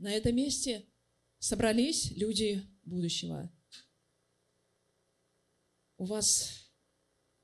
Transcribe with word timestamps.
На 0.00 0.12
этом 0.12 0.34
месте 0.34 0.86
собрались 1.38 2.10
люди 2.12 2.66
будущего. 2.84 3.52
У 5.98 6.06
вас 6.06 6.72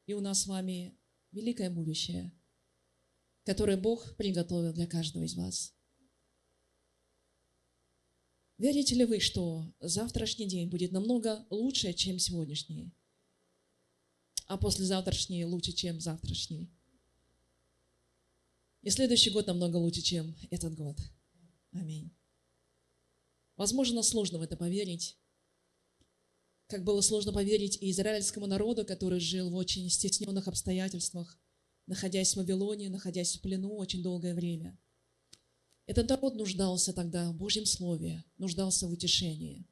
и 0.06 0.14
у 0.14 0.20
нас 0.20 0.42
с 0.42 0.46
вами 0.46 0.98
великое 1.32 1.70
будущее, 1.70 2.32
которое 3.44 3.76
Бог 3.76 4.16
приготовил 4.16 4.72
для 4.72 4.86
каждого 4.86 5.24
из 5.24 5.36
вас. 5.36 5.75
Верите 8.58 8.94
ли 8.94 9.04
вы, 9.04 9.20
что 9.20 9.70
завтрашний 9.80 10.46
день 10.46 10.68
будет 10.68 10.90
намного 10.90 11.44
лучше, 11.50 11.92
чем 11.92 12.18
сегодняшний? 12.18 12.90
А 14.46 14.56
послезавтрашний 14.56 15.44
лучше, 15.44 15.72
чем 15.72 16.00
завтрашний? 16.00 16.70
И 18.82 18.90
следующий 18.90 19.30
год 19.30 19.46
намного 19.46 19.76
лучше, 19.76 20.00
чем 20.00 20.36
этот 20.50 20.74
год. 20.74 20.96
Аминь. 21.72 22.10
Возможно, 23.56 24.02
сложно 24.02 24.38
в 24.38 24.42
это 24.42 24.56
поверить, 24.56 25.18
как 26.66 26.84
было 26.84 27.00
сложно 27.00 27.32
поверить 27.32 27.78
и 27.80 27.90
израильскому 27.90 28.46
народу, 28.46 28.84
который 28.84 29.20
жил 29.20 29.50
в 29.50 29.54
очень 29.54 29.88
стесненных 29.90 30.48
обстоятельствах, 30.48 31.38
находясь 31.86 32.34
в 32.34 32.36
Вавилоне, 32.36 32.88
находясь 32.88 33.36
в 33.36 33.40
плену 33.40 33.74
очень 33.76 34.02
долгое 34.02 34.34
время. 34.34 34.78
Этот 35.86 36.08
народ 36.08 36.34
нуждался 36.34 36.92
тогда 36.92 37.30
в 37.30 37.36
Божьем 37.36 37.66
Слове, 37.66 38.24
нуждался 38.38 38.86
в 38.86 38.92
утешении. 38.92 39.66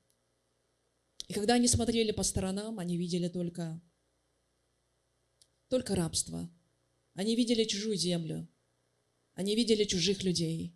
И 1.28 1.32
когда 1.32 1.55
они 1.55 1.68
смотрели 1.68 2.12
по 2.12 2.22
сторонам, 2.22 2.78
они 2.78 2.96
видели 2.96 3.28
только, 3.28 3.80
только 5.69 5.94
рабство. 5.94 6.50
Они 7.14 7.34
видели 7.34 7.64
чужую 7.64 7.97
землю. 7.97 8.48
Они 9.34 9.56
видели 9.56 9.84
чужих 9.84 10.22
людей. 10.22 10.74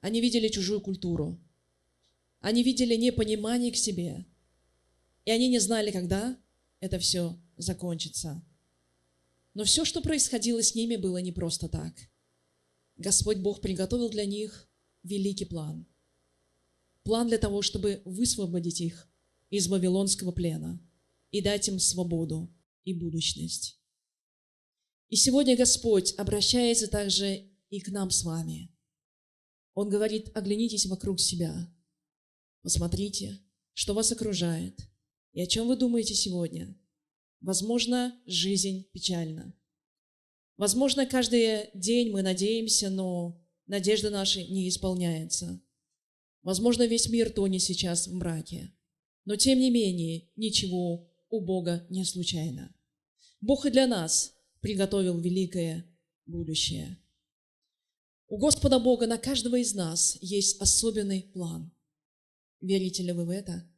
Они 0.00 0.20
видели 0.20 0.48
чужую 0.48 0.80
культуру. 0.80 1.40
Они 2.40 2.62
видели 2.62 2.96
непонимание 2.96 3.72
к 3.72 3.76
себе– 3.76 4.26
и 5.24 5.30
они 5.30 5.48
не 5.48 5.58
знали, 5.58 5.90
когда 5.90 6.38
это 6.80 6.98
все 6.98 7.38
закончится. 7.56 8.44
Но 9.54 9.64
все, 9.64 9.84
что 9.84 10.00
происходило 10.00 10.62
с 10.62 10.74
ними, 10.74 10.96
было 10.96 11.18
не 11.18 11.32
просто 11.32 11.68
так. 11.68 11.94
Господь 13.02 13.38
Бог 13.38 13.60
приготовил 13.60 14.08
для 14.08 14.24
них 14.24 14.70
великий 15.02 15.44
план. 15.44 15.86
План 17.02 17.28
для 17.28 17.36
того, 17.36 17.60
чтобы 17.60 18.00
высвободить 18.04 18.80
их 18.80 19.08
из 19.50 19.66
вавилонского 19.68 20.32
плена 20.32 20.80
и 21.30 21.42
дать 21.42 21.68
им 21.68 21.78
свободу 21.78 22.50
и 22.84 22.94
будущность. 22.94 23.78
И 25.10 25.16
сегодня 25.16 25.56
Господь 25.56 26.14
обращается 26.16 26.88
также 26.88 27.50
и 27.68 27.80
к 27.80 27.88
нам 27.88 28.10
с 28.10 28.22
вами. 28.22 28.74
Он 29.74 29.90
говорит, 29.90 30.34
оглянитесь 30.34 30.86
вокруг 30.86 31.20
себя, 31.20 31.70
посмотрите, 32.62 33.38
что 33.74 33.92
вас 33.92 34.12
окружает– 34.12 34.80
и 35.32 35.40
о 35.40 35.46
чем 35.46 35.66
вы 35.66 35.76
думаете 35.76 36.14
сегодня? 36.14 36.76
Возможно, 37.40 38.20
жизнь 38.26 38.86
печальна. 38.92 39.54
Возможно, 40.56 41.06
каждый 41.06 41.70
день 41.74 42.10
мы 42.10 42.22
надеемся, 42.22 42.90
но 42.90 43.40
надежда 43.66 44.10
наша 44.10 44.42
не 44.42 44.68
исполняется. 44.68 45.60
Возможно, 46.42 46.86
весь 46.86 47.08
мир 47.08 47.30
тонет 47.30 47.62
сейчас 47.62 48.06
в 48.06 48.14
мраке. 48.14 48.72
Но 49.24 49.36
тем 49.36 49.58
не 49.58 49.70
менее, 49.70 50.28
ничего 50.36 51.08
у 51.30 51.40
Бога 51.40 51.86
не 51.88 52.04
случайно. 52.04 52.74
Бог 53.40 53.66
и 53.66 53.70
для 53.70 53.86
нас 53.86 54.34
приготовил 54.60 55.18
великое 55.18 55.86
будущее. 56.26 56.98
У 58.28 58.38
Господа 58.38 58.78
Бога 58.78 59.06
на 59.06 59.18
каждого 59.18 59.56
из 59.56 59.74
нас 59.74 60.16
есть 60.20 60.60
особенный 60.60 61.22
план. 61.22 61.70
Верите 62.60 63.02
ли 63.02 63.12
вы 63.12 63.24
в 63.24 63.30
это? 63.30 63.68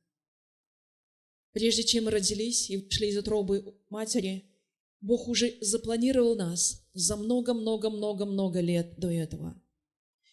Прежде 1.53 1.85
чем 1.85 2.05
мы 2.05 2.11
родились 2.11 2.71
и 2.71 2.77
вышли 2.77 3.07
из 3.07 3.17
утробы 3.17 3.75
матери, 3.89 4.45
Бог 5.05 5.29
уже 5.29 5.55
запланировал 5.61 6.35
нас 6.35 6.83
за 6.95 7.17
много-много-много-много 7.17 8.61
лет 8.61 8.99
до 8.99 9.11
этого. 9.11 9.55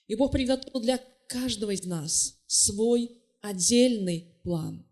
И 0.08 0.16
Бог 0.16 0.32
приготовил 0.32 0.80
для 0.80 0.98
каждого 1.28 1.72
из 1.72 1.86
нас 1.86 2.42
свой 2.48 3.12
отдельный 3.42 4.40
план. 4.44 4.86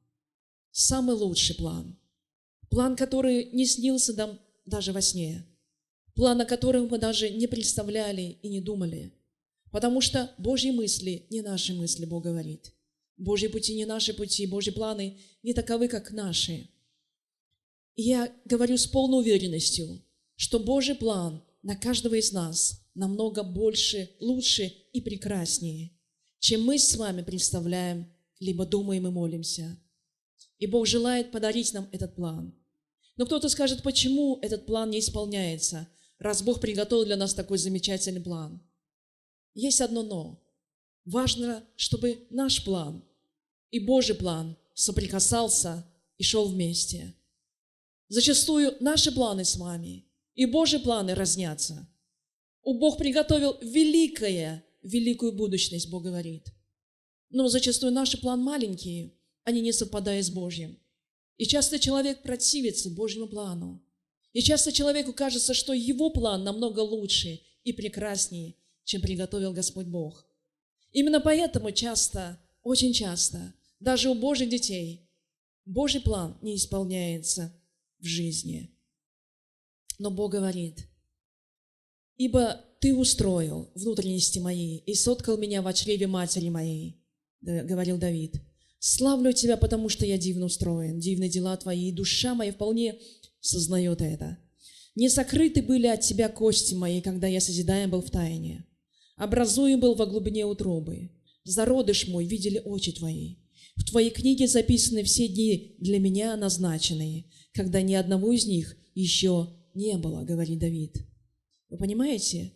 Самый 0.71 1.15
лучший 1.15 1.55
план. 1.55 1.97
План, 2.69 2.95
который 2.95 3.45
не 3.51 3.65
снился 3.65 4.13
нам 4.13 4.39
даже 4.65 4.91
во 4.91 5.01
сне. 5.01 5.45
План, 6.13 6.41
о 6.41 6.45
котором 6.45 6.87
мы 6.87 6.99
даже 6.99 7.29
не 7.29 7.47
представляли 7.47 8.37
и 8.41 8.49
не 8.49 8.59
думали. 8.59 9.13
Потому 9.71 10.01
что 10.01 10.29
Божьи 10.37 10.71
мысли 10.71 11.25
не 11.29 11.41
наши 11.41 11.73
мысли, 11.73 12.05
Бог 12.05 12.23
говорит– 12.23 12.73
Божьи 13.19 13.47
пути 13.47 13.75
не 13.75 13.85
наши 13.85 14.13
пути, 14.13 14.47
Божьи 14.47 14.71
планы 14.71 15.17
не 15.43 15.53
таковы, 15.53 15.89
как 15.89 16.11
наши. 16.11 16.69
Я 18.01 18.33
говорю 18.45 18.77
с 18.77 18.87
полной 18.87 19.19
уверенностью, 19.19 20.01
что 20.37 20.61
Божий 20.61 20.95
план 20.95 21.43
на 21.61 21.75
каждого 21.75 22.15
из 22.15 22.31
нас 22.31 22.81
намного 22.95 23.43
больше, 23.43 24.09
лучше 24.21 24.67
и 24.93 25.01
прекраснее, 25.01 25.91
чем 26.39 26.63
мы 26.63 26.79
с 26.79 26.95
вами 26.95 27.23
представляем, 27.23 28.09
либо 28.39 28.65
думаем 28.65 29.05
и 29.05 29.09
молимся. 29.09 29.77
И 30.59 30.65
Бог 30.65 30.87
желает 30.87 31.31
подарить 31.31 31.73
нам 31.73 31.89
этот 31.91 32.15
план. 32.15 32.55
Но 33.17 33.25
кто-то 33.25 33.49
скажет, 33.49 33.83
почему 33.83 34.39
этот 34.41 34.65
план 34.65 34.91
не 34.91 34.99
исполняется, 34.99 35.85
раз 36.19 36.41
Бог 36.41 36.61
приготовил 36.61 37.03
для 37.03 37.17
нас 37.17 37.33
такой 37.33 37.57
замечательный 37.57 38.21
план. 38.21 38.61
Есть 39.53 39.81
одно 39.81 40.03
«но». 40.03 40.41
Важно, 41.03 41.65
чтобы 41.75 42.27
наш 42.29 42.63
план 42.63 43.03
и 43.71 43.79
Божий 43.81 44.15
план 44.15 44.55
соприкасался 44.73 45.85
и 46.17 46.23
шел 46.23 46.47
вместе. 46.47 47.13
Зачастую 48.09 48.75
наши 48.79 49.11
планы 49.11 49.45
с 49.45 49.55
вами 49.55 50.05
и 50.33 50.47
Божьи 50.47 50.79
планы 50.79 51.13
разнятся. 51.13 51.87
У 52.63 52.73
Бог 52.73 52.97
приготовил 52.97 53.57
великое, 53.61 54.65
великую 54.81 55.31
будущность, 55.33 55.89
Бог 55.89 56.03
говорит. 56.03 56.47
Но 57.29 57.47
зачастую 57.47 57.93
наши 57.93 58.19
планы 58.19 58.41
маленькие, 58.41 59.13
они 59.43 59.61
не 59.61 59.71
совпадают 59.71 60.25
с 60.25 60.31
Божьим. 60.31 60.79
И 61.37 61.45
часто 61.45 61.77
человек 61.77 62.23
противится 62.23 62.89
Божьему 62.89 63.27
плану. 63.27 63.81
И 64.33 64.41
часто 64.41 64.71
человеку 64.71 65.13
кажется, 65.13 65.53
что 65.53 65.73
его 65.73 66.09
план 66.09 66.43
намного 66.43 66.79
лучше 66.79 67.39
и 67.63 67.73
прекраснее, 67.73 68.55
чем 68.85 69.01
приготовил 69.01 69.53
Господь 69.53 69.85
Бог. 69.85 70.25
Именно 70.91 71.19
поэтому 71.19 71.71
часто, 71.71 72.39
очень 72.63 72.91
часто 72.91 73.53
даже 73.79 74.09
у 74.09 74.15
Божьих 74.15 74.49
детей 74.49 75.07
Божий 75.65 76.01
план 76.01 76.37
не 76.41 76.55
исполняется 76.55 77.53
в 77.99 78.05
жизни. 78.05 78.75
Но 79.97 80.11
Бог 80.11 80.31
говорит, 80.31 80.87
«Ибо 82.17 82.65
Ты 82.79 82.95
устроил 82.95 83.71
внутренности 83.75 84.39
мои 84.39 84.77
и 84.77 84.93
соткал 84.93 85.37
меня 85.37 85.61
в 85.61 85.73
чреве 85.73 86.07
матери 86.07 86.49
моей», 86.49 87.03
говорил 87.41 87.97
Давид. 87.97 88.41
«Славлю 88.79 89.33
Тебя, 89.33 89.57
потому 89.57 89.89
что 89.89 90.05
я 90.05 90.17
дивно 90.17 90.45
устроен, 90.45 90.99
дивны 90.99 91.27
дела 91.27 91.57
Твои, 91.57 91.89
и 91.89 91.93
душа 91.93 92.33
моя 92.33 92.53
вполне 92.53 92.97
сознает 93.41 94.01
это. 94.01 94.37
Не 94.95 95.09
сокрыты 95.09 95.61
были 95.61 95.87
от 95.87 96.01
Тебя 96.01 96.29
кости 96.29 96.73
мои, 96.73 97.01
когда 97.01 97.27
я 97.27 97.41
созидаем 97.41 97.89
был 97.89 98.01
в 98.01 98.09
тайне. 98.09 98.65
Образуем 99.17 99.81
был 99.81 99.95
во 99.95 100.05
глубине 100.05 100.45
утробы. 100.45 101.11
Зародыш 101.43 102.07
мой 102.07 102.25
видели 102.25 102.61
очи 102.63 102.93
Твои. 102.93 103.35
В 103.79 103.85
Твоей 103.85 104.11
книге 104.11 104.47
записаны 104.47 105.03
все 105.03 105.27
дни 105.27 105.75
для 105.79 105.99
меня 105.99 106.35
назначенные, 106.35 107.25
когда 107.53 107.81
ни 107.81 107.93
одного 107.93 108.33
из 108.33 108.45
них 108.45 108.75
еще 108.93 109.49
не 109.73 109.97
было, 109.97 110.23
говорит 110.23 110.59
Давид. 110.59 110.97
Вы 111.69 111.77
понимаете? 111.77 112.51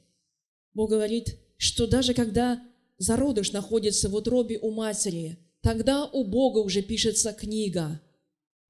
Бог 0.74 0.89
говорит, 0.89 1.39
что 1.57 1.88
даже 1.88 2.13
когда 2.13 2.62
зародыш 2.98 3.53
находится 3.53 4.09
в 4.09 4.15
утробе 4.15 4.59
у 4.59 4.71
матери, 4.71 5.39
тогда 5.62 6.06
у 6.06 6.25
Бога 6.25 6.59
уже 6.59 6.81
пишется 6.81 7.31
книга. 7.31 8.01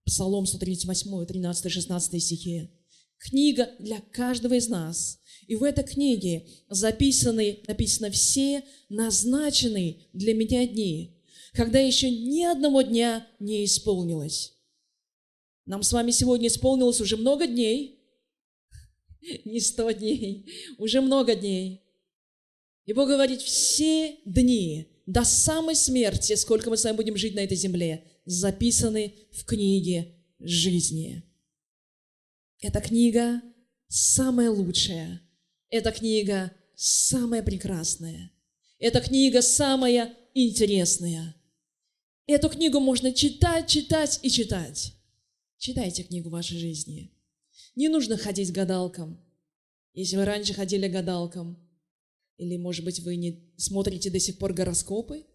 Псалом 0.06 0.46
138, 0.46 1.26
13, 1.26 1.72
16 1.72 2.24
стихи. 2.24 2.70
Книга 3.18 3.70
для 3.80 4.00
каждого 4.12 4.54
из 4.54 4.68
нас. 4.68 5.18
И 5.48 5.56
в 5.56 5.64
этой 5.64 5.86
книге 5.86 6.46
записаны, 6.70 7.64
написано 7.68 8.12
все 8.12 8.64
назначенные 8.90 10.08
для 10.14 10.34
меня 10.34 10.68
дни, 10.68 11.13
когда 11.54 11.80
еще 11.80 12.10
ни 12.10 12.44
одного 12.44 12.82
дня 12.82 13.28
не 13.40 13.64
исполнилось. 13.66 14.54
Нам 15.66 15.84
с 15.84 15.94
вами 15.94 16.12
сегодня 16.12 16.48
исполнилось 16.48 17.00
уже 17.00 17.16
много 17.16 17.48
дней, 17.48 18.04
не 19.46 19.60
сто 19.60 19.92
дней, 19.92 20.50
уже 20.78 21.02
много 21.02 21.36
дней. 21.36 21.82
И 22.86 22.94
Бог 22.94 23.08
говорит, 23.08 23.42
все 23.42 24.18
дни 24.26 24.88
до 25.06 25.24
самой 25.24 25.76
смерти, 25.76 26.36
сколько 26.36 26.70
мы 26.70 26.78
с 26.78 26.84
вами 26.84 26.98
будем 26.98 27.16
жить 27.16 27.36
на 27.36 27.40
этой 27.40 27.56
земле, 27.56 28.04
записаны 28.26 29.14
в 29.32 29.46
книге 29.46 30.16
жизни. 30.40 31.24
Эта 32.60 32.82
книга 32.82 33.42
самая 33.88 34.50
лучшая. 34.50 35.22
Эта 35.70 35.92
книга 35.92 36.52
самая 36.76 37.44
прекрасная. 37.44 38.32
Эта 38.80 39.02
книга 39.02 39.42
самая 39.42 40.14
интересная. 40.34 41.36
Эту 42.26 42.50
книгу 42.50 42.80
можно 42.80 43.14
читать, 43.14 43.68
читать 43.68 44.20
и 44.24 44.30
читать. 44.30 44.94
Читайте 45.58 46.04
книгу 46.04 46.30
вашей 46.30 46.58
жизни. 46.58 47.12
Не 47.76 47.90
нужно 47.90 48.18
ходить 48.18 48.54
гадалкам. 48.54 49.20
Если 49.94 50.16
вы 50.16 50.24
раньше 50.24 50.54
ходили 50.54 50.88
гадалкам, 50.88 51.60
или, 52.38 52.58
может 52.58 52.86
быть, 52.86 53.00
вы 53.02 53.18
не 53.18 53.54
смотрите 53.58 54.10
до 54.10 54.20
сих 54.20 54.38
пор 54.38 54.54
гороскопы, 54.54 55.26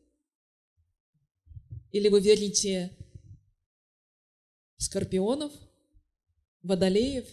или 1.93 2.08
вы 2.08 2.20
верите 2.20 2.96
в 4.79 4.82
скорпионов, 4.82 5.52
водолеев, 6.62 7.26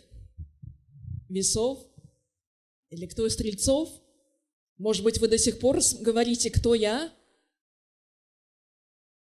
весов, 1.30 1.86
или 2.90 3.06
кто 3.08 3.25
из 3.25 3.34
стрельцов? 3.34 3.90
Может 4.78 5.04
быть, 5.04 5.19
вы 5.19 5.30
до 5.30 5.38
сих 5.38 5.60
пор 5.60 5.80
говорите, 6.01 6.50
кто 6.50 6.75
я? 6.75 7.12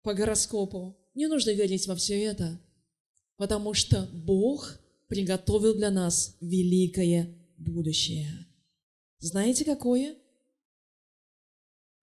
По 0.03 0.13
гороскопу. 0.13 0.97
Не 1.13 1.27
нужно 1.27 1.51
верить 1.51 1.87
во 1.87 1.95
все 1.95 2.21
это, 2.23 2.59
потому 3.37 3.73
что 3.73 4.09
Бог 4.13 4.79
приготовил 5.07 5.75
для 5.75 5.91
нас 5.91 6.37
великое 6.39 7.35
будущее. 7.57 8.47
Знаете, 9.19 9.65
какое? 9.65 10.15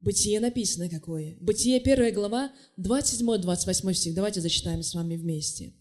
Бытие 0.00 0.38
написано 0.40 0.88
какое. 0.88 1.36
Бытие, 1.40 1.80
первая 1.80 2.12
глава, 2.12 2.52
27-28 2.78 3.94
стих. 3.94 4.14
Давайте 4.14 4.40
зачитаем 4.40 4.82
с 4.82 4.94
вами 4.94 5.16
вместе. 5.16 5.74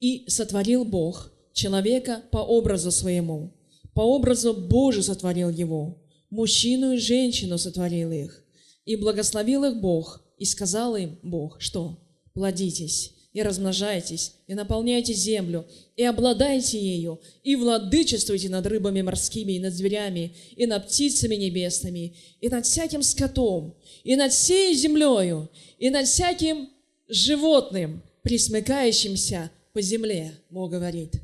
«И 0.00 0.28
сотворил 0.28 0.84
Бог 0.84 1.32
человека 1.52 2.22
по 2.30 2.38
образу 2.38 2.90
своему, 2.90 3.56
по 3.94 4.00
образу 4.00 4.54
Божию 4.54 5.02
сотворил 5.02 5.50
его, 5.50 6.00
мужчину 6.30 6.92
и 6.92 6.98
женщину 6.98 7.58
сотворил 7.58 8.12
их, 8.12 8.44
и 8.88 8.96
благословил 8.96 9.64
их 9.64 9.76
Бог, 9.82 10.22
и 10.38 10.46
сказал 10.46 10.96
им 10.96 11.18
Бог, 11.22 11.60
что 11.60 11.98
«Плодитесь, 12.32 13.12
и 13.34 13.42
размножайтесь, 13.42 14.36
и 14.46 14.54
наполняйте 14.54 15.12
землю, 15.12 15.66
и 15.94 16.04
обладайте 16.04 16.80
ею, 16.80 17.20
и 17.42 17.54
владычествуйте 17.54 18.48
над 18.48 18.66
рыбами 18.66 19.02
морскими, 19.02 19.52
и 19.52 19.60
над 19.60 19.74
зверями, 19.74 20.34
и 20.56 20.64
над 20.64 20.86
птицами 20.86 21.34
небесными, 21.34 22.16
и 22.40 22.48
над 22.48 22.64
всяким 22.64 23.02
скотом, 23.02 23.76
и 24.04 24.16
над 24.16 24.32
всей 24.32 24.74
землею, 24.74 25.50
и 25.78 25.90
над 25.90 26.06
всяким 26.06 26.70
животным, 27.08 28.02
присмыкающимся 28.22 29.50
по 29.74 29.82
земле, 29.82 30.32
Бог 30.48 30.70
говорит. 30.70 31.20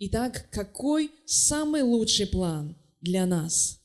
Итак, 0.00 0.46
какой 0.50 1.12
самый 1.24 1.82
лучший 1.82 2.26
план 2.26 2.74
для 3.00 3.26
нас? 3.26 3.78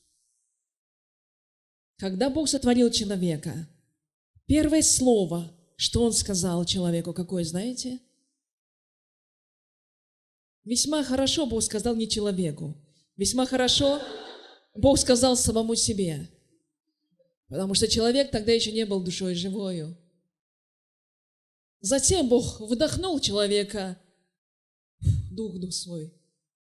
Когда 2.02 2.30
Бог 2.30 2.48
сотворил 2.48 2.90
человека, 2.90 3.68
первое 4.46 4.82
слово– 4.82 5.56
что 5.76 6.02
он 6.02 6.12
сказал 6.12 6.64
человеку? 6.64 7.12
Какое, 7.12 7.44
знаете? 7.44 8.00
Весьма 10.64 11.04
хорошо 11.04 11.46
Бог 11.46 11.62
сказал 11.62 11.94
не 11.94 12.08
человеку. 12.08 12.76
Весьма 13.16 13.46
хорошо 13.46 14.02
Бог 14.74 14.98
сказал 14.98 15.36
самому 15.36 15.76
себе. 15.76 16.28
Потому 17.46 17.74
что 17.74 17.86
человек 17.86 18.32
тогда 18.32 18.50
еще 18.50 18.72
не 18.72 18.84
был 18.84 19.00
душой 19.00 19.36
живою. 19.36 19.96
Затем 21.82 22.28
Бог 22.28 22.60
вдохнул 22.60 23.20
человека, 23.20 23.96
дух 25.30 25.56
дух 25.60 25.72
свой, 25.72 26.12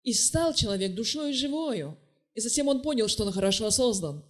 и 0.02 0.12
стал 0.12 0.52
человек 0.52 0.94
душой 0.94 1.32
живою. 1.32 1.96
И 2.34 2.40
затем 2.40 2.68
он 2.68 2.82
понял, 2.82 3.08
что 3.08 3.24
он 3.24 3.32
хорошо 3.32 3.70
создан. 3.70 4.22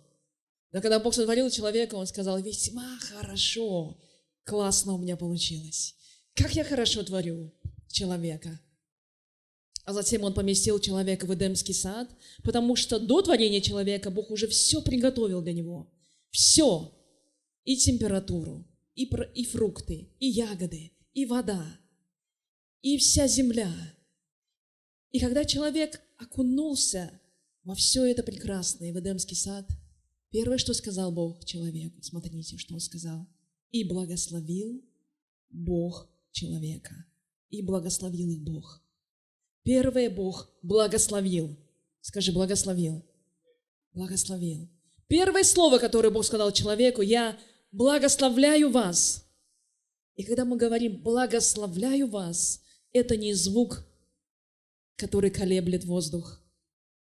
Но 0.72 0.80
когда 0.80 0.98
Бог 0.98 1.14
сотворил 1.14 1.50
человека, 1.50 1.94
он 1.94 2.06
сказал, 2.06 2.38
весьма 2.40 2.98
хорошо 2.98 4.00
классно 4.44 4.94
у 4.94 4.98
меня 4.98 5.16
получилось. 5.16 5.94
Как 6.34 6.54
я 6.54 6.64
хорошо 6.64 7.02
творю 7.02 7.52
человека. 7.88 8.58
А 9.84 9.92
затем 9.92 10.22
он 10.22 10.32
поместил 10.32 10.78
человека 10.78 11.26
в 11.26 11.34
Эдемский 11.34 11.74
сад, 11.74 12.08
потому 12.42 12.76
что 12.76 12.98
до 12.98 13.20
творения 13.20 13.60
человека 13.60 14.10
Бог 14.10 14.30
уже 14.30 14.46
все 14.46 14.80
приготовил 14.80 15.42
для 15.42 15.52
него. 15.52 15.92
Все. 16.30 16.96
И 17.64 17.76
температуру, 17.76 18.66
и, 18.94 19.04
и 19.34 19.44
фрукты, 19.44 20.08
и 20.18 20.26
ягоды, 20.26 20.92
и 21.12 21.26
вода, 21.26 21.64
и 22.80 22.96
вся 22.96 23.28
земля. 23.28 23.72
И 25.10 25.20
когда 25.20 25.44
человек 25.44 26.00
окунулся 26.18 27.20
во 27.62 27.75
все 27.75 28.04
это 28.04 28.22
прекрасное 28.22 28.92
в 28.92 28.98
Эдемский 28.98 29.36
сад, 29.36 29.66
первое, 30.32 30.58
что 30.58 30.75
сказал 30.75 31.12
Бог 31.12 31.44
человеку, 31.44 32.02
смотрите, 32.02 32.58
что 32.58 32.75
он 32.75 32.81
сказал– 32.81 33.29
и 33.73 33.84
благословил 33.84 34.84
Бог 35.50 36.08
человека. 36.31 37.06
И 37.49 37.62
благословил 37.62 38.31
их 38.31 38.43
Бог. 38.43 38.82
Первое 39.64 40.08
Бог 40.08 40.50
благословил. 40.62 41.56
Скажи, 42.00 42.32
благословил. 42.32 43.02
Благословил. 43.93 44.69
Первое 45.08 45.43
слово, 45.43 45.79
которое 45.79 46.11
Бог 46.11 46.25
сказал 46.25 46.52
человеку, 46.52 47.02
я 47.02 47.38
благословляю 47.73 48.70
вас. 48.70 49.25
И 50.17 50.25
когда 50.25 50.44
мы 50.44 50.56
говорим 50.56 51.02
благословляю 51.02 52.06
вас, 52.06 52.62
это 52.93 53.17
не 53.17 53.35
звук, 53.35 53.85
который 54.96 55.31
колеблет 55.31 55.85
воздух. 55.85 56.40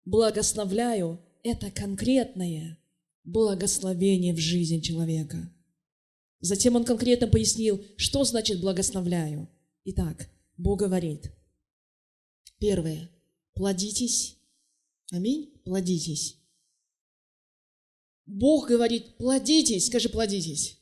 Благословляю– 0.04 1.20
это 1.42 1.70
конкретное 1.70 2.78
благословение 3.24 4.34
в 4.34 4.38
жизни 4.38 4.80
человека. 4.80 5.50
Затем 6.40 6.76
он 6.76 6.84
конкретно 6.84 7.26
пояснил, 7.26 7.82
что 7.96 8.24
значит 8.24 8.60
благословляю. 8.60 9.48
Итак, 9.84 10.28
Бог 10.56 10.80
говорит. 10.80 11.32
Первое. 12.58 13.10
Плодитесь. 13.54 14.36
Аминь. 15.10 15.52
Плодитесь. 15.64 16.36
Бог 18.26 18.68
говорит, 18.68 19.16
плодитесь. 19.16 19.86
Скажи, 19.86 20.08
плодитесь. 20.08 20.78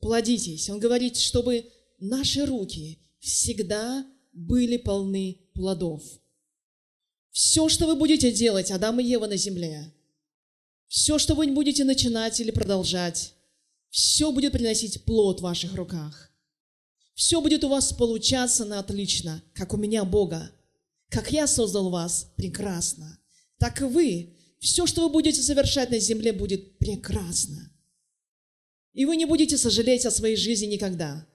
Плодитесь. 0.00 0.68
Он 0.70 0.78
говорит, 0.78 1.16
чтобы 1.16 1.70
наши 1.98 2.44
руки 2.44 2.98
всегда 3.18 4.06
были 4.32 4.76
полны 4.76 5.38
плодов. 5.54 6.02
Все, 7.30 7.68
что 7.68 7.86
вы 7.86 7.96
будете 7.96 8.32
делать, 8.32 8.70
Адам 8.70 9.00
и 9.00 9.04
Ева 9.04 9.26
на 9.26 9.36
земле, 9.36 9.92
все, 10.88 11.18
что 11.18 11.34
вы 11.34 11.46
будете 11.48 11.84
начинать 11.84 12.40
или 12.40 12.50
продолжать, 12.50 13.34
все 13.90 14.30
будет 14.30 14.52
приносить 14.52 15.04
плод 15.04 15.40
в 15.40 15.42
ваших 15.42 15.74
руках. 15.74 16.30
Все 17.14 17.40
будет 17.40 17.64
у 17.64 17.68
вас 17.68 17.92
получаться 17.92 18.64
на 18.64 18.78
отлично, 18.78 19.42
как 19.54 19.72
у 19.72 19.78
меня 19.78 20.04
Бога. 20.04 20.50
Как 21.08 21.32
я 21.32 21.46
создал 21.46 21.88
вас, 21.88 22.30
прекрасно. 22.36 23.18
Так 23.58 23.80
и 23.80 23.84
вы. 23.84 24.34
Все, 24.58 24.86
что 24.86 25.02
вы 25.02 25.08
будете 25.08 25.40
совершать 25.40 25.90
на 25.90 25.98
земле, 25.98 26.32
будет 26.32 26.78
прекрасно. 26.78 27.72
И 28.92 29.04
вы 29.04 29.16
не 29.16 29.24
будете 29.24 29.56
сожалеть 29.56 30.04
о 30.04 30.10
своей 30.10 30.36
жизни 30.36 30.66
никогда. 30.66 31.26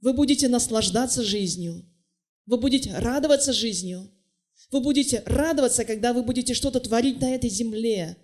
Вы 0.00 0.12
будете 0.12 0.48
наслаждаться 0.48 1.22
жизнью. 1.22 1.84
Вы 2.46 2.56
будете 2.58 2.96
радоваться 2.96 3.52
жизнью. 3.52 4.10
Вы 4.70 4.80
будете 4.80 5.22
радоваться, 5.26 5.84
когда 5.84 6.12
вы 6.12 6.22
будете 6.22 6.54
что-то 6.54 6.80
творить 6.80 7.20
на 7.20 7.34
этой 7.34 7.50
земле, 7.50 8.16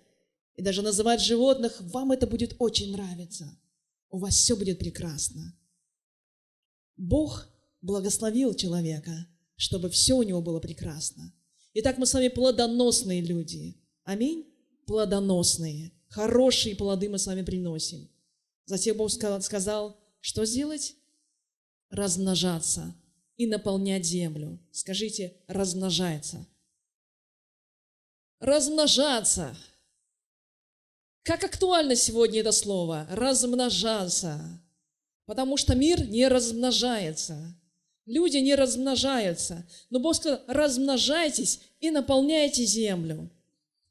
и 0.55 0.61
даже 0.61 0.81
называть 0.81 1.21
животных, 1.21 1.75
вам 1.81 2.11
это 2.11 2.27
будет 2.27 2.55
очень 2.59 2.91
нравиться. 2.91 3.57
У 4.09 4.19
вас 4.19 4.35
все 4.35 4.55
будет 4.55 4.79
прекрасно. 4.79 5.57
Бог 6.95 7.47
благословил 7.81 8.53
человека, 8.53 9.27
чтобы 9.57 9.89
все 9.89 10.13
у 10.15 10.23
него 10.23 10.41
было 10.41 10.59
прекрасно. 10.59 11.33
Итак, 11.73 11.97
мы 11.97 12.05
с 12.05 12.13
вами 12.13 12.29
плодоносные 12.29 13.21
люди. 13.21 13.75
Аминь? 14.03 14.45
Плодоносные. 14.85 15.91
Хорошие 16.07 16.75
плоды 16.75 17.09
мы 17.09 17.19
с 17.19 17.27
вами 17.27 17.41
приносим. 17.41 18.09
Затем 18.65 18.95
Бог 18.97 19.11
сказал, 19.11 19.99
что 20.21 20.45
сделать? 20.45 20.95
Размножаться 21.89 22.95
и 23.35 23.45
наполнять 23.45 24.05
землю. 24.05 24.59
Скажите, 24.71 25.35
размножается. 25.47 26.47
Размножаться. 28.39 29.55
Как 31.25 31.43
актуально 31.43 31.95
сегодня 31.95 32.41
это 32.41 32.51
слово 32.51 33.07
«размножаться», 33.09 34.39
потому 35.25 35.57
что 35.57 35.73
мир 35.73 36.07
не 36.07 36.27
размножается, 36.27 37.59
люди 38.05 38.37
не 38.37 38.53
размножаются. 38.53 39.67
Но 39.89 39.99
Бог 39.99 40.13
сказал, 40.13 40.41
размножайтесь 40.45 41.61
и 41.79 41.89
наполняйте 41.89 42.63
землю. 42.63 43.31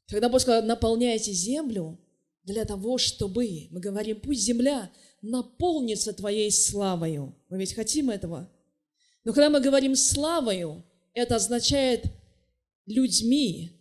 Когда 0.07 0.29
Бог 0.29 0.39
сказал, 0.39 0.63
наполняйте 0.63 1.33
землю, 1.33 1.99
для 2.45 2.63
того, 2.63 2.97
чтобы, 2.97 3.67
мы 3.69 3.81
говорим, 3.81 4.21
пусть 4.21 4.43
земля 4.43 4.89
наполнится 5.21 6.13
Твоей 6.13 6.49
славою. 6.51 7.35
Мы 7.49 7.57
ведь 7.57 7.73
хотим 7.73 8.11
этого. 8.11 8.49
Но 9.25 9.33
когда 9.33 9.49
мы 9.49 9.59
говорим 9.59 9.97
славою, 9.97 10.85
это 11.13 11.35
означает 11.35 12.05
людьми, 12.85 13.71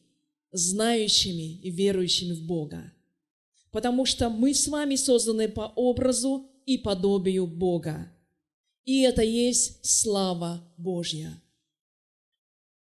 знающими 0.51 1.61
и 1.61 1.71
верующими 1.71 2.33
в 2.33 2.43
Бога. 2.43 2.91
Потому 3.75 4.05
что 4.05 4.31
мы 4.31 4.55
с 4.55 4.69
вами 4.69 4.95
созданы 4.95 5.49
по 5.49 5.73
образу 5.75 6.49
и 6.65 6.79
подобию 6.79 7.49
Бога. 7.49 8.09
И 8.85 9.01
это 9.01 9.23
есть 9.23 9.85
слава 9.85 10.63
Божья. 10.77 11.43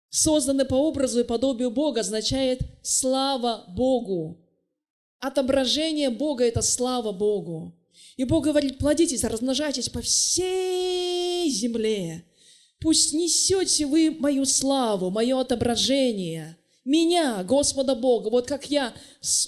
Созданы 0.09 0.65
по 0.65 0.73
образу 0.73 1.19
и 1.19 1.23
подобию 1.23 1.69
Бога 1.69 1.99
означает 1.99 2.61
слава 2.81 3.65
Богу. 3.67 4.43
Отображение 5.19 6.09
Бога– 6.09 6.43
это 6.45 6.63
слава 6.63 7.11
Богу. 7.11 7.75
И 8.17 8.23
Бог 8.23 8.45
говорит, 8.45 8.79
плодитесь, 8.79 9.23
размножайтесь 9.23 9.89
по 9.89 10.01
всей 10.01 11.51
земле. 11.51 12.25
Пусть 12.79 13.13
несете 13.13 13.85
вы 13.85 14.09
мою 14.09 14.43
славу, 14.43 15.11
мое 15.11 15.39
отображение, 15.39 16.57
меня, 16.85 17.43
Господа 17.43 17.95
Бога, 17.95 18.29
вот 18.29 18.47
как 18.47 18.69
я, 18.69 18.93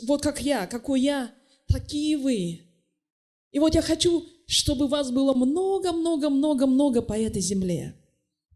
вот 0.04 0.22
как 0.22 0.42
я, 0.42 0.68
какой 0.68 1.02
я, 1.02 1.34
такие 1.68 2.18
вы. 2.18 2.62
И 3.52 3.60
вот 3.60 3.76
я 3.76 3.82
хочу, 3.82 4.28
чтобы 4.48 4.88
вас 4.88 5.12
было 5.12 5.34
много-много-много-много 5.34 7.02
по 7.02 7.14
этой 7.14 7.42
земле. 7.42 7.96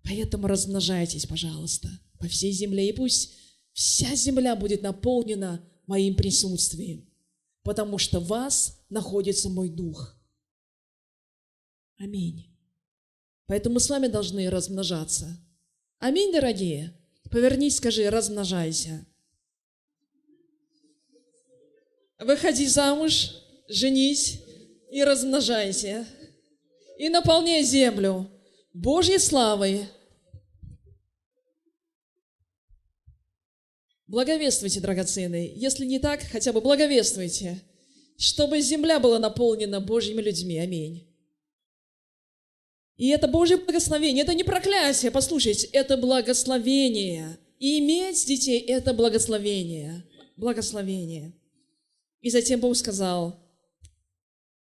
Поэтому 0.04 0.48
размножайтесь, 0.48 1.26
пожалуйста, 1.26 1.90
по 2.20 2.28
всей 2.28 2.52
земле. 2.52 2.90
И 2.90 2.94
пусть 2.94 3.34
вся 3.74 4.16
земля 4.16 4.56
будет 4.56 4.82
наполнена 4.82 5.64
моим 5.88 6.16
присутствием, 6.16 7.10
потому 7.64 7.98
что 7.98 8.20
в 8.20 8.28
вас 8.28 8.80
находится 8.90 9.50
мой 9.50 9.70
дух. 9.70 10.16
Аминь. 11.98 12.52
Поэтому 13.48 13.76
мы 13.76 13.80
с 13.80 13.90
вами 13.90 14.08
должны 14.08 14.50
размножаться. 14.50 15.40
Аминь, 16.00 16.32
дорогие. 16.32 16.94
Повернись, 17.36 17.76
скажи, 17.76 18.10
размножайся. 18.10 19.06
Выходи 22.18 22.66
замуж, 22.66 23.32
женись 23.68 24.40
и 24.90 25.04
размножайся. 25.04 26.08
И 26.98 27.10
наполняй 27.10 27.62
землю 27.64 28.32
Божьей 28.74 29.20
славой. 29.20 29.86
Благовествуйте, 34.08 34.80
драгоценные. 34.80 35.54
Если 35.58 35.86
не 35.86 36.00
так, 36.00 36.22
хотя 36.22 36.54
бы 36.54 36.62
благовествуйте, 36.62 37.62
чтобы 38.18 38.62
земля 38.62 38.98
была 38.98 39.20
наполнена 39.20 39.82
Божьими 39.82 40.22
людьми. 40.22 40.58
Аминь. 40.58 41.15
И 42.98 43.10
это 43.10 43.28
Божье 43.28 43.58
благословение, 43.58 44.24
это 44.24 44.34
не 44.34 44.44
проклятие, 44.44 45.12
послушайте, 45.12 45.68
это 45.68 45.98
благословение. 45.98 47.38
И 47.60 47.80
иметь 47.80 48.26
детей– 48.26 48.60
это 48.68 48.94
благословение. 48.94 50.06
Благословение. 50.38 51.34
И 52.22 52.30
затем 52.30 52.60
Бог 52.60 52.76
сказал, 52.76 53.40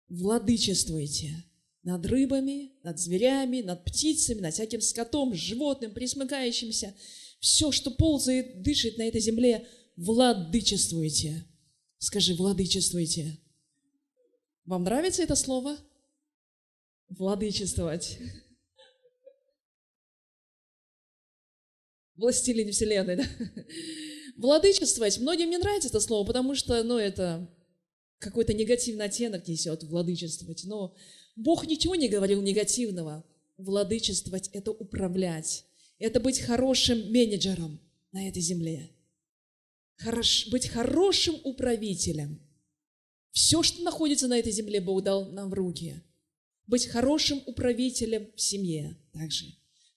владычествуйте 0.08 1.44
над 1.84 2.06
рыбами, 2.06 2.74
над 2.84 3.00
зверями, 3.00 3.62
над 3.62 3.84
птицами, 3.84 4.42
над 4.42 4.54
всяким 4.54 4.82
скотом, 4.82 5.34
животным, 5.34 5.92
присмыкающимся. 5.92 6.94
Все, 7.40 7.72
что 7.72 7.92
ползает, 7.92 8.62
дышит 8.62 8.98
на 8.98 9.04
этой 9.04 9.22
земле, 9.22 9.68
владычествуйте. 9.96 11.46
Скажи, 11.98 12.36
владычествуйте. 12.36 13.40
Вам 14.66 14.84
нравится 14.84 15.24
это 15.24 15.36
слово? 15.36 15.78
Владычествовать. 17.10 18.20
Властелин 22.16 22.72
вселенной, 22.72 23.18
да? 23.18 23.24
Владычествовать. 24.38 25.20
Многим 25.20 25.50
не 25.50 25.58
нравится 25.58 25.90
это 25.90 26.00
слово, 26.00 26.26
потому 26.28 26.56
что, 26.56 26.82
ну, 26.84 26.98
это 26.98 27.50
какой-то 28.20 28.54
негативный 28.54 29.06
оттенок 29.06 29.48
несет, 29.48 29.84
владычествовать. 29.84 30.64
Но 30.66 30.96
Бог 31.36 31.66
ничего 31.66 31.96
не 31.96 32.10
говорил 32.10 32.42
негативного. 32.42 33.26
Владычествовать– 33.58 34.50
это 34.54 34.72
управлять. 34.72 35.66
Это 35.98 36.20
быть 36.20 36.40
хорошим 36.40 37.12
менеджером 37.12 37.80
на 38.12 38.28
этой 38.28 38.42
земле. 38.42 38.92
Хорош, 39.98 40.48
быть 40.48 40.68
хорошим 40.68 41.36
управителем. 41.44 42.42
Все, 43.32 43.64
что 43.64 43.84
находится 43.84 44.28
на 44.28 44.38
этой 44.38 44.52
земле, 44.52 44.80
Бог 44.80 45.04
дал 45.04 45.32
нам 45.32 45.50
в 45.50 45.54
руки– 45.54 46.04
быть 46.70 46.86
хорошим 46.86 47.42
управителем 47.48 48.30
в 48.36 48.42
семье 48.42 48.96
также. 49.12 49.46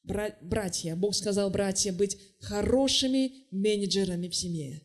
Братья, 0.05 0.97
Бог 0.97 1.15
сказал, 1.15 1.51
братья, 1.51 1.93
быть 1.93 2.17
хорошими 2.41 3.47
менеджерами 3.51 4.29
в 4.29 4.35
семье. 4.35 4.83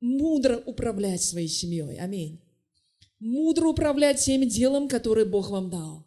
Мудро 0.00 0.56
управлять 0.56 1.22
своей 1.22 1.48
семьей. 1.48 1.98
Аминь. 1.98 2.40
Мудро 3.18 3.68
управлять 3.68 4.20
тем 4.24 4.48
делом, 4.48 4.88
которое 4.88 5.26
Бог 5.26 5.50
вам 5.50 5.68
дал. 5.68 6.06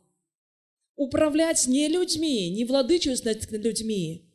Управлять 0.96 1.68
не 1.68 1.88
людьми, 1.88 2.50
не 2.50 2.66
владычествовать 2.66 3.50
над 3.52 3.64
людьми, 3.64 4.28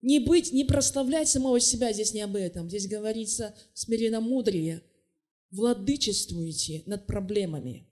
не 0.00 0.18
быть, 0.18 0.52
не 0.52 0.64
прославлять 0.64 1.28
самого 1.28 1.60
себя, 1.60 1.92
здесь 1.92 2.14
не 2.14 2.22
об 2.22 2.34
этом. 2.34 2.68
Здесь 2.68 2.88
говорится 2.88 3.54
смиренно 3.74 4.20
мудрее. 4.20 4.82
Владычествуйте 5.50 6.82
над 6.86 7.06
проблемами– 7.06 7.86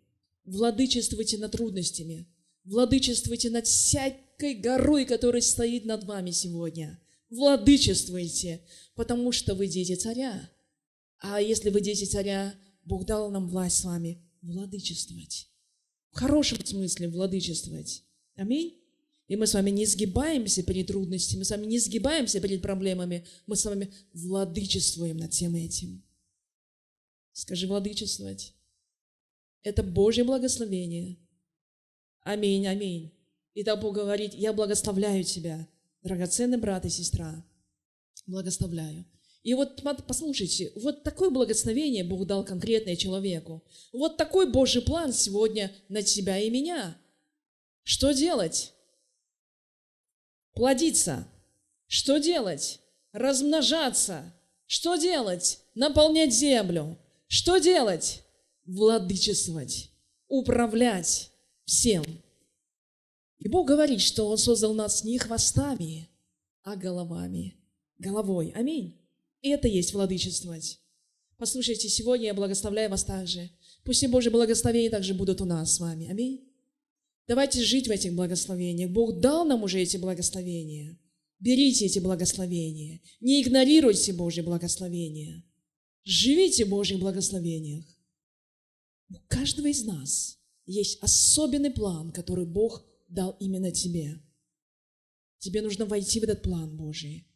Владычествуйте 0.50 1.38
над 1.38 1.52
трудностями. 1.52 2.26
Владычествуйте 2.64 3.50
над 3.50 3.68
всякой 3.68 4.54
горой, 4.54 5.04
которая 5.04 5.42
стоит 5.42 5.84
над 5.84 6.02
вами 6.02 6.32
сегодня. 6.32 7.00
Владычествуйте, 7.28 8.60
потому 8.96 9.30
что 9.30 9.54
вы 9.54 9.68
дети 9.68 9.94
царя. 9.94 10.50
А 11.20 11.40
если 11.40 11.70
вы 11.70 11.80
дети 11.80 12.04
царя, 12.04 12.52
Бог 12.84 13.06
дал 13.06 13.30
нам 13.30 13.48
власть 13.48 13.76
с 13.76 13.84
вами 13.84 14.24
владычествовать. 14.42 15.48
В 16.10 16.18
хорошем 16.18 16.58
смысле 16.66 17.08
владычествовать. 17.10 18.02
Аминь. 18.34 18.76
И 19.28 19.36
мы 19.36 19.46
с 19.46 19.54
вами 19.54 19.70
не 19.70 19.86
сгибаемся 19.86 20.64
перед 20.64 20.88
трудностями, 20.88 21.38
мы 21.38 21.44
с 21.44 21.50
вами 21.50 21.66
не 21.66 21.78
сгибаемся 21.78 22.40
перед 22.40 22.60
проблемами, 22.60 23.24
мы 23.46 23.54
с 23.54 23.64
вами 23.64 23.92
владычествуем 24.12 25.18
над 25.18 25.32
всем 25.32 25.54
этим. 25.54 26.02
Скажи 27.32 27.68
владычествовать. 27.68 28.52
Это 29.62 29.82
Божье 29.82 30.24
благословение. 30.24 31.18
Аминь, 32.22 32.66
аминь. 32.66 33.12
И 33.54 33.64
так 33.64 33.80
Бог 33.80 33.94
говорит, 33.94 34.34
я 34.34 34.52
благословляю 34.52 35.24
тебя, 35.24 35.66
драгоценный 36.02 36.58
брат 36.58 36.84
и 36.84 36.90
сестра. 36.90 37.44
Благословляю. 38.26 39.04
И 39.42 39.54
вот 39.54 39.82
послушайте, 40.06 40.70
вот 40.76 41.02
такое 41.02 41.30
благословение 41.30 42.04
Бог 42.04 42.26
дал 42.26 42.44
конкретное 42.44 42.96
человеку. 42.96 43.64
Вот 43.92 44.16
такой 44.16 44.50
Божий 44.50 44.82
план 44.82 45.12
сегодня 45.12 45.74
на 45.88 46.02
тебя 46.02 46.38
и 46.38 46.50
меня. 46.50 46.96
Что 47.82 48.12
делать? 48.12 48.74
Плодиться. 50.52 51.26
Что 51.86 52.18
делать? 52.18 52.80
Размножаться. 53.12 54.32
Что 54.66 54.96
делать? 54.96 55.60
Наполнять 55.74 56.34
землю. 56.34 56.98
Что 57.26 57.58
делать? 57.58 58.22
Владычествовать, 58.70 59.90
управлять 60.28 61.30
всем. 61.64 62.04
И 63.38 63.48
Бог 63.48 63.66
говорит, 63.66 64.00
что 64.00 64.28
Он 64.28 64.38
создал 64.38 64.74
нас 64.74 65.02
не 65.04 65.18
хвостами, 65.18 66.08
а 66.62 66.76
головами, 66.76 67.56
головой. 67.98 68.52
Аминь. 68.54 68.96
И 69.42 69.48
это 69.48 69.66
есть 69.66 69.92
владычествовать. 69.92 70.78
Послушайте, 71.36 71.88
сегодня 71.88 72.26
я 72.26 72.34
благословляю 72.34 72.90
вас 72.90 73.02
также. 73.02 73.50
Пусть 73.82 74.02
и 74.02 74.06
Божьи 74.06 74.28
благословения 74.28 74.90
также 74.90 75.14
будут 75.14 75.40
у 75.40 75.46
нас 75.46 75.74
с 75.74 75.80
вами. 75.80 76.08
Аминь. 76.10 76.46
Давайте 77.26 77.62
жить 77.62 77.88
в 77.88 77.90
этих 77.90 78.14
благословениях. 78.14 78.90
Бог 78.90 79.20
дал 79.20 79.44
нам 79.46 79.62
уже 79.62 79.80
эти 79.80 79.96
благословения. 79.96 80.98
Берите 81.38 81.86
эти 81.86 81.98
благословения. 81.98 83.00
Не 83.20 83.42
игнорируйте 83.42 84.12
Божьи 84.12 84.42
благословения. 84.42 85.42
Живите 86.04 86.66
в 86.66 86.68
Божьих 86.68 86.98
благословениях. 86.98 87.84
У 89.10 89.18
каждого 89.26 89.66
из 89.66 89.84
нас 89.84 90.38
есть 90.66 91.02
особенный 91.02 91.70
план, 91.70 92.12
который 92.12 92.46
Бог 92.46 92.84
дал 93.08 93.36
именно 93.40 93.72
тебе. 93.72 94.22
Тебе 95.38 95.62
нужно 95.62 95.84
войти 95.84 96.20
в 96.20 96.24
этот 96.24 96.42
план 96.42 96.76
Божий. 96.76 97.26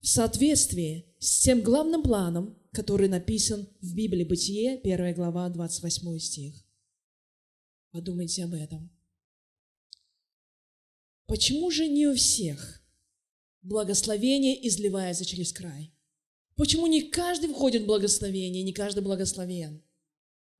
В 0.00 0.08
соответствии 0.08 1.14
с 1.18 1.42
тем 1.42 1.62
главным 1.62 2.02
планом, 2.02 2.58
который 2.72 3.08
написан 3.08 3.68
в 3.80 3.94
Библии 3.94 4.24
Бытие, 4.24 4.80
1 4.80 5.14
глава, 5.14 5.48
28 5.48 6.18
стих. 6.18 6.64
Подумайте 7.92 8.44
об 8.44 8.54
этом. 8.54 8.90
Почему 11.26 11.70
же 11.70 11.88
не 11.88 12.06
у 12.06 12.14
всех 12.14 12.82
благословение 13.62 14.66
изливается 14.68 15.24
через 15.24 15.52
край? 15.52 15.92
Почему 16.56 16.86
не 16.86 17.02
каждый 17.10 17.50
входит 17.50 17.82
в 17.82 17.86
благословение, 17.86 18.62
не 18.62 18.72
каждый 18.72 19.02
благословен? 19.02 19.82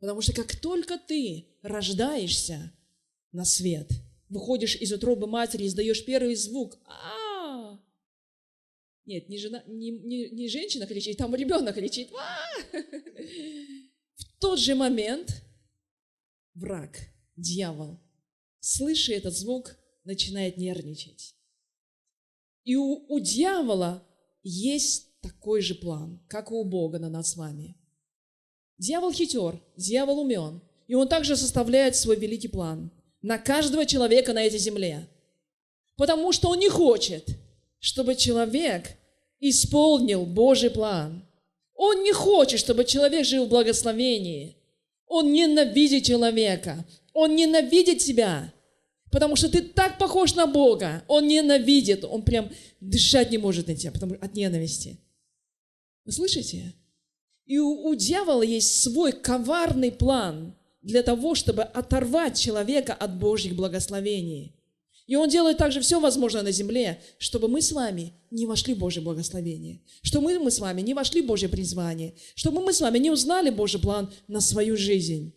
Потому 0.01 0.21
что 0.21 0.33
как 0.33 0.57
только 0.57 0.99
ты 0.99 1.47
рождаешься 1.63 2.73
на 3.33 3.45
свет, 3.45 3.91
выходишь 4.29 4.77
из 4.77 4.93
утробы 4.93 5.27
матери, 5.27 5.67
издаешь 5.67 6.05
первый 6.05 6.35
звук. 6.35 6.79
А, 6.85 7.79
Нет, 9.07 9.29
не, 9.29 9.39
жена, 9.39 9.63
не, 9.67 9.91
не, 9.91 10.31
не 10.31 10.49
женщина 10.49 10.87
кричит, 10.87 11.17
там 11.17 11.35
ребенок 11.35 11.75
кричит. 11.75 12.11
В 14.17 14.41
тот 14.41 14.59
же 14.59 14.75
момент 14.75 15.43
враг, 16.55 16.99
дьявол, 17.37 18.01
слыша 18.61 19.13
этот 19.13 19.35
звук, 19.35 19.77
начинает 20.05 20.57
нервничать. 20.57 21.35
И 22.65 22.77
у, 22.77 23.07
у 23.09 23.21
дьявола 23.21 24.07
есть 24.43 25.21
такой 25.21 25.61
же 25.61 25.75
план, 25.75 26.21
как 26.29 26.51
и 26.51 26.55
у 26.55 26.65
Бога 26.65 26.99
на 26.99 27.09
нас 27.09 27.33
с 27.33 27.37
вами. 27.37 27.77
Дьявол 28.79 29.13
хитер, 29.13 29.61
дьявол 29.77 30.21
умен, 30.21 30.61
и 30.87 30.95
он 30.95 31.09
также 31.09 31.37
составляет 31.37 31.97
свой 31.97 32.17
великий 32.17 32.49
план 32.49 32.91
на 33.23 33.39
каждого 33.39 33.87
человека 33.87 34.33
на 34.33 34.45
этой 34.45 34.59
земле. 34.59 35.09
Потому 35.97 36.33
что 36.33 36.51
он 36.51 36.59
не 36.59 36.69
хочет, 36.69 37.29
чтобы 37.81 38.15
человек 38.15 38.97
исполнил 39.41 40.27
Божий 40.27 40.71
план. 40.71 41.25
Он 41.75 42.03
не 42.03 42.13
хочет, 42.13 42.61
чтобы 42.61 42.85
человек 42.85 43.25
жил 43.25 43.47
в 43.47 43.49
благословении. 43.49 44.57
Он 45.07 45.33
ненавидит 45.33 46.05
человека. 46.05 46.85
Он 47.13 47.35
ненавидит 47.35 47.99
тебя. 47.99 48.53
Потому 49.11 49.37
что 49.37 49.49
ты 49.49 49.63
так 49.63 49.99
похож 49.99 50.35
на 50.35 50.47
Бога. 50.47 51.03
Он 51.09 51.27
ненавидит. 51.27 52.05
Он 52.05 52.23
прям 52.23 52.51
дышать 52.81 53.31
не 53.31 53.39
может 53.39 53.69
на 53.69 53.75
тебя 53.75 53.93
потому, 53.93 54.15
от 54.21 54.35
ненависти. 54.35 54.99
Вы 56.05 56.13
слышите? 56.13 56.75
И 57.47 57.59
у, 57.59 57.89
у 57.89 57.95
дьявола 57.95 58.43
есть 58.43 58.83
свой 58.83 59.13
коварный 59.13 59.93
план 59.93 60.55
для 60.83 61.03
того, 61.03 61.35
чтобы 61.35 61.63
оторвать 61.63 62.39
человека 62.39 62.93
от 62.93 63.19
Божьих 63.19 63.55
благословений. 63.55 64.57
И 65.07 65.15
Он 65.15 65.29
делает 65.29 65.59
также 65.59 65.81
все 65.81 66.01
возможное 66.01 66.43
на 66.43 66.51
земле, 66.51 67.01
чтобы 67.19 67.47
мы 67.47 67.63
с 67.63 67.71
вами 67.71 68.13
не 68.33 68.47
вошли 68.47 68.75
в 68.75 68.79
Божье 68.79 69.01
благословение, 69.01 69.81
чтобы 70.03 70.25
мы, 70.25 70.39
мы 70.41 70.51
с 70.51 70.59
вами 70.59 70.83
не 70.83 70.95
вошли 70.95 71.23
в 71.23 71.27
Божье 71.27 71.49
призвание, 71.49 72.15
чтобы 72.35 72.61
мы 72.61 72.73
с 72.73 72.81
вами 72.81 72.99
не 72.99 73.13
узнали 73.13 73.51
Божий 73.51 73.81
план 73.81 74.13
на 74.27 74.41
свою 74.41 74.77
жизнь. 74.77 75.33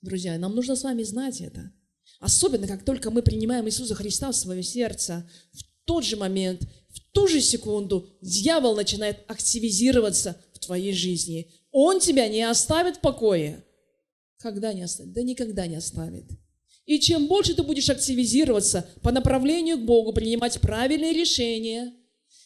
Друзья, 0.00 0.38
нам 0.38 0.54
нужно 0.54 0.76
с 0.76 0.84
вами 0.84 1.02
знать 1.02 1.40
это. 1.40 1.72
Особенно, 2.20 2.68
как 2.68 2.84
только 2.84 3.10
мы 3.10 3.22
принимаем 3.22 3.66
Иисуса 3.66 3.96
Христа 3.96 4.30
в 4.30 4.36
свое 4.36 4.62
сердце, 4.62 5.28
в 5.52 5.62
тот 5.84 6.04
же 6.04 6.16
момент, 6.16 6.62
в 6.90 7.00
ту 7.12 7.26
же 7.26 7.40
секунду 7.40 8.08
дьявол 8.20 8.76
начинает 8.76 9.18
активизироваться 9.28 10.40
твоей 10.68 10.92
жизни. 10.92 11.50
Он 11.72 11.98
тебя 11.98 12.28
не 12.28 12.42
оставит 12.42 12.96
в 12.96 13.00
покое. 13.00 13.64
Когда 14.38 14.72
не 14.72 14.82
оставит? 14.82 15.12
Да 15.12 15.22
никогда 15.22 15.66
не 15.66 15.76
оставит. 15.76 16.26
И 16.86 17.00
чем 17.00 17.26
больше 17.26 17.54
ты 17.54 17.62
будешь 17.62 17.90
активизироваться 17.90 18.88
по 19.02 19.10
направлению 19.10 19.78
к 19.78 19.84
Богу, 19.84 20.12
принимать 20.12 20.60
правильные 20.60 21.12
решения, 21.12 21.92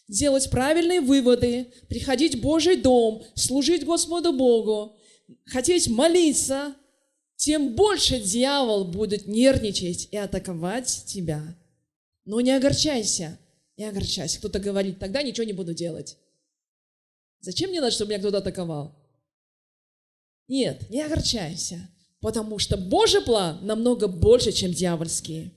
делать 0.08 0.50
правильные 0.50 1.00
выводы, 1.00 1.72
приходить 1.88 2.36
в 2.36 2.40
Божий 2.40 2.76
дом, 2.76 3.22
служить 3.34 3.84
Господу 3.84 4.32
Богу, 4.32 4.96
хотеть 5.46 5.88
молиться, 5.88 6.74
тем 7.36 7.74
больше 7.74 8.18
дьявол 8.20 8.84
будет 8.84 9.26
нервничать 9.26 10.08
и 10.10 10.16
атаковать 10.16 11.04
тебя. 11.06 11.42
Но 12.24 12.40
не 12.40 12.52
огорчайся, 12.52 13.38
не 13.76 13.84
огорчайся. 13.84 14.38
Кто-то 14.38 14.58
говорит, 14.60 14.98
тогда 14.98 15.22
ничего 15.22 15.44
не 15.44 15.52
буду 15.52 15.74
делать. 15.74 16.16
Зачем 17.42 17.68
мне 17.68 17.82
надо, 17.82 17.92
чтобы 17.92 18.08
меня 18.08 18.20
кто-то 18.20 18.38
атаковал? 18.38 18.98
Нет, 20.48 20.88
не 20.88 21.02
огорчайся, 21.02 21.90
потому 22.20 22.58
что 22.58 22.78
Божий 22.78 23.20
план 23.20 23.58
намного 23.66 24.08
больше, 24.08 24.50
чем 24.52 24.72
дьявольский. 24.72 25.52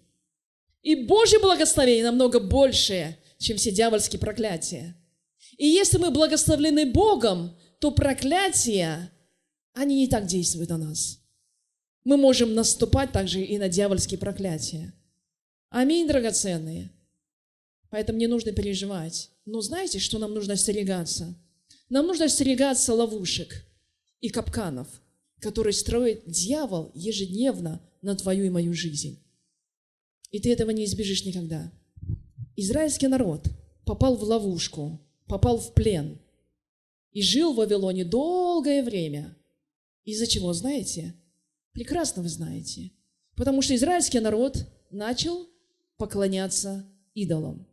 И 0.81 0.95
Божье 0.95 1.39
благословение 1.39 2.03
намного 2.03 2.41
больше, 2.41 3.17
чем 3.37 3.55
все 3.55 3.71
дьявольские 3.71 4.19
проклятия. 4.19 4.97
И 5.57 5.65
если 5.65 5.98
мы 5.98 6.11
благословлены 6.11 6.91
Богом, 6.91 7.57
то 7.79 7.91
проклятия, 7.91 9.09
они 9.71 9.95
не 9.95 10.07
так 10.09 10.25
действуют 10.25 10.71
на 10.71 10.77
нас 10.77 11.19
мы 12.05 12.17
можем 12.17 12.53
наступать 12.53 13.11
также 13.11 13.41
и 13.41 13.57
на 13.57 13.67
дьявольские 13.67 14.19
проклятия. 14.19 14.93
Аминь, 15.69 16.07
драгоценные. 16.07 16.91
Поэтому 17.89 18.19
не 18.19 18.27
нужно 18.27 18.51
переживать. 18.51 19.31
Но 19.45 19.59
знаете, 19.61 20.00
что 20.00 20.19
нам 20.19 20.33
нужно 20.33 20.53
остерегаться? 20.53 21.35
Нам 21.89 22.07
нужно 22.07 22.25
остерегаться 22.25 22.93
ловушек 22.93 23.63
и 24.19 24.29
капканов, 24.29 24.87
которые 25.39 25.74
строит 25.74 26.24
дьявол 26.25 26.91
ежедневно 26.95 27.81
на 28.01 28.15
твою 28.15 28.45
и 28.45 28.50
мою 28.50 28.74
жизнь. 28.74 29.19
И 30.31 30.39
ты 30.39 30.51
этого 30.51 30.71
не 30.71 30.85
избежишь 30.85 31.25
никогда. 31.25 31.71
Израильский 32.55 33.07
народ 33.07 33.48
попал 33.85 34.15
в 34.15 34.24
ловушку, 34.24 35.00
попал 35.27 35.59
в 35.59 35.74
плен 35.74 36.19
и 37.11 37.21
жил 37.21 37.53
в 37.53 37.57
Вавилоне 37.57 38.03
долгое 38.03 38.83
время. 38.83 39.37
Из-за 40.03 40.27
чего, 40.27 40.53
знаете? 40.53 41.15
Прекрасно 41.71 42.24
вы 42.24 42.29
знаете. 42.29 42.91
Потому 43.35 43.61
что 43.61 43.75
израильский 43.75 44.19
народ 44.19 44.65
начал 44.89 45.48
поклоняться 45.98 46.85
идолам. 47.13 47.67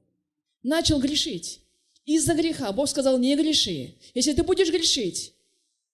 Начал 0.63 1.01
грешить. 1.01 1.62
Из-за 2.05 2.35
греха 2.35 2.73
Бог 2.73 2.89
сказал, 2.89 3.19
не 3.19 3.37
греши. 3.37 3.95
Если 4.15 4.33
ты 4.33 4.43
будешь 4.43 4.71
грешить, 4.71 5.35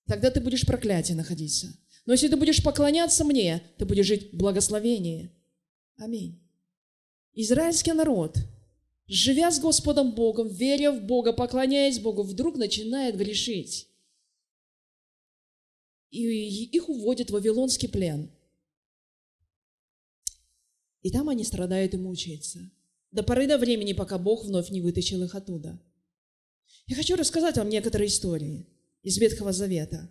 тогда 0.07 0.31
ты 0.31 0.41
будешь 0.41 0.63
в 0.63 0.67
проклятии 0.67 1.13
находиться. 1.13 1.77
Но 2.07 2.13
если 2.13 2.29
ты 2.29 2.37
будешь 2.37 2.63
поклоняться 2.63 3.25
мне, 3.25 3.63
ты 3.77 3.85
будешь 3.85 4.07
жить 4.07 4.33
в 4.33 4.37
благословении. 4.37 5.31
Аминь. 5.97 6.41
Израильский 7.35 7.93
народ, 7.93 8.37
живя 9.07 9.51
с 9.51 9.61
Господом 9.61 10.15
Богом, 10.15 10.49
веря 10.49 10.93
в 10.93 11.03
Бога, 11.03 11.33
поклоняясь 11.33 11.99
Богу, 11.99 12.23
вдруг 12.23 12.57
начинает 12.57 13.17
грешить 13.17 13.89
и 16.11 16.65
их 16.65 16.89
уводят 16.89 17.31
в 17.31 17.33
Вавилонский 17.33 17.89
плен. 17.89 18.31
И 21.03 21.11
там 21.11 21.29
они 21.29 21.45
страдают 21.45 21.95
и 21.95 21.97
мучаются. 21.97 22.71
До 23.11 23.23
поры 23.23 23.47
до 23.47 23.59
времени, 23.59 23.93
пока 23.93 24.19
Бог 24.19 24.45
вновь 24.45 24.71
не 24.71 24.81
вытащил 24.81 25.23
их 25.23 25.35
оттуда. 25.35 25.81
Я 26.89 26.97
хочу 26.97 27.15
рассказать 27.17 27.57
вам 27.57 27.69
некоторые 27.69 28.09
истории 28.09 28.67
из 29.03 29.19
Ветхого 29.19 29.53
Завета. 29.53 30.11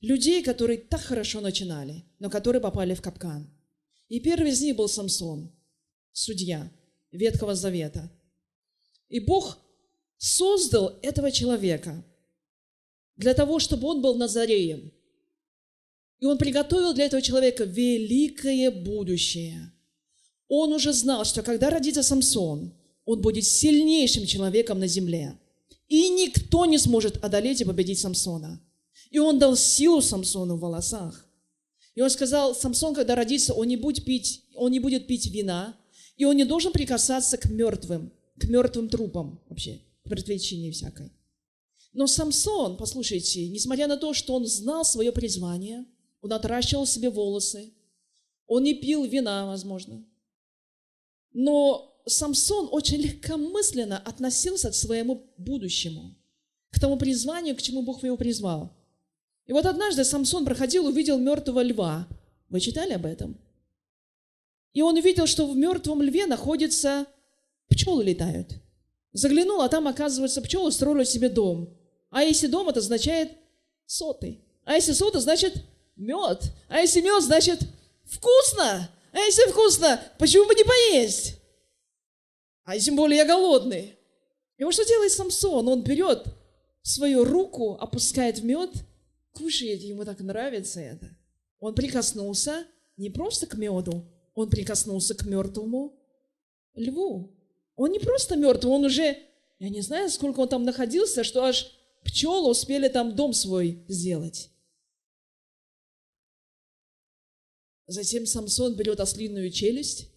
Людей, 0.00 0.42
которые 0.42 0.78
так 0.78 1.00
хорошо 1.00 1.40
начинали, 1.40 2.04
но 2.18 2.28
которые 2.28 2.60
попали 2.60 2.94
в 2.94 3.00
капкан. 3.00 3.48
И 4.08 4.20
первый 4.20 4.50
из 4.50 4.60
них 4.60 4.76
был 4.76 4.88
Самсон, 4.88 5.50
судья 6.12 6.70
Ветхого 7.10 7.54
Завета. 7.54 8.10
И 9.08 9.20
Бог 9.20 9.58
создал 10.18 10.98
этого 11.02 11.30
человека 11.30 12.04
для 13.16 13.32
того, 13.32 13.58
чтобы 13.58 13.88
он 13.88 14.02
был 14.02 14.14
Назареем– 14.14 14.92
и 16.20 16.26
он 16.26 16.36
приготовил 16.36 16.94
для 16.94 17.04
этого 17.06 17.22
человека 17.22 17.64
великое 17.64 18.70
будущее. 18.70 19.72
Он 20.48 20.72
уже 20.72 20.92
знал, 20.92 21.24
что 21.24 21.42
когда 21.42 21.70
родится 21.70 22.02
Самсон, 22.02 22.74
он 23.04 23.20
будет 23.20 23.44
сильнейшим 23.44 24.26
человеком 24.26 24.80
на 24.80 24.86
земле. 24.86 25.38
И 25.88 26.10
никто 26.10 26.66
не 26.66 26.78
сможет 26.78 27.22
одолеть 27.24 27.60
и 27.60 27.64
победить 27.64 27.98
Самсона. 27.98 28.60
И 29.10 29.18
он 29.18 29.38
дал 29.38 29.56
силу 29.56 30.00
Самсону 30.02 30.56
в 30.56 30.60
волосах. 30.60 31.26
И 31.94 32.00
он 32.00 32.10
сказал, 32.10 32.54
Самсон, 32.54 32.94
когда 32.94 33.14
родится, 33.14 33.54
он 33.54 33.66
не 33.66 33.76
будет 33.76 34.04
пить, 34.04 34.44
он 34.54 34.70
не 34.70 34.80
будет 34.80 35.06
пить 35.06 35.26
вина, 35.26 35.76
и 36.16 36.24
он 36.24 36.36
не 36.36 36.44
должен 36.44 36.72
прикасаться 36.72 37.36
к 37.38 37.46
мертвым, 37.46 38.12
к 38.38 38.44
мертвым 38.44 38.88
трупам 38.88 39.40
вообще, 39.48 39.80
к 40.04 40.10
мертвечине 40.10 40.70
всякой. 40.70 41.10
Но 41.92 42.06
Самсон, 42.06 42.76
послушайте, 42.76 43.48
несмотря 43.48 43.86
на 43.88 43.96
то, 43.96 44.14
что 44.14 44.34
он 44.34 44.46
знал 44.46 44.84
свое 44.84 45.10
призвание– 45.10 45.86
он 46.20 46.32
отращивал 46.32 46.86
себе 46.86 47.10
волосы. 47.10 47.72
Он 48.46 48.62
не 48.62 48.74
пил 48.74 49.04
вина, 49.04 49.46
возможно. 49.46 50.04
Но 51.32 51.97
Самсон 52.08 52.68
очень 52.70 52.98
легкомысленно 52.98 53.98
относился 53.98 54.70
к 54.70 54.74
своему 54.74 55.26
будущему, 55.36 56.16
к 56.70 56.80
тому 56.80 56.96
призванию, 56.96 57.56
к 57.56 57.62
чему 57.62 57.82
Бог 57.82 58.02
его 58.02 58.16
призвал. 58.16 58.72
И 59.46 59.52
вот 59.52 59.66
однажды 59.66 60.04
Самсон 60.04 60.44
проходил, 60.44 60.86
увидел 60.86 61.18
мертвого 61.18 61.62
льва. 61.62 62.06
Вы 62.48 62.60
читали 62.60 62.92
об 62.92 63.06
этом? 63.06 63.38
И 64.74 64.82
он 64.82 64.96
увидел, 64.96 65.26
что 65.26 65.46
в 65.46 65.56
мертвом 65.56 66.02
льве 66.02 66.26
находятся 66.26 67.06
пчелы 67.68 68.04
летают. 68.04 68.54
Заглянул, 69.12 69.62
а 69.62 69.68
там, 69.68 69.88
оказывается, 69.88 70.42
пчелы 70.42 70.70
строили 70.70 71.04
себе 71.04 71.28
дом. 71.28 71.74
А 72.10 72.22
если 72.22 72.46
дом, 72.46 72.68
это 72.68 72.80
означает 72.80 73.32
сотый. 73.86 74.44
А 74.64 74.74
если 74.74 74.92
сотый, 74.92 75.20
значит 75.20 75.64
мед. 75.96 76.52
А 76.68 76.80
если 76.80 77.00
мед, 77.00 77.22
значит 77.22 77.60
вкусно. 78.04 78.90
А 79.12 79.18
если 79.18 79.50
вкусно, 79.50 80.00
почему 80.18 80.46
бы 80.46 80.54
не 80.54 80.64
поесть? 80.64 81.37
А 82.68 82.78
тем 82.78 82.96
более 82.96 83.16
я 83.16 83.24
голодный. 83.24 83.96
И 84.58 84.64
вот 84.64 84.74
что 84.74 84.84
делает 84.84 85.10
Самсон? 85.10 85.66
Он 85.68 85.82
берет 85.82 86.26
свою 86.82 87.24
руку, 87.24 87.78
опускает 87.80 88.40
в 88.40 88.44
мед, 88.44 88.70
кушает, 89.32 89.80
ему 89.80 90.04
так 90.04 90.20
нравится 90.20 90.78
это. 90.78 91.08
Он 91.60 91.74
прикоснулся 91.74 92.66
не 92.98 93.08
просто 93.08 93.46
к 93.46 93.56
меду, 93.56 94.04
он 94.34 94.50
прикоснулся 94.50 95.14
к 95.14 95.24
мертвому 95.24 95.98
льву. 96.74 97.34
Он 97.74 97.90
не 97.90 98.00
просто 98.00 98.36
мертвый, 98.36 98.74
он 98.74 98.84
уже, 98.84 99.16
я 99.58 99.70
не 99.70 99.80
знаю, 99.80 100.10
сколько 100.10 100.40
он 100.40 100.50
там 100.50 100.64
находился, 100.64 101.24
что 101.24 101.44
аж 101.44 101.72
пчелы 102.04 102.50
успели 102.50 102.88
там 102.88 103.16
дом 103.16 103.32
свой 103.32 103.82
сделать. 103.88 104.50
Затем 107.86 108.26
Самсон 108.26 108.74
берет 108.74 109.00
ослиную 109.00 109.50
челюсть, 109.50 110.10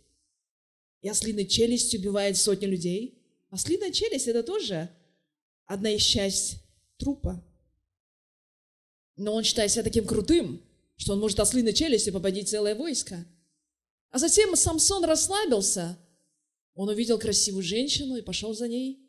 и 1.02 1.10
ослиная 1.10 1.46
челюсть 1.46 1.94
убивает 1.96 2.38
сотни 2.38 2.66
людей. 2.66 3.18
Ослиная 3.50 3.92
челюсть– 3.92 4.28
это 4.28 4.44
тоже 4.44 4.90
одна 5.66 5.92
из 5.92 6.02
часть 6.02 6.58
трупа. 6.98 7.44
Но 9.18 9.34
он 9.34 9.44
считает 9.44 9.72
себя 9.72 9.84
таким 9.84 10.06
крутым, 10.06 10.62
что 10.98 11.14
он 11.14 11.20
может 11.20 11.40
ослиной 11.40 11.74
челюстью 11.74 12.14
победить 12.14 12.50
целое 12.50 12.76
войско. 12.76 13.26
А 14.10 14.20
затем 14.20 14.56
Самсон 14.56 15.04
расслабился. 15.06 15.98
Он 16.76 16.90
увидел 16.90 17.18
красивую 17.18 17.64
женщину 17.64 18.18
и 18.18 18.22
пошел 18.22 18.54
за 18.54 18.68
ней. 18.68 19.00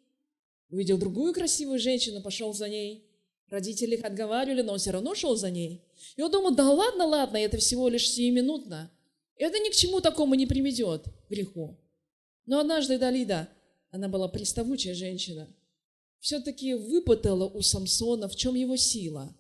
Увидел 0.71 0.97
другую 0.97 1.35
красивую 1.35 1.79
женщину, 1.79 2.23
пошел 2.23 2.55
за 2.55 2.69
ней. 2.69 3.07
Родители 3.49 3.97
их 3.97 4.05
отговаривали, 4.05 4.63
но 4.63 4.73
он 4.73 4.79
все 4.79 4.93
равно 4.93 5.15
шел 5.15 5.37
за 5.37 5.51
ней. 5.51 5.85
И 6.17 6.23
он 6.23 6.31
думал, 6.31 6.55
да 6.55 6.71
ладно, 6.71 7.05
ладно, 7.05 7.37
это 7.37 7.59
всего 7.59 7.89
лишь 7.89 8.09
сиюминутно. 8.11 8.91
Это 9.37 9.59
ни 9.59 9.71
к 9.71 9.75
чему 9.75 10.01
такому 10.01 10.35
не 10.35 10.47
приведет, 10.47 11.05
греху. 11.29 11.77
Но 12.47 12.59
однажды 12.59 12.99
Далида, 12.99 13.49
она 13.91 14.09
была 14.09 14.29
приставучая 14.29 14.95
женщина, 14.95 15.49
все-таки 16.19 16.75
выпытала 16.75 17.47
у 17.47 17.63
Самсона, 17.63 18.29
в 18.29 18.37
чем 18.37 18.55
его 18.55 18.77
сила. 18.77 19.35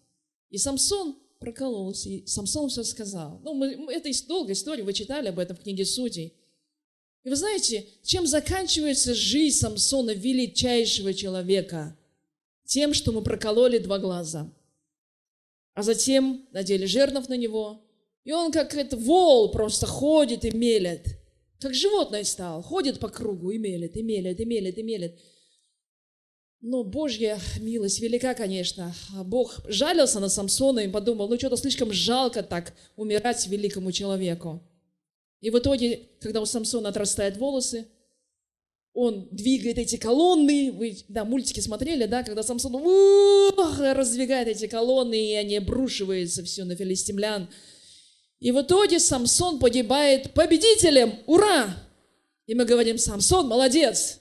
И 0.50 0.58
Самсон 0.58 1.16
прокололся, 1.38 2.08
и 2.08 2.26
Самсон 2.26 2.68
все 2.68 2.84
сказал. 2.84 3.40
Ну, 3.42 3.54
мы, 3.54 3.92
это 3.92 4.10
долгая 4.26 4.54
история, 4.54 4.82
вы 4.82 4.92
читали 4.92 5.28
об 5.28 5.38
этом 5.38 5.56
в 5.56 5.60
книге 5.60 5.84
Судей. 5.84 6.34
И 7.24 7.28
вы 7.28 7.36
знаете, 7.36 7.86
чем 8.02 8.26
заканчивается 8.26 9.14
жизнь 9.14 9.58
Самсона, 9.58 10.10
величайшего 10.10 11.14
человека? 11.14 11.96
Тем, 12.64 12.94
что 12.94 13.12
мы 13.12 13.22
прокололи 13.22 13.78
два 13.78 13.98
глаза. 13.98 14.52
А 15.74 15.82
затем 15.82 16.46
надели 16.52 16.84
жернов 16.86 17.28
на 17.28 17.36
него, 17.36 17.80
и 18.24 18.32
он 18.32 18.52
как 18.52 18.74
это 18.74 18.96
вол 18.96 19.50
просто 19.50 19.86
ходит 19.86 20.44
и 20.44 20.50
мелет. 20.50 21.21
Как 21.62 21.74
животное 21.74 22.24
стал, 22.24 22.60
ходит 22.60 22.98
по 22.98 23.08
кругу 23.08 23.52
и 23.52 23.58
мелет, 23.58 23.96
и 23.96 24.02
мелет, 24.02 24.40
и 24.40 24.44
мелет, 24.44 24.78
и 24.78 24.82
мелет. 24.82 25.16
Но 26.60 26.82
Божья 26.82 27.38
милость 27.60 28.00
велика, 28.00 28.34
конечно. 28.34 28.92
А 29.16 29.22
Бог 29.22 29.60
жалился 29.68 30.18
на 30.18 30.28
Самсона 30.28 30.80
и 30.80 30.88
подумал, 30.88 31.28
ну 31.28 31.38
что-то 31.38 31.56
слишком 31.56 31.92
жалко 31.92 32.42
так 32.42 32.74
умирать 32.96 33.46
великому 33.46 33.92
человеку. 33.92 34.60
И 35.40 35.50
в 35.50 35.58
итоге, 35.58 36.08
когда 36.20 36.40
у 36.40 36.46
Самсона 36.46 36.88
отрастают 36.88 37.36
волосы, 37.36 37.86
он 38.92 39.28
двигает 39.30 39.78
эти 39.78 39.96
колонны. 39.96 40.72
Вы, 40.72 40.98
да, 41.06 41.24
мультики 41.24 41.60
смотрели, 41.60 42.06
да, 42.06 42.24
когда 42.24 42.42
Самсон 42.42 42.74
ух, 42.74 43.78
раздвигает 43.78 44.48
эти 44.48 44.66
колонны, 44.66 45.30
и 45.30 45.34
они 45.34 45.58
обрушиваются 45.58 46.42
все 46.42 46.64
на 46.64 46.74
филистимлян. 46.74 47.48
И 48.42 48.50
в 48.50 48.60
итоге 48.60 48.98
Самсон 48.98 49.60
погибает 49.60 50.34
победителем. 50.34 51.14
Ура! 51.26 51.76
И 52.46 52.56
мы 52.56 52.64
говорим, 52.64 52.98
Самсон, 52.98 53.46
молодец! 53.46 54.18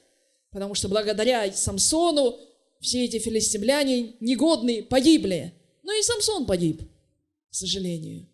Потому 0.51 0.75
что 0.75 0.89
благодаря 0.89 1.51
Самсону 1.51 2.37
все 2.79 3.03
эти 3.05 3.17
филистимляне 3.17 4.13
негодные 4.19 4.83
погибли. 4.83 5.55
Но 5.81 5.91
и 5.91 6.03
Самсон 6.03 6.45
погиб, 6.45 6.83
к 7.49 7.55
сожалению. 7.55 8.29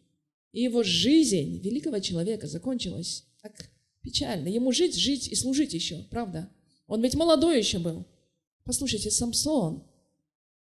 И 0.52 0.62
его 0.62 0.84
жизнь 0.84 1.62
великого 1.62 2.00
человека 2.00 2.47
закончилась 2.47 3.23
так 3.41 3.54
печально. 4.02 4.50
Ему 4.50 4.73
жить, 4.73 4.95
жить 4.97 5.30
и 5.30 5.36
служить 5.36 5.73
еще, 5.73 6.04
правда? 6.12 6.50
Он 6.88 7.02
ведь 7.02 7.15
молодой 7.15 7.60
еще 7.60 7.80
был. 7.80 8.06
Послушайте, 8.65 9.10
Самсон, 9.10 9.86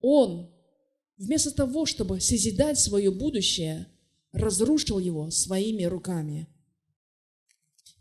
он 0.02 0.52
вместо 1.16 1.52
того, 1.52 1.86
чтобы 1.86 2.20
созидать 2.20 2.78
свое 2.78 3.10
будущее, 3.10 3.88
разрушил 4.34 5.00
его 5.00 5.32
своими 5.32 5.84
руками. 5.84 6.48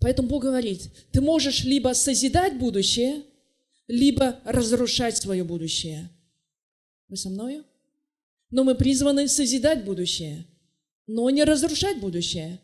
Поэтому 0.01 0.29
Бог 0.29 0.43
говорит, 0.43 0.91
ты 1.13 1.21
можешь 1.21 1.63
либо 1.63 1.95
созидать 1.95 2.59
будущее, 2.59 3.23
либо 3.87 4.41
разрушать 4.45 5.17
свое 5.17 5.45
будущее. 5.45 6.11
Вы 7.09 7.17
со 7.17 7.29
мною? 7.31 7.65
Но 8.51 8.65
мы 8.65 8.75
призваны 8.75 9.29
созидать 9.29 9.85
будущее, 9.85 10.47
но 11.07 11.31
не 11.31 11.45
разрушать 11.45 12.01
будущее. 12.01 12.61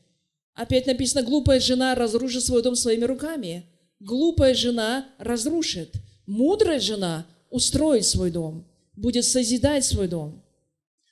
Опять 0.54 0.86
написано, 0.86 1.22
глупая 1.22 1.60
жена 1.60 1.94
разрушит 1.94 2.44
свой 2.44 2.62
дом 2.62 2.74
своими 2.74 3.04
руками. 3.04 3.64
Глупая 4.00 4.54
жена 4.54 5.08
разрушит. 5.18 5.94
Мудрая 6.26 6.80
жена 6.80 7.26
устроит 7.50 8.04
свой 8.04 8.30
дом, 8.30 8.66
будет 8.94 9.24
созидать 9.24 9.84
свой 9.84 10.08
дом. 10.08 10.42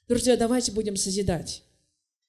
Друзья, 0.09 0.37
давайте 0.37 0.73
будем 0.73 0.97
созидать. 0.97 1.63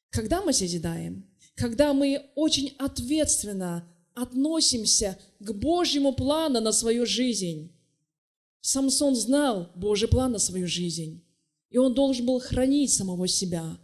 Когда 0.09 0.41
мы 0.41 0.53
созидаем? 0.53 1.25
Когда 1.55 1.93
мы 1.93 2.29
очень 2.35 2.75
ответственно 2.77 3.87
относимся 4.17 5.17
к 5.39 5.53
Божьему 5.53 6.11
плану 6.11 6.59
на 6.59 6.71
свою 6.71 7.05
жизнь. 7.05 7.71
Самсон 8.61 9.15
знал 9.15 9.71
Божий 9.75 10.09
план 10.09 10.31
на 10.31 10.39
свою 10.39 10.67
жизнь, 10.67 11.23
и 11.69 11.77
он 11.77 11.93
должен 11.93 12.25
был 12.25 12.39
хранить 12.39 12.91
самого 12.91 13.27
себя. 13.27 13.77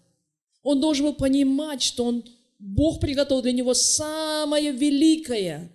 Он 0.63 0.81
должен 0.81 1.05
был 1.05 1.13
понимать, 1.13 1.83
что 1.83 2.05
он, 2.05 2.25
Бог 2.57 2.99
приготовил 2.99 3.43
для 3.43 3.51
него 3.51 3.73
самое 3.75 4.71
великое. 4.71 5.71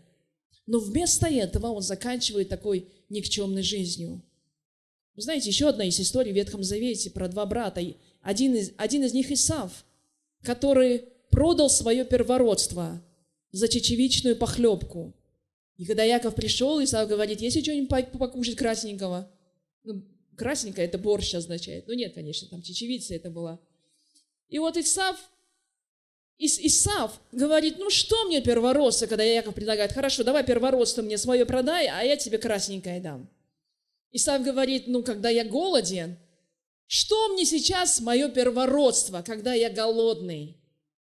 Но 0.66 0.80
вместо 0.80 1.28
этого 1.28 1.68
он 1.68 1.82
заканчивает 1.82 2.48
такой 2.48 2.88
никчемной 3.08 3.62
жизнью. 3.62 4.22
Знаете, 5.16 5.50
еще 5.50 5.68
одна 5.68 5.84
из 5.84 6.00
историй 6.00 6.32
в 6.32 6.36
Ветхом 6.36 6.64
Завете 6.64 7.10
про 7.10 7.28
два 7.28 7.46
брата. 7.46 7.80
Один 8.22 8.54
из, 8.54 8.72
один 8.76 9.04
из 9.04 9.12
них 9.14 9.30
Исав, 9.30 9.84
который 10.42 11.04
продал 11.30 11.70
свое 11.70 12.04
первородство 12.04 13.02
за 13.52 13.68
чечевичную 13.68 14.36
похлебку. 14.36 15.14
И 15.76 15.84
когда 15.84 16.02
Яков 16.02 16.34
пришел, 16.34 16.82
Исав 16.82 17.08
говорит, 17.08 17.40
есть 17.40 17.62
что-нибудь 17.62 18.10
покушать 18.10 18.56
красненького? 18.56 19.30
Ну, 19.84 20.04
красненькое 20.36 20.86
это 20.86 20.98
борщ 20.98 21.34
означает. 21.34 21.86
Ну 21.86 21.94
нет, 21.94 22.14
конечно, 22.14 22.48
там 22.48 22.62
чечевица 22.62 23.14
это 23.14 23.30
была. 23.30 23.60
И 24.48 24.58
вот 24.58 24.76
Исав, 24.76 25.16
Ис, 26.38 26.58
Исав 26.58 27.20
говорит, 27.32 27.78
ну 27.78 27.90
что 27.90 28.24
мне 28.26 28.40
первородство, 28.40 29.06
когда 29.06 29.24
Яков 29.24 29.54
предлагает, 29.54 29.92
хорошо, 29.92 30.24
давай 30.24 30.44
первородство 30.44 31.02
мне 31.02 31.18
свое 31.18 31.44
продай, 31.46 31.86
а 31.88 32.02
я 32.02 32.16
тебе 32.16 32.38
красненькое 32.38 33.00
дам. 33.00 33.28
Исав 34.10 34.42
говорит, 34.42 34.84
ну 34.86 35.02
когда 35.02 35.28
я 35.28 35.44
голоден, 35.44 36.16
что 36.88 37.28
мне 37.28 37.44
сейчас 37.44 38.00
мое 38.00 38.28
первородство, 38.30 39.22
когда 39.22 39.52
я 39.52 39.70
голодный? 39.70 40.56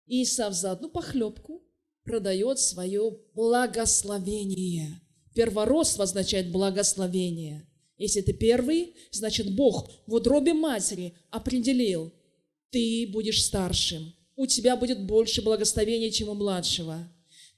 Исав 0.07 0.53
за 0.53 0.73
одну 0.73 0.91
похлебку 0.91 1.63
продает 2.05 2.59
свое 2.59 3.19
благословение. 3.35 5.01
Первородство 5.35 6.05
означает 6.05 6.53
благословение. 6.53 7.67
Если 7.97 8.21
ты 8.21 8.35
первый, 8.35 8.95
значит 9.13 9.55
Бог 9.55 9.91
в 10.07 10.15
утробе 10.15 10.53
матери 10.53 11.15
определил, 11.31 12.13
ты 12.71 13.09
будешь 13.11 13.43
старшим, 13.43 14.13
у 14.37 14.47
тебя 14.47 14.77
будет 14.77 15.07
больше 15.07 15.41
благословения, 15.41 16.11
чем 16.11 16.29
у 16.29 16.35
младшего. 16.35 16.99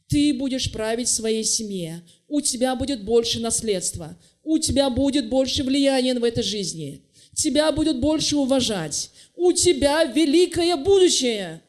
Ты 0.06 0.34
будешь 0.34 0.70
править 0.70 1.08
своей 1.08 1.42
семье, 1.42 2.04
у 2.28 2.40
тебя 2.40 2.76
будет 2.76 3.04
больше 3.04 3.40
наследства, 3.40 4.16
у 4.44 4.58
тебя 4.58 4.90
будет 4.90 5.28
больше 5.28 5.64
влияния 5.64 6.14
в 6.14 6.22
этой 6.22 6.44
жизни, 6.44 7.03
тебя 7.34 7.72
будет 7.72 8.00
больше 8.00 8.36
уважать, 8.36 9.10
у 9.34 9.52
тебя 9.52 10.04
великое 10.04 10.76
будущее. 10.76 11.62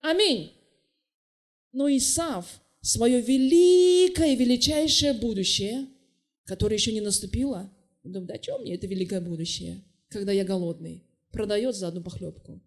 Аминь. 0.00 0.52
Но 1.72 1.88
Исав 1.88 2.46
свое 2.80 3.20
великое, 3.20 4.34
величайшее 4.34 5.14
будущее, 5.14 5.86
которое 6.44 6.76
еще 6.76 6.92
не 6.92 7.00
наступило, 7.00 7.70
думает, 8.02 8.26
да 8.26 8.42
что 8.42 8.58
мне 8.58 8.74
это 8.74 8.86
великое 8.86 9.20
будущее, 9.20 9.82
когда 10.08 10.32
я 10.32 10.44
голодный, 10.44 11.04
продает 11.30 11.76
за 11.76 11.88
одну 11.88 12.02
похлебку. 12.02 12.60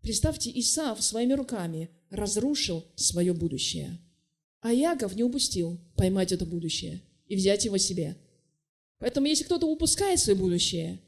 Представьте, 0.00 0.50
Исав 0.58 1.02
своими 1.02 1.34
руками 1.34 1.90
разрушил 2.08 2.84
свое 2.94 3.34
будущее. 3.34 3.98
А 4.60 4.72
Яков 4.72 5.14
не 5.14 5.22
упустил 5.22 5.78
поймать 5.96 6.32
это 6.32 6.46
будущее 6.46 7.02
и 7.26 7.36
взять 7.36 7.64
его 7.64 7.78
себе. 7.78 8.16
Поэтому 8.98 9.26
если 9.26 9.44
кто-то 9.44 9.66
упускает 9.66 10.20
свое 10.20 10.38
будущее, 10.38 11.00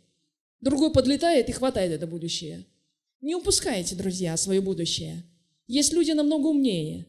другой 0.62 0.90
подлетает 0.92 1.50
и 1.50 1.52
хватает 1.52 1.92
это 1.92 2.06
будущее. 2.06 2.64
Не 3.20 3.34
упускайте, 3.34 3.94
друзья, 3.94 4.36
свое 4.38 4.62
будущее. 4.62 5.22
Есть 5.66 5.92
люди 5.92 6.12
намного 6.12 6.46
умнее, 6.46 7.06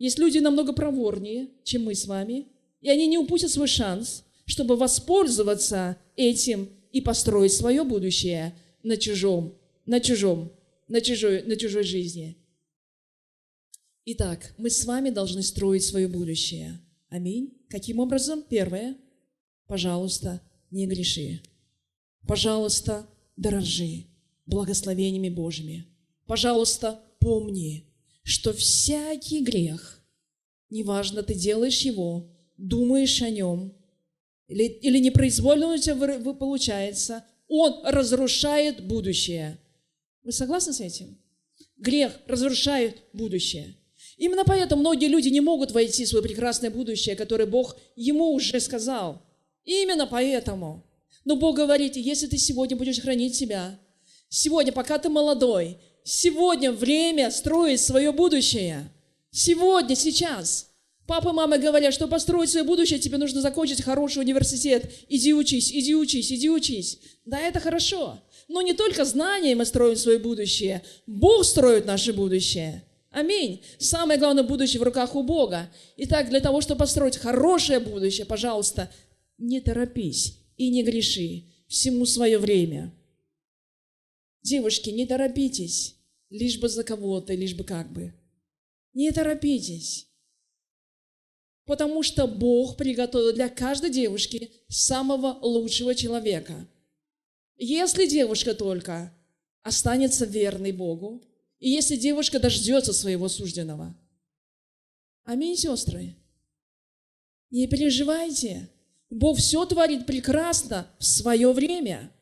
есть 0.00 0.18
люди 0.18 0.38
намного 0.38 0.72
проворнее, 0.72 1.48
чем 1.62 1.84
мы 1.84 1.94
с 1.94 2.06
вами, 2.06 2.46
и 2.80 2.88
они 2.88 3.06
не 3.06 3.18
упустят 3.18 3.50
свой 3.50 3.68
шанс, 3.68 4.24
чтобы 4.46 4.76
воспользоваться 4.76 5.98
этим 6.16 6.70
и 6.90 7.02
построить 7.02 7.52
свое 7.52 7.84
будущее 7.84 8.54
на 8.82 8.96
чужом, 8.96 9.54
на 9.84 10.00
чужом, 10.00 10.52
на 10.88 11.02
чужой, 11.02 11.42
на 11.42 11.54
чужой 11.56 11.84
жизни. 11.84 12.38
Итак, 14.06 14.54
мы 14.56 14.70
с 14.70 14.86
вами 14.86 15.10
должны 15.10 15.42
строить 15.42 15.84
свое 15.84 16.08
будущее. 16.08 16.80
Аминь. 17.10 17.52
Каким 17.68 17.98
образом? 17.98 18.42
Первое. 18.42 18.96
Пожалуйста, 19.66 20.40
не 20.70 20.86
греши. 20.86 21.42
Пожалуйста, 22.26 23.06
дорожи 23.36 24.06
благословениями 24.46 25.28
Божьими. 25.28 25.86
Пожалуйста, 26.26 27.00
помни, 27.18 27.86
что 28.22 28.52
всякий 28.52 29.42
грех, 29.42 30.02
неважно, 30.68 31.22
ты 31.22 31.34
делаешь 31.34 31.80
его, 31.80 32.30
думаешь 32.56 33.22
о 33.22 33.30
нем, 33.30 33.74
или, 34.46 34.64
или 34.64 34.98
непроизвольно 34.98 35.72
у 35.72 35.76
тебя 35.76 36.34
получается, 36.34 37.24
он 37.48 37.84
разрушает 37.84 38.84
будущее. 38.84 39.58
Вы 40.22 40.32
согласны 40.32 40.72
с 40.72 40.80
этим? 40.80 41.18
Грех 41.76 42.12
разрушает 42.26 42.98
будущее. 43.12 43.76
Именно 44.16 44.44
поэтому 44.44 44.80
многие 44.80 45.06
люди 45.06 45.28
не 45.28 45.40
могут 45.40 45.70
войти 45.72 46.04
в 46.04 46.08
свое 46.08 46.22
прекрасное 46.22 46.70
будущее, 46.70 47.16
которое 47.16 47.46
Бог 47.46 47.78
ему 47.96 48.32
уже 48.32 48.60
сказал. 48.60 49.22
Именно 49.64 50.06
поэтому. 50.06 50.84
Но 51.24 51.36
Бог 51.36 51.56
говорит, 51.56 51.96
если 51.96 52.26
ты 52.26 52.38
сегодня 52.38 52.76
будешь 52.76 53.00
хранить 53.00 53.34
себя, 53.34 53.78
сегодня, 54.28 54.72
пока 54.72 54.98
ты 54.98 55.08
молодой, 55.08 55.78
сегодня 56.02 56.72
время 56.72 57.30
строить 57.30 57.80
свое 57.80 58.12
будущее. 58.12 58.90
Сегодня, 59.30 59.94
сейчас. 59.94 60.70
Папа 61.06 61.30
и 61.30 61.32
мама 61.32 61.58
говорят, 61.58 61.92
что 61.92 62.08
построить 62.08 62.50
свое 62.50 62.64
будущее, 62.64 62.98
тебе 62.98 63.18
нужно 63.18 63.40
закончить 63.40 63.82
хороший 63.82 64.20
университет. 64.20 64.90
Иди 65.08 65.34
учись, 65.34 65.72
иди 65.72 65.94
учись, 65.94 66.32
иди 66.32 66.48
учись. 66.48 66.98
Да, 67.24 67.38
это 67.38 67.60
хорошо. 67.60 68.18
Но 68.48 68.62
не 68.62 68.72
только 68.72 69.04
знания 69.04 69.54
мы 69.54 69.64
строим 69.66 69.96
свое 69.96 70.18
будущее. 70.18 70.82
Бог 71.06 71.44
строит 71.44 71.84
наше 71.84 72.12
будущее. 72.12 72.84
Аминь. 73.10 73.62
Самое 73.78 74.18
главное 74.18 74.44
будущее 74.44 74.80
в 74.80 74.84
руках 74.84 75.14
у 75.16 75.22
Бога. 75.22 75.68
Итак, 75.96 76.30
для 76.30 76.40
того, 76.40 76.60
чтобы 76.60 76.78
построить 76.78 77.16
хорошее 77.16 77.80
будущее, 77.80 78.24
пожалуйста, 78.24 78.88
не 79.36 79.60
торопись 79.60 80.39
и 80.60 80.68
не 80.68 80.82
греши. 80.82 81.46
Всему 81.68 82.04
свое 82.04 82.38
время. 82.38 82.92
Девушки, 84.42 84.90
не 84.90 85.06
торопитесь, 85.06 85.96
лишь 86.28 86.58
бы 86.58 86.68
за 86.68 86.84
кого-то, 86.84 87.32
лишь 87.34 87.54
бы 87.54 87.64
как 87.64 87.90
бы. 87.90 88.12
Не 88.92 89.10
торопитесь. 89.10 90.06
Потому 91.64 92.02
что 92.02 92.26
Бог 92.26 92.76
приготовил 92.76 93.32
для 93.32 93.48
каждой 93.48 93.88
девушки 93.88 94.50
самого 94.68 95.38
лучшего 95.40 95.94
человека. 95.94 96.68
Если 97.56 98.06
девушка 98.06 98.54
только 98.54 99.14
останется 99.62 100.26
верной 100.26 100.72
Богу, 100.72 101.24
и 101.58 101.70
если 101.70 101.96
девушка 101.96 102.38
дождется 102.38 102.92
своего 102.92 103.30
сужденного. 103.30 103.96
Аминь, 105.24 105.56
сестры. 105.56 106.16
Не 107.48 107.66
переживайте. 107.66 108.68
Бог 109.10 109.38
все 109.38 109.64
творит 109.66 110.06
прекрасно 110.06 110.88
в 110.98 111.04
свое 111.04 111.52
время, 111.52 112.12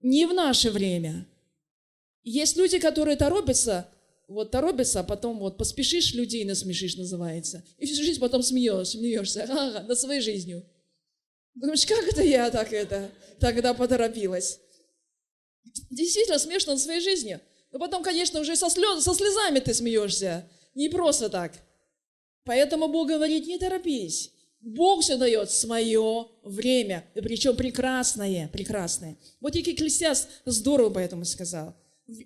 не 0.00 0.26
в 0.26 0.32
наше 0.32 0.70
время. 0.70 1.26
Есть 2.22 2.56
люди, 2.56 2.78
которые 2.78 3.16
торопятся, 3.16 3.88
вот 4.28 4.50
торопятся, 4.52 5.00
а 5.00 5.04
потом 5.04 5.38
вот 5.38 5.56
поспешишь, 5.56 6.14
людей 6.14 6.44
насмешишь, 6.44 6.96
называется. 6.96 7.64
И 7.78 7.86
всю 7.86 8.02
жизнь 8.04 8.20
потом 8.20 8.42
смеешь, 8.42 8.88
смеешься, 8.88 9.42
ага, 9.48 9.80
над 9.88 9.98
своей 9.98 10.20
жизнью. 10.20 10.64
Думаешь, 11.54 11.84
как 11.86 12.06
это 12.06 12.22
я 12.22 12.50
так 12.50 12.72
это, 12.72 13.10
тогда 13.40 13.74
поторопилась? 13.74 14.60
Действительно 15.90 16.38
смешно 16.38 16.74
над 16.74 16.80
своей 16.80 17.00
жизнью. 17.00 17.40
Но 17.72 17.80
потом, 17.80 18.04
конечно, 18.04 18.40
уже 18.40 18.54
со, 18.54 18.70
слез, 18.70 19.02
со 19.02 19.14
слезами 19.14 19.58
ты 19.58 19.74
смеешься. 19.74 20.48
Не 20.74 20.88
просто 20.88 21.28
так. 21.28 21.52
Поэтому 22.44 22.88
Бог 22.88 23.08
говорит, 23.08 23.46
не 23.46 23.58
торопись. 23.58 24.32
Бог 24.60 25.02
все 25.02 25.16
дает 25.16 25.50
свое 25.50 26.26
время, 26.42 27.04
причем 27.14 27.56
прекрасное, 27.56 28.48
прекрасное. 28.48 29.16
Вот 29.40 29.54
и 29.54 29.60
Екклесиас 29.60 30.28
здорово 30.44 30.90
поэтому 30.90 31.24
сказал. 31.24 31.76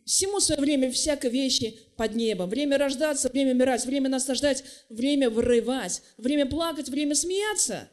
Всему 0.05 0.39
свое 0.41 0.61
время, 0.61 0.93
всякой 0.93 1.31
вещи 1.31 1.79
под 1.97 2.15
небом. 2.15 2.49
Время 2.49 2.79
рождаться, 2.79 3.29
время 3.29 3.53
умирать, 3.53 3.85
время 3.85 4.09
наслаждать, 4.09 4.63
время 4.89 5.29
вырывать, 5.29 6.03
время 6.19 6.47
плакать, 6.47 6.89
время 6.89 7.15
смеяться. 7.17 7.89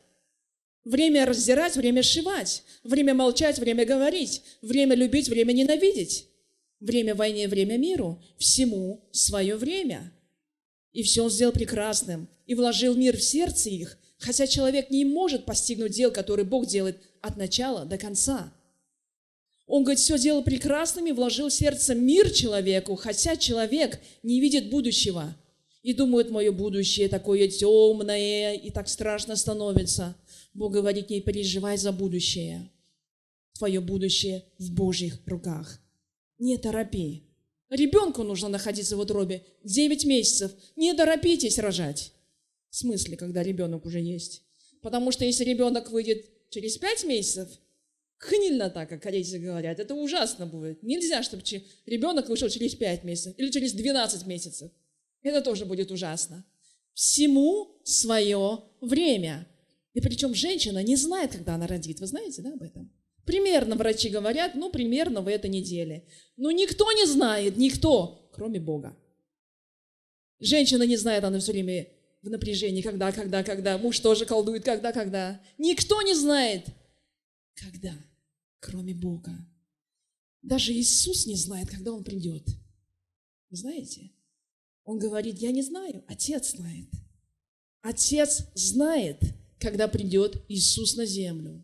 Время 0.85 1.25
раздирать, 1.25 1.75
время 1.75 2.03
сшивать, 2.03 2.63
время 2.83 3.13
молчать, 3.13 3.59
время 3.59 3.85
говорить, 3.85 4.43
время 4.61 4.95
любить, 4.95 5.27
время 5.27 5.51
ненавидеть. 5.51 6.27
Время 6.79 7.15
войне, 7.15 7.47
время 7.47 7.77
миру. 7.77 8.23
Всему 8.37 9.09
свое 9.11 9.55
время. 9.57 10.13
И 10.93 11.03
все 11.03 11.23
он 11.23 11.29
сделал 11.29 11.53
прекрасным, 11.53 12.29
и 12.45 12.55
вложил 12.55 12.95
мир 12.95 13.17
в 13.17 13.23
сердце 13.23 13.69
их, 13.69 13.97
Хотя 14.19 14.47
человек 14.47 14.89
не 14.91 15.05
может 15.05 15.45
постигнуть 15.45 15.93
дел, 15.93 16.11
которые 16.11 16.45
Бог 16.45 16.67
делает 16.67 16.97
от 17.21 17.37
начала 17.37 17.85
до 17.85 17.97
конца. 17.97 18.53
Он, 19.65 19.83
говорит, 19.83 19.99
все 19.99 20.17
делал 20.17 20.43
прекрасным 20.43 21.07
и 21.07 21.11
вложил 21.11 21.47
в 21.47 21.53
сердце 21.53 21.95
мир 21.95 22.29
человеку, 22.31 22.95
хотя 22.95 23.37
человек 23.37 23.99
не 24.23 24.41
видит 24.41 24.69
будущего. 24.69 25.35
И 25.83 25.93
думает, 25.93 26.31
мое 26.31 26.51
будущее 26.51 27.07
такое 27.07 27.47
темное, 27.47 28.55
и 28.55 28.69
так 28.71 28.89
страшно 28.89 29.37
становится. 29.37 30.15
Бог 30.53 30.73
говорит, 30.73 31.09
не 31.09 31.21
переживай 31.21 31.77
за 31.77 31.93
будущее. 31.93 32.69
Твое 33.53 33.79
будущее 33.79 34.43
в 34.57 34.73
Божьих 34.73 35.19
руках. 35.25 35.79
Не 36.39 36.57
торопи. 36.57 37.23
Ребенку 37.69 38.23
нужно 38.23 38.49
находиться 38.49 38.97
в 38.97 38.99
утробе 38.99 39.45
9 39.63 40.05
месяцев. 40.05 40.51
Не 40.75 40.93
торопитесь 40.93 41.59
рожать. 41.59 42.11
В 42.69 42.75
смысле, 42.75 43.17
когда 43.17 43.43
ребенок 43.43 43.85
уже 43.85 43.99
есть? 43.99 44.43
Потому 44.81 45.11
что 45.11 45.25
если 45.25 45.43
ребенок 45.43 45.91
выйдет 45.91 46.25
через 46.49 46.77
пять 46.77 47.03
месяцев, 47.03 47.49
хнильно 48.17 48.69
так, 48.69 48.89
как 48.89 49.01
корейцы 49.01 49.39
говорят, 49.39 49.79
это 49.79 49.95
ужасно 49.95 50.45
будет. 50.45 50.83
Нельзя, 50.83 51.23
чтобы 51.23 51.43
ребенок 51.85 52.29
вышел 52.29 52.49
через 52.49 52.75
пять 52.75 53.03
месяцев 53.03 53.33
или 53.37 53.49
через 53.49 53.73
12 53.73 54.25
месяцев. 54.25 54.71
Это 55.21 55.41
тоже 55.41 55.65
будет 55.65 55.91
ужасно. 55.91 56.45
Всему 56.93 57.79
свое 57.83 58.63
время. 58.81 59.47
И 59.93 60.01
причем 60.01 60.33
женщина 60.33 60.83
не 60.83 60.95
знает, 60.95 61.31
когда 61.31 61.55
она 61.55 61.67
родит. 61.67 61.99
Вы 61.99 62.07
знаете, 62.07 62.41
да, 62.41 62.53
об 62.53 62.61
этом? 62.61 62.91
Примерно 63.25 63.75
врачи 63.75 64.09
говорят, 64.09 64.55
ну, 64.55 64.71
примерно 64.71 65.21
в 65.21 65.27
этой 65.27 65.49
неделе. 65.49 66.07
Но 66.35 66.51
никто 66.51 66.91
не 66.93 67.05
знает, 67.05 67.57
никто, 67.57 68.29
кроме 68.33 68.59
Бога. 68.59 68.97
Женщина 70.39 70.83
не 70.83 70.95
знает, 70.97 71.23
она 71.23 71.39
все 71.39 71.51
время 71.51 71.87
в 72.21 72.29
напряжении, 72.29 72.81
когда, 72.81 73.11
когда, 73.11 73.43
когда. 73.43 73.77
Муж 73.77 73.99
тоже 73.99 74.25
колдует, 74.25 74.63
когда, 74.63 74.91
когда. 74.91 75.41
Никто 75.57 76.01
не 76.01 76.13
знает, 76.13 76.65
когда, 77.55 77.95
кроме 78.59 78.93
Бога. 78.93 79.33
Даже 80.41 80.73
Иисус 80.73 81.25
не 81.25 81.35
знает, 81.35 81.69
когда 81.69 81.91
Он 81.91 82.03
придет. 82.03 82.47
Вы 83.49 83.57
знаете? 83.57 84.11
Он 84.83 84.99
говорит, 84.99 85.37
я 85.39 85.51
не 85.51 85.61
знаю, 85.61 86.03
Отец 86.07 86.51
знает. 86.51 86.89
Отец 87.81 88.45
знает, 88.53 89.21
когда 89.59 89.87
придет 89.87 90.41
Иисус 90.47 90.95
на 90.95 91.05
землю. 91.05 91.63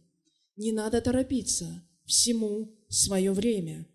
Не 0.55 0.71
надо 0.71 1.01
торопиться, 1.01 1.83
всему 2.05 2.73
свое 2.87 3.31
время. 3.31 3.87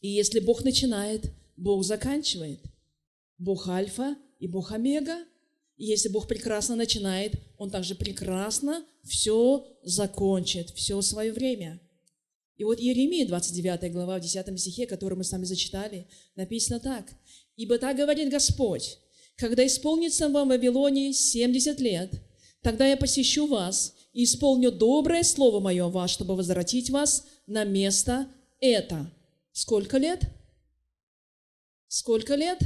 И 0.00 0.08
если 0.08 0.40
Бог 0.40 0.64
начинает, 0.64 1.30
Бог 1.56 1.84
заканчивает. 1.84 2.60
Бог 3.38 3.68
Альфа 3.68 4.16
и 4.38 4.46
Бог 4.46 4.72
Омега. 4.72 5.18
Если 5.82 6.10
Бог 6.10 6.28
прекрасно 6.28 6.76
начинает, 6.76 7.32
Он 7.56 7.70
также 7.70 7.94
прекрасно 7.94 8.84
все 9.02 9.66
закончит, 9.82 10.68
все 10.70 11.00
свое 11.00 11.32
время. 11.32 11.80
И 12.58 12.64
вот 12.64 12.78
Иеремия, 12.78 13.26
29 13.26 13.90
глава, 13.90 14.18
в 14.18 14.20
10 14.20 14.60
стихе, 14.60 14.86
который 14.86 15.16
мы 15.16 15.24
с 15.24 15.32
вами 15.32 15.44
зачитали, 15.44 16.06
написано 16.36 16.80
так. 16.80 17.06
«Ибо 17.56 17.78
так 17.78 17.96
говорит 17.96 18.28
Господь, 18.28 18.98
когда 19.36 19.66
исполнится 19.66 20.28
в 20.28 20.32
Вавилоне 20.32 21.14
70 21.14 21.80
лет, 21.80 22.12
тогда 22.60 22.86
я 22.86 22.98
посещу 22.98 23.46
вас 23.46 23.94
и 24.12 24.24
исполню 24.24 24.70
доброе 24.70 25.22
слово 25.22 25.60
мое 25.60 25.88
вас, 25.88 26.10
чтобы 26.10 26.36
возвратить 26.36 26.90
вас 26.90 27.24
на 27.46 27.64
место 27.64 28.28
это». 28.60 29.10
Сколько 29.52 29.96
лет? 29.96 30.24
Сколько 31.88 32.34
лет? 32.34 32.58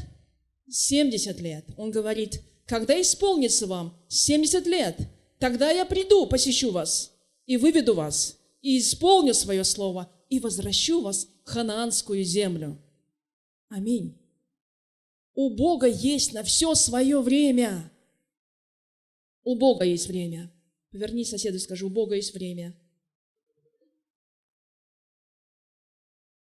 70 0.68 1.40
лет. 1.40 1.64
Он 1.76 1.92
говорит, 1.92 2.42
когда 2.66 3.00
исполнится 3.00 3.66
вам 3.66 3.98
70 4.08 4.66
лет, 4.66 4.98
тогда 5.38 5.70
я 5.70 5.84
приду, 5.84 6.26
посещу 6.26 6.70
вас 6.70 7.12
и 7.46 7.56
выведу 7.56 7.94
вас, 7.94 8.38
и 8.62 8.78
исполню 8.78 9.34
свое 9.34 9.64
слово, 9.64 10.10
и 10.30 10.40
возвращу 10.40 11.02
вас 11.02 11.28
в 11.44 11.50
ханаанскую 11.50 12.24
землю. 12.24 12.78
Аминь. 13.68 14.18
У 15.34 15.50
Бога 15.50 15.86
есть 15.86 16.32
на 16.32 16.42
все 16.42 16.74
свое 16.74 17.20
время. 17.20 17.90
У 19.42 19.56
Бога 19.56 19.84
есть 19.84 20.06
время. 20.06 20.50
Поверни 20.90 21.24
соседу 21.24 21.56
и 21.56 21.60
скажи, 21.60 21.84
у 21.84 21.90
Бога 21.90 22.14
есть 22.14 22.32
время. 22.32 22.74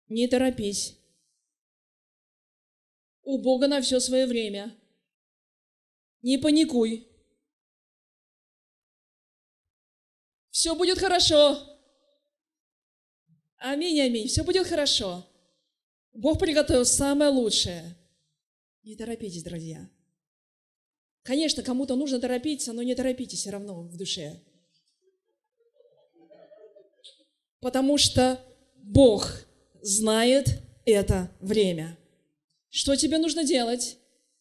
Не 0.09 0.27
торопись. 0.27 0.99
У 3.23 3.39
Бога 3.39 3.69
на 3.69 3.81
все 3.81 4.01
свое 4.01 4.27
время. 4.27 4.77
Не 6.23 6.39
паникуй. 6.39 7.07
Все 10.51 10.75
будет 10.75 10.99
хорошо. 10.99 11.59
Аминь, 13.57 14.01
аминь. 14.01 14.29
Все 14.29 14.43
будет 14.43 14.67
хорошо. 14.67 15.27
Бог 16.13 16.39
приготовил 16.39 16.85
самое 16.85 17.31
лучшее. 17.31 17.97
Не 18.83 18.97
торопитесь, 18.97 19.43
друзья. 19.43 19.89
Конечно, 21.23 21.63
кому-то 21.63 21.97
нужно 21.97 22.19
торопиться, 22.19 22.73
но 22.73 22.83
не 22.83 22.95
торопитесь 22.95 23.41
все 23.41 23.51
равно 23.51 23.83
в 23.83 23.97
душе. 23.97 24.41
Потому 27.61 27.99
что 27.99 28.43
Бог 28.77 29.31
знает 29.83 30.63
это 30.87 31.31
время. 31.41 31.99
Что 32.71 32.97
тебе 32.97 33.19
нужно 33.19 33.45
делать? 33.45 34.00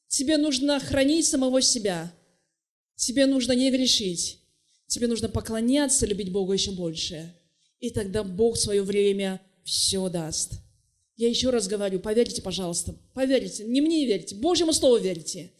Тебе 0.09 0.37
нужно 0.37 0.79
хранить 0.79 1.27
самого 1.27 1.61
себя. 1.61 2.11
Тебе 2.95 3.27
нужно 3.27 3.53
не 3.53 3.71
грешить. 3.71 4.39
Тебе 4.87 5.07
нужно 5.07 5.29
поклоняться, 5.29 6.05
любить 6.05 6.31
Бога 6.31 6.53
еще 6.53 6.71
больше. 6.71 7.33
И 7.79 7.91
тогда 7.91 8.23
Бог 8.23 8.57
в 8.57 8.59
свое 8.59 8.81
время 8.81 9.39
все 9.63 10.09
даст. 10.09 10.53
Я 11.15 11.29
еще 11.29 11.51
раз 11.51 11.67
говорю, 11.67 11.99
поверьте, 11.99 12.41
пожалуйста, 12.41 12.95
поверьте, 13.13 13.65
не 13.65 13.81
мне 13.81 14.05
верьте, 14.05 14.35
Божьему 14.35 14.73
Слову 14.73 14.97
верьте. 14.97 15.51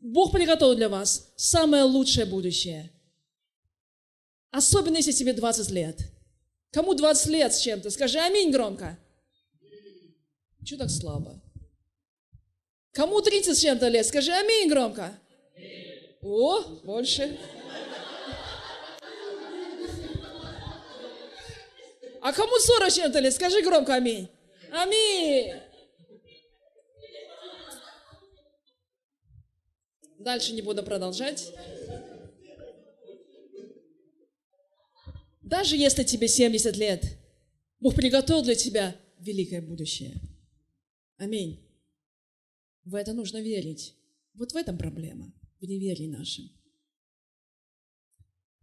Бог 0.00 0.32
приготовил 0.32 0.74
для 0.74 0.88
вас 0.88 1.32
самое 1.36 1.82
лучшее 1.82 2.24
будущее. 2.24 2.90
Особенно, 4.50 4.96
если 4.96 5.12
тебе 5.12 5.34
20 5.34 5.70
лет. 5.70 6.00
Кому 6.70 6.94
20 6.94 7.26
лет 7.26 7.52
с 7.52 7.60
чем-то? 7.60 7.90
Скажи 7.90 8.18
аминь 8.18 8.50
громко. 8.50 8.98
Чего 10.64 10.78
так 10.78 10.90
слабо? 10.90 11.42
Кому 12.98 13.20
30 13.20 13.56
с 13.56 13.60
чем-то 13.60 13.86
лет? 13.86 14.04
Скажи 14.04 14.32
аминь 14.32 14.68
громко. 14.68 15.16
О, 16.20 16.62
больше. 16.82 17.38
А 22.20 22.32
кому 22.32 22.58
40 22.58 22.90
с 22.90 22.94
чем-то 22.96 23.20
лет? 23.20 23.32
Скажи 23.32 23.62
громко 23.62 23.94
аминь. 23.94 24.28
Аминь. 24.72 25.52
Дальше 30.18 30.52
не 30.52 30.62
буду 30.62 30.82
продолжать. 30.82 31.52
Даже 35.40 35.76
если 35.76 36.02
тебе 36.02 36.26
70 36.26 36.76
лет, 36.76 37.04
Бог 37.78 37.94
приготовил 37.94 38.42
для 38.42 38.56
тебя 38.56 38.96
великое 39.20 39.62
будущее. 39.62 40.16
Аминь. 41.16 41.67
В 42.88 42.94
это 42.94 43.12
нужно 43.12 43.42
верить. 43.42 43.94
Вот 44.32 44.52
в 44.52 44.56
этом 44.56 44.78
проблема, 44.78 45.30
в 45.60 45.66
неверии 45.66 46.06
нашем. 46.06 46.48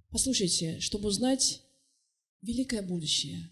Послушайте, 0.10 0.80
чтобы 0.80 1.10
узнать 1.10 1.62
великое 2.42 2.82
будущее, 2.82 3.52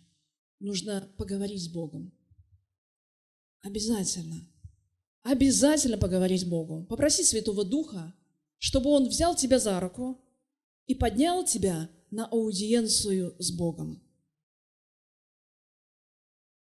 нужно 0.59 1.13
поговорить 1.15 1.61
с 1.61 1.67
Богом. 1.67 2.11
Обязательно. 3.61 4.49
Обязательно 5.21 5.99
поговорить 5.99 6.41
с 6.41 6.45
Богом. 6.45 6.87
Попроси 6.87 7.23
Святого 7.23 7.63
Духа, 7.63 8.11
чтобы 8.57 8.89
Он 8.89 9.07
взял 9.07 9.35
тебя 9.35 9.59
за 9.59 9.79
руку 9.79 10.25
и 10.87 10.95
поднял 10.95 11.45
тебя 11.45 11.87
на 12.09 12.25
аудиенцию 12.25 13.35
с 13.37 13.51
Богом. 13.51 14.01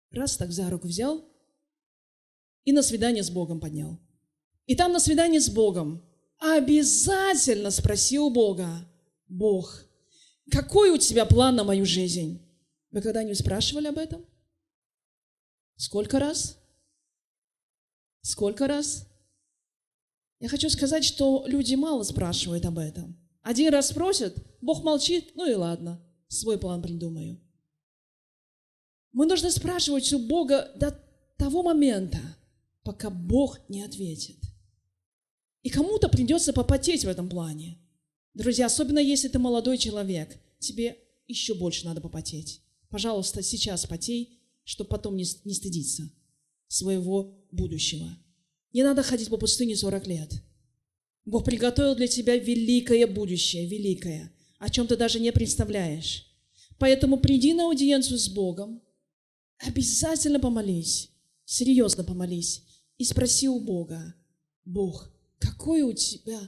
Раз 0.09 0.39
так 0.39 0.51
за 0.51 0.71
руку 0.71 0.89
взял 0.89 1.31
и 2.65 2.73
на 2.73 2.83
свидание 2.83 3.23
с 3.23 3.31
Богом 3.31 3.61
поднял. 3.61 3.99
И 4.67 4.75
там 4.75 4.93
на 4.93 5.01
свидание 5.01 5.41
с 5.41 5.49
Богом 5.49 6.05
обязательно 6.39 7.71
спроси 7.71 8.19
у 8.19 8.31
Бога, 8.31 8.87
Бог, 9.29 9.85
какой 10.51 10.91
у 10.91 10.99
тебя 10.99 11.27
план 11.27 11.57
на 11.57 11.65
мою 11.65 11.85
жизнь? 11.85 12.41
Вы 12.91 13.03
когда-нибудь 13.03 13.39
спрашивали 13.39 13.89
об 13.89 13.99
этом? 13.99 14.25
Сколько 15.77 16.19
раз? 16.19 16.59
Сколько 18.23 18.67
раз? 18.67 19.07
Я 20.41 20.49
хочу 20.49 20.71
сказать, 20.71 21.05
что 21.05 21.45
люди 21.47 21.75
мало 21.75 22.03
спрашивают 22.03 22.65
об 22.65 22.79
этом. 22.79 23.19
Один 23.43 23.73
раз 23.73 23.89
спросят, 23.89 24.37
Бог 24.61 24.85
молчит, 24.85 25.33
ну 25.35 25.51
и 25.51 25.55
ладно, 25.55 26.01
свой 26.29 26.59
план 26.59 26.83
придумаю. 26.83 27.41
Мы 29.13 29.27
должны 29.27 29.51
спрашивать 29.51 30.13
у 30.13 30.19
Бога 30.19 30.71
до 30.77 30.99
того 31.37 31.63
момента, 31.63 32.19
пока 32.89 33.11
Бог 33.11 33.61
не 33.69 33.83
ответит. 33.83 34.39
И 35.63 35.69
кому-то 35.69 36.09
придется 36.09 36.55
попотеть 36.55 37.05
в 37.05 37.09
этом 37.09 37.29
плане. 37.29 37.77
Друзья, 38.33 38.65
особенно 38.65 38.99
если 38.99 39.29
ты 39.29 39.39
молодой 39.39 39.77
человек, 39.77 40.39
тебе 40.59 40.97
еще 41.27 41.53
больше 41.53 41.85
надо 41.85 42.01
попотеть. 42.01 42.63
Пожалуйста, 42.89 43.43
сейчас 43.43 43.85
потей, 43.85 44.41
чтобы 44.65 44.89
потом 44.89 45.17
не, 45.17 45.27
не 45.45 45.53
стыдиться 45.53 46.11
своего 46.67 47.47
будущего. 47.53 48.09
Не 48.73 48.83
надо 48.85 49.03
ходить 49.03 49.29
по 49.29 49.37
пустыне 49.37 49.77
40 49.77 50.07
лет. 50.07 50.43
Бог 51.27 51.45
приготовил 51.45 51.95
для 51.95 52.09
тебя 52.09 52.39
великое 52.39 53.07
будущее, 53.07 53.67
великое, 53.67 54.33
о 54.59 54.71
чем 54.71 54.87
ты 54.87 54.97
даже 54.97 55.21
не 55.21 55.31
представляешь. 55.31 56.25
Поэтому 56.79 57.19
приди 57.19 57.53
на 57.53 57.65
аудиенцию 57.65 58.19
с 58.19 58.31
Богом, 58.31 58.81
обязательно 59.59 60.41
помолись, 60.41 61.11
серьезно 61.45 62.03
помолись 62.03 62.65
и 62.99 63.05
спроси 63.05 63.49
у 63.49 63.61
Бога, 63.61 64.15
Бог, 64.65 65.11
какой 65.39 65.83
у 65.83 65.93
тебя 65.93 66.41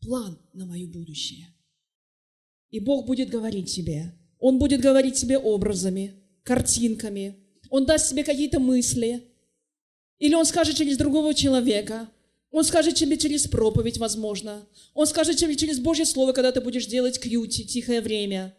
план 0.00 0.38
на 0.54 0.66
мое 0.66 0.86
будущее? 0.86 1.54
И 2.70 2.80
Бог 2.80 3.06
будет 3.06 3.28
говорить 3.28 3.72
тебе. 3.72 4.14
Он 4.40 4.58
будет 4.58 4.80
говорить 4.80 5.14
тебе 5.14 5.38
образами, 5.38 6.14
картинками. 6.42 7.36
Он 7.70 7.86
даст 7.86 8.10
тебе 8.10 8.24
какие-то 8.24 8.58
мысли. 8.58 9.22
Или 10.18 10.34
Он 10.34 10.44
скажет 10.44 10.76
через 10.76 10.96
другого 10.96 11.34
человека. 11.34 12.08
Он 12.50 12.64
скажет 12.64 12.94
тебе 12.94 13.18
через 13.18 13.46
проповедь, 13.46 13.98
возможно. 13.98 14.66
Он 14.94 15.06
скажет 15.06 15.36
тебе 15.36 15.54
через 15.54 15.78
Божье 15.78 16.06
Слово, 16.06 16.32
когда 16.32 16.50
ты 16.50 16.60
будешь 16.60 16.86
делать 16.86 17.20
кьюти, 17.20 17.66
тихое 17.66 18.00
время. 18.00 18.56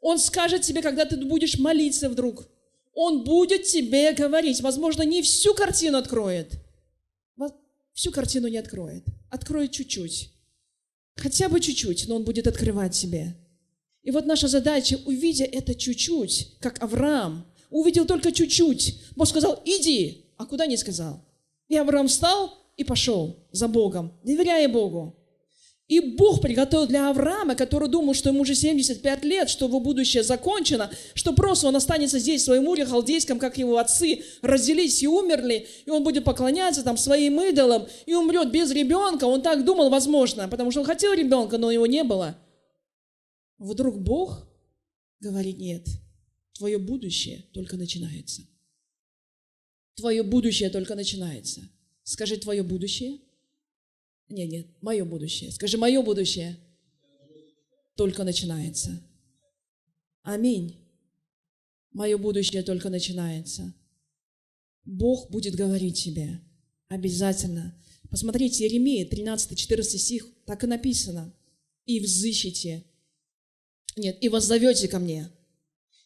Он 0.00 0.18
скажет 0.18 0.62
тебе, 0.62 0.82
когда 0.82 1.04
ты 1.04 1.16
будешь 1.16 1.58
молиться 1.58 2.08
вдруг. 2.08 2.48
Он 2.92 3.22
будет 3.22 3.64
тебе 3.64 4.12
говорить. 4.12 4.60
Возможно, 4.60 5.02
не 5.02 5.22
всю 5.22 5.54
картину 5.54 5.98
откроет. 5.98 6.54
Всю 7.92 8.12
картину 8.12 8.48
не 8.48 8.58
откроет. 8.58 9.04
Откроет 9.30 9.72
чуть-чуть. 9.72 10.32
Хотя 11.16 11.48
бы 11.48 11.60
чуть-чуть, 11.60 12.08
но 12.08 12.16
он 12.16 12.24
будет 12.24 12.46
открывать 12.46 12.94
тебе. 12.94 13.36
И 14.02 14.10
вот 14.10 14.26
наша 14.26 14.48
задача, 14.48 14.98
увидя 15.04 15.44
это 15.44 15.74
чуть-чуть, 15.74 16.56
как 16.60 16.82
Авраам, 16.82 17.46
увидел 17.68 18.06
только 18.06 18.32
чуть-чуть. 18.32 19.02
Бог 19.16 19.28
сказал, 19.28 19.60
иди, 19.64 20.26
а 20.36 20.46
куда 20.46 20.66
не 20.66 20.76
сказал. 20.76 21.24
И 21.68 21.76
Авраам 21.76 22.08
встал 22.08 22.58
и 22.76 22.84
пошел 22.84 23.46
за 23.52 23.68
Богом, 23.68 24.18
доверяя 24.24 24.68
Богу. 24.68 25.19
И 25.90 25.98
Бог 25.98 26.40
приготовил 26.40 26.86
для 26.86 27.10
Авраама, 27.10 27.56
который 27.56 27.88
думал, 27.88 28.14
что 28.14 28.28
ему 28.28 28.42
уже 28.42 28.54
75 28.54 29.24
лет, 29.24 29.50
что 29.50 29.66
его 29.66 29.80
будущее 29.80 30.22
закончено, 30.22 30.88
что 31.14 31.32
просто 31.32 31.66
он 31.66 31.74
останется 31.74 32.20
здесь, 32.20 32.42
в 32.42 32.44
своем 32.44 32.68
уре 32.68 32.86
халдейском, 32.86 33.40
как 33.40 33.58
его 33.58 33.76
отцы, 33.76 34.22
разделились 34.40 35.02
и 35.02 35.08
умерли, 35.08 35.66
и 35.84 35.90
он 35.90 36.04
будет 36.04 36.22
поклоняться 36.22 36.84
там 36.84 36.96
своим 36.96 37.40
идолам, 37.40 37.88
и 38.06 38.14
умрет 38.14 38.52
без 38.52 38.70
ребенка. 38.70 39.24
Он 39.24 39.42
так 39.42 39.64
думал, 39.64 39.90
возможно, 39.90 40.46
потому 40.46 40.70
что 40.70 40.78
он 40.82 40.86
хотел 40.86 41.12
ребенка, 41.12 41.58
но 41.58 41.72
его 41.72 41.86
не 41.86 42.04
было. 42.04 42.38
Вдруг 43.58 43.98
Бог 43.98 44.46
говорит, 45.18 45.58
нет, 45.58 45.88
твое 46.52 46.78
будущее 46.78 47.46
только 47.52 47.76
начинается. 47.76 48.42
Твое 49.96 50.22
будущее 50.22 50.70
только 50.70 50.94
начинается. 50.94 51.62
Скажи, 52.04 52.36
твое 52.36 52.62
будущее– 52.62 53.18
нет, 54.30 54.48
нет, 54.48 54.66
мое 54.80 55.04
будущее. 55.04 55.50
Скажи, 55.52 55.76
мое 55.76 56.02
будущее 56.02 56.56
только 57.96 58.24
начинается. 58.24 59.02
Аминь. 60.22 60.76
Мое 61.92 62.16
будущее 62.16 62.62
только 62.62 62.88
начинается. 62.88 63.74
Бог 64.84 65.30
будет 65.30 65.54
говорить 65.54 66.02
тебе. 66.02 66.40
Обязательно. 66.88 67.74
Посмотрите, 68.10 68.64
Иеремия, 68.64 69.06
13-14 69.06 69.82
стих, 69.82 70.26
так 70.46 70.64
и 70.64 70.66
написано. 70.66 71.32
«И 71.86 72.00
взыщите». 72.00 72.84
Нет, 73.96 74.18
«и 74.20 74.28
воззовете 74.28 74.88
ко 74.88 74.98
мне». 74.98 75.30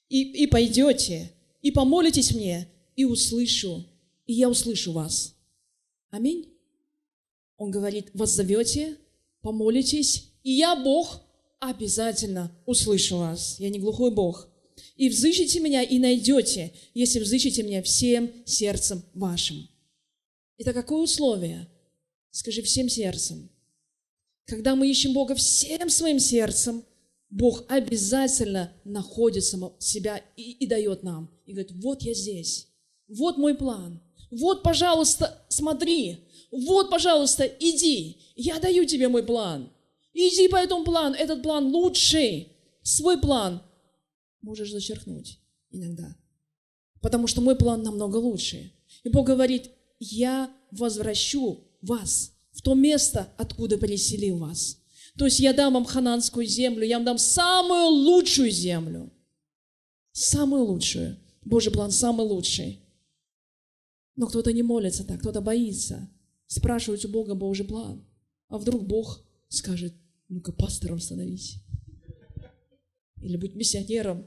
И, 0.09 0.45
и 0.45 0.47
пойдете, 0.47 1.33
и 1.63 1.71
помолитесь 1.71 2.35
мне, 2.35 2.69
и 2.95 3.05
услышу, 3.05 3.87
и 4.27 4.35
я 4.35 4.49
услышу 4.49 4.93
вас. 4.93 5.35
Аминь. 6.11 6.54
Он 7.65 7.71
говорит, 7.71 8.11
воззовете, 8.13 8.99
помолитесь, 9.41 10.33
и 10.43 10.53
я, 10.53 10.77
Бог, 10.77 11.23
обязательно 11.61 12.55
услышу 12.67 13.17
вас. 13.17 13.59
Я 13.59 13.71
не 13.71 13.79
глухой 13.79 14.11
Бог. 14.11 14.51
И 14.97 15.09
взыщите 15.09 15.61
меня, 15.61 15.83
и 15.83 15.99
найдете, 15.99 16.75
если 16.93 17.21
взыщите 17.21 17.63
меня 17.63 17.83
всем 17.83 18.31
сердцем 18.45 19.03
вашим. 19.15 19.67
Это 20.59 20.75
какое 20.75 21.05
условие? 21.05 21.67
Скажи 22.31 22.61
всем 22.61 22.91
сердцем. 22.91 23.49
Когда 24.45 24.77
мы 24.77 24.91
ищем 24.91 25.15
Бога 25.15 25.35
всем 25.35 25.89
своим 25.89 26.19
сердцем, 26.19 26.85
Бог 27.31 27.65
обязательно 27.69 28.75
находит 28.85 29.43
само, 29.45 29.75
себя 29.79 30.21
и, 30.37 30.53
и 30.53 30.67
дает 30.67 31.03
нам. 31.03 31.31
И 31.47 31.53
говорит, 31.53 31.73
вот 31.83 32.03
я 32.03 32.13
здесь, 32.13 32.69
вот 33.09 33.39
мой 33.39 33.55
план, 33.55 34.03
вот, 34.31 34.63
пожалуйста, 34.63 35.43
смотри, 35.49 36.19
вот, 36.57 36.89
пожалуйста, 36.89 37.45
иди, 37.45 38.17
я 38.37 38.61
даю 38.61 38.85
тебе 38.85 39.09
мой 39.09 39.25
план. 39.25 39.73
Иди 40.13 40.47
по 40.47 40.55
этому 40.55 40.85
плану, 40.85 41.17
этот 41.17 41.43
план 41.43 41.67
лучший. 41.67 42.53
Свой 42.85 43.21
план 43.21 43.61
можешь 44.41 44.71
зачеркнуть 44.71 45.41
иногда, 45.71 46.17
потому 47.01 47.27
что 47.27 47.41
мой 47.41 47.57
план 47.57 47.83
намного 47.83 48.19
лучше. 48.19 48.73
И 49.03 49.09
Бог 49.09 49.27
говорит, 49.27 49.73
я 49.99 50.49
возвращу 50.71 51.65
вас 51.83 52.31
в 52.53 52.63
то 52.63 52.75
место, 52.75 53.33
откуда 53.37 53.77
переселил 53.77 54.39
вас. 54.39 54.79
То 55.19 55.25
есть 55.25 55.41
я 55.41 55.55
дам 55.55 55.75
вам 55.75 55.85
хананскую 55.85 56.47
землю, 56.47 56.87
я 56.87 56.99
вам 56.99 57.05
дам 57.05 57.19
самую 57.19 57.87
лучшую 57.87 58.53
землю. 58.53 59.13
Самую 60.13 60.67
лучшую. 60.67 61.19
Божий 61.43 61.73
план 61.73 61.91
самый 61.91 62.25
лучший. 62.25 62.81
Но 64.15 64.29
кто-то 64.29 64.53
не 64.53 64.63
молится 64.63 65.03
так, 65.03 65.19
кто-то 65.19 65.41
боится. 65.41 66.09
Спрашивать 66.47 67.05
у 67.05 67.09
Бога 67.09 67.35
Божий 67.35 67.67
план. 67.67 68.05
А 68.49 68.59
вдруг 68.59 68.87
Бог 68.87 69.25
скажет, 69.49 69.95
ну-ка 70.29 70.53
пастором 70.53 71.01
становись. 71.01 71.57
Или 73.23 73.37
будь 73.37 73.55
миссионером. 73.55 74.27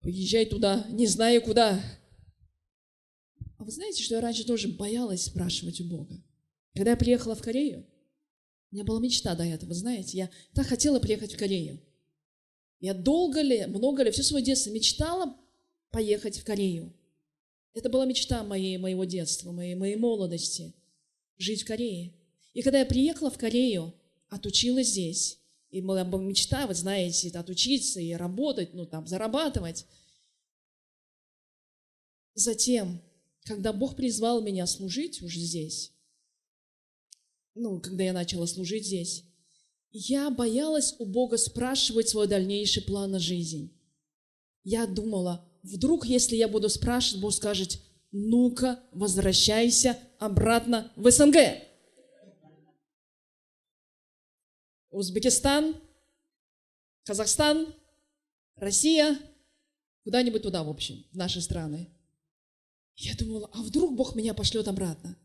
Поезжай 0.00 0.46
туда, 0.46 0.84
не 0.90 1.06
зная 1.06 1.40
куда. 1.40 1.80
А 3.58 3.64
вы 3.64 3.70
знаете, 3.70 4.02
что 4.02 4.16
я 4.16 4.20
раньше 4.20 4.44
тоже 4.44 4.68
боялась 4.68 5.24
спрашивать 5.24 5.80
у 5.80 5.84
Бога? 5.84 6.20
Когда 6.74 6.90
я 6.90 6.96
приехала 6.96 7.36
в 7.36 7.42
Корею, 7.42 7.86
у 8.70 8.74
меня 8.74 8.84
была 8.84 9.00
мечта 9.00 9.34
до 9.36 9.44
этого, 9.44 9.72
знаете, 9.74 10.18
я 10.18 10.30
так 10.54 10.66
хотела 10.66 10.98
приехать 10.98 11.34
в 11.34 11.36
Корею. 11.36 11.80
Я 12.80 12.94
долго 12.94 13.40
ли, 13.40 13.66
много 13.66 14.02
ли, 14.02 14.10
все 14.10 14.24
свое 14.24 14.44
детство 14.44 14.70
мечтала 14.70 15.36
поехать 15.90 16.38
в 16.38 16.44
Корею. 16.44 16.92
Это 17.74 17.88
была 17.88 18.04
мечта 18.04 18.42
моей, 18.42 18.76
моего 18.78 19.04
детства, 19.04 19.52
моей, 19.52 19.76
моей 19.76 19.94
молодости, 19.94 20.74
жить 21.38 21.62
в 21.62 21.66
Корее. 21.66 22.14
И 22.54 22.62
когда 22.62 22.80
я 22.80 22.86
приехала 22.86 23.30
в 23.30 23.38
Корею, 23.38 23.94
отучилась 24.28 24.88
здесь, 24.88 25.38
и 25.70 25.80
была 25.80 26.04
мечта, 26.04 26.66
вы 26.66 26.74
знаете, 26.74 27.30
отучиться 27.30 28.00
и 28.00 28.12
работать, 28.12 28.74
ну 28.74 28.86
там, 28.86 29.06
зарабатывать. 29.06 29.86
Затем 32.34 33.00
когда 33.44 33.72
Бог 33.72 33.96
призвал 33.96 34.40
меня 34.40 34.66
служить 34.66 35.22
уже 35.22 35.40
здесь, 35.40 35.92
ну, 37.54 37.80
когда 37.80 38.04
я 38.04 38.12
начала 38.12 38.46
служить 38.46 38.86
здесь, 38.86 39.24
я 39.90 40.30
боялась 40.30 40.94
у 40.98 41.04
Бога 41.04 41.36
спрашивать 41.36 42.08
свой 42.08 42.26
дальнейший 42.26 42.82
план 42.82 43.10
на 43.10 43.18
жизнь. 43.18 43.76
Я 44.64 44.86
думала, 44.86 45.46
вдруг, 45.62 46.06
если 46.06 46.36
я 46.36 46.48
буду 46.48 46.68
спрашивать, 46.68 47.20
Бог 47.20 47.34
скажет, 47.34 47.80
ну-ка, 48.10 48.80
возвращайся 48.92 49.98
обратно 50.24 50.92
в 50.94 51.10
СНГ. 51.10 51.36
Узбекистан, 54.90 55.74
Казахстан, 57.04 57.74
Россия, 58.56 59.18
куда-нибудь 60.04 60.42
туда, 60.42 60.62
в 60.62 60.68
общем, 60.68 61.04
в 61.10 61.16
наши 61.16 61.40
страны. 61.40 61.88
Я 62.94 63.16
думала, 63.16 63.50
а 63.52 63.62
вдруг 63.62 63.96
Бог 63.96 64.14
меня 64.14 64.34
пошлет 64.34 64.68
обратно? 64.68 65.18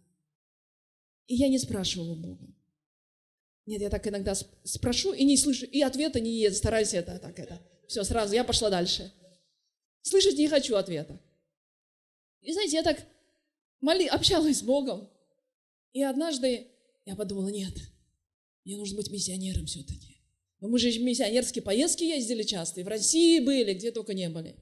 И 1.27 1.35
я 1.35 1.49
не 1.49 1.59
спрашивала 1.59 2.15
Бога. 2.15 2.47
Нет, 3.65 3.81
я 3.81 3.89
так 3.89 4.07
иногда 4.07 4.33
спрошу 4.63 5.13
и 5.13 5.25
не 5.25 5.37
слышу, 5.37 5.65
и 5.65 5.81
ответа 5.81 6.21
не 6.21 6.39
есть, 6.39 6.57
стараюсь 6.57 6.93
это, 6.93 7.19
так 7.19 7.37
это. 7.37 7.61
Все, 7.87 8.03
сразу, 8.03 8.33
я 8.33 8.43
пошла 8.43 8.69
дальше. 8.69 9.13
Слышать 10.01 10.37
не 10.37 10.47
хочу 10.47 10.75
ответа. 10.75 11.19
И 12.41 12.53
знаете, 12.53 12.77
я 12.77 12.83
так 12.83 13.05
моли, 13.81 14.05
общалась 14.05 14.59
с 14.59 14.63
Богом. 14.63 15.09
И 15.93 16.03
однажды 16.03 16.67
я 17.05 17.15
подумала, 17.15 17.49
нет, 17.49 17.73
мне 18.65 18.77
нужно 18.77 18.97
быть 18.97 19.11
миссионером 19.11 19.65
все-таки. 19.65 20.21
Но 20.59 20.67
мы 20.67 20.79
же 20.79 20.89
в 20.91 21.01
миссионерские 21.01 21.61
поездки 21.61 22.03
ездили 22.03 22.43
часто, 22.43 22.81
и 22.81 22.83
в 22.83 22.87
России 22.87 23.39
были, 23.39 23.73
где 23.73 23.91
только 23.91 24.13
не 24.13 24.29
были. 24.29 24.55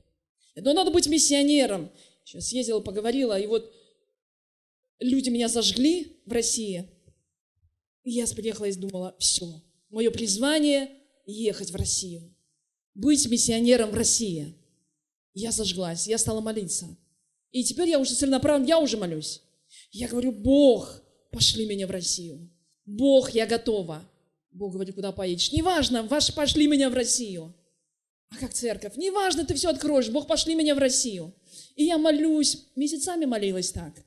Но 0.55 0.74
надо 0.74 0.91
быть 0.91 1.07
миссионером. 1.07 1.91
Сейчас 2.24 2.47
съездила, 2.47 2.80
поговорила, 2.80 3.39
и 3.39 3.47
вот 3.47 3.74
люди 4.99 5.30
меня 5.30 5.47
зажгли 5.47 6.22
в 6.26 6.32
России. 6.32 6.89
И 8.03 8.11
я 8.11 8.28
приехала 8.28 8.66
и 8.66 8.74
думала, 8.74 9.16
все, 9.20 9.61
мое 9.89 10.11
призвание– 10.11 10.91
ехать 11.26 11.72
в 11.72 11.76
Россию, 11.76 12.36
быть 12.93 13.28
миссионером 13.28 13.89
в 13.89 13.95
России. 13.95 14.55
Я 15.34 15.51
зажглась, 15.51 16.07
я 16.07 16.18
стала 16.18 16.39
молиться. 16.39 16.95
И 17.56 17.64
теперь 17.64 17.88
я 17.88 17.99
уже 17.99 18.14
целенаправленно, 18.16 18.68
я 18.68 18.80
уже 18.80 18.97
молюсь. 18.97 19.41
Я 19.89 20.10
говорю, 20.10 20.34
Бог, 20.34 21.01
пошли 21.32 21.66
меня 21.66 21.88
в 21.88 21.89
Россию. 21.89 22.51
Бог, 22.86 23.30
я 23.30 23.45
готова. 23.45 24.03
Бог 24.51 24.74
говорит, 24.74 24.93
куда 24.93 25.14
поедешь? 25.14 25.53
Неважно, 25.53 26.03
ваш 26.03 26.36
пошли 26.36 26.68
меня 26.68 26.89
в 26.89 26.93
Россию. 26.93 27.56
А 28.30 28.36
как 28.36 28.53
церковь? 28.53 28.97
Неважно, 28.97 29.45
ты 29.45 29.53
все 29.53 29.70
откроешь. 29.70 30.10
Бог, 30.10 30.28
пошли 30.28 30.53
меня 30.53 30.76
в 30.76 30.80
Россию. 30.80 31.34
И 31.78 31.86
я 31.86 31.97
молюсь, 31.97 32.58
месяцами 32.76 33.24
молилась 33.24 33.72
так. 33.72 34.03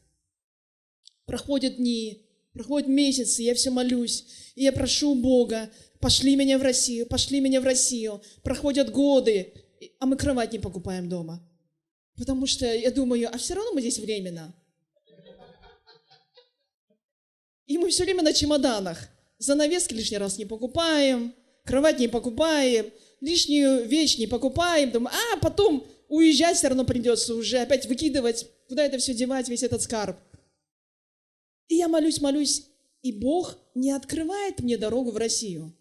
Проходят 1.24 1.78
дни, 1.78 2.26
проходят 2.53 2.86
месяцы, 2.86 3.44
я 3.44 3.55
все 3.55 3.70
молюсь. 3.70 4.26
И 4.57 4.64
я 4.64 4.72
прошу 4.72 5.14
Бога, 5.14 5.70
пошли 6.01 6.36
меня 6.36 6.59
в 6.59 6.62
Россию, 6.62 7.07
пошли 7.07 7.40
меня 7.40 7.62
в 7.62 7.64
Россию. 7.64 8.20
Проходят 8.42 8.92
годы, 8.92 9.55
а 10.01 10.05
мы 10.05 10.18
кровать 10.18 10.53
не 10.53 10.59
покупаем 10.59 11.09
дома. 11.09 11.42
Потому 12.18 12.46
что 12.46 12.66
я 12.66 12.90
думаю, 12.90 13.32
а 13.32 13.38
все 13.38 13.54
равно 13.54 13.72
мы 13.72 13.80
здесь 13.80 13.98
временно. 13.98 14.52
И 17.66 17.78
мы 17.78 17.90
все 17.90 18.04
время 18.04 18.22
на 18.22 18.32
чемоданах. 18.32 19.08
Занавески 19.38 19.94
лишний 19.94 20.18
раз 20.18 20.36
не 20.36 20.44
покупаем, 20.44 21.34
кровать 21.64 22.00
не 22.00 22.08
покупаем, 22.08 22.90
лишнюю 23.20 23.86
вещь 23.86 24.18
не 24.18 24.26
покупаем. 24.26 24.90
Думаю, 24.90 25.14
а 25.14 25.36
потом 25.36 25.86
уезжать 26.08 26.56
все 26.56 26.68
равно 26.68 26.84
придется 26.84 27.34
уже, 27.34 27.58
опять 27.58 27.86
выкидывать, 27.86 28.46
куда 28.68 28.84
это 28.84 28.98
все 28.98 29.14
девать, 29.14 29.48
весь 29.48 29.62
этот 29.62 29.82
скарб. 29.82 30.16
И 31.68 31.76
я 31.76 31.86
молюсь, 31.86 32.20
молюсь, 32.20 32.64
и 33.02 33.12
Бог 33.12 33.58
не 33.74 33.92
открывает 33.92 34.60
мне 34.60 34.76
дорогу 34.76 35.12
в 35.12 35.16
Россию. 35.16 35.76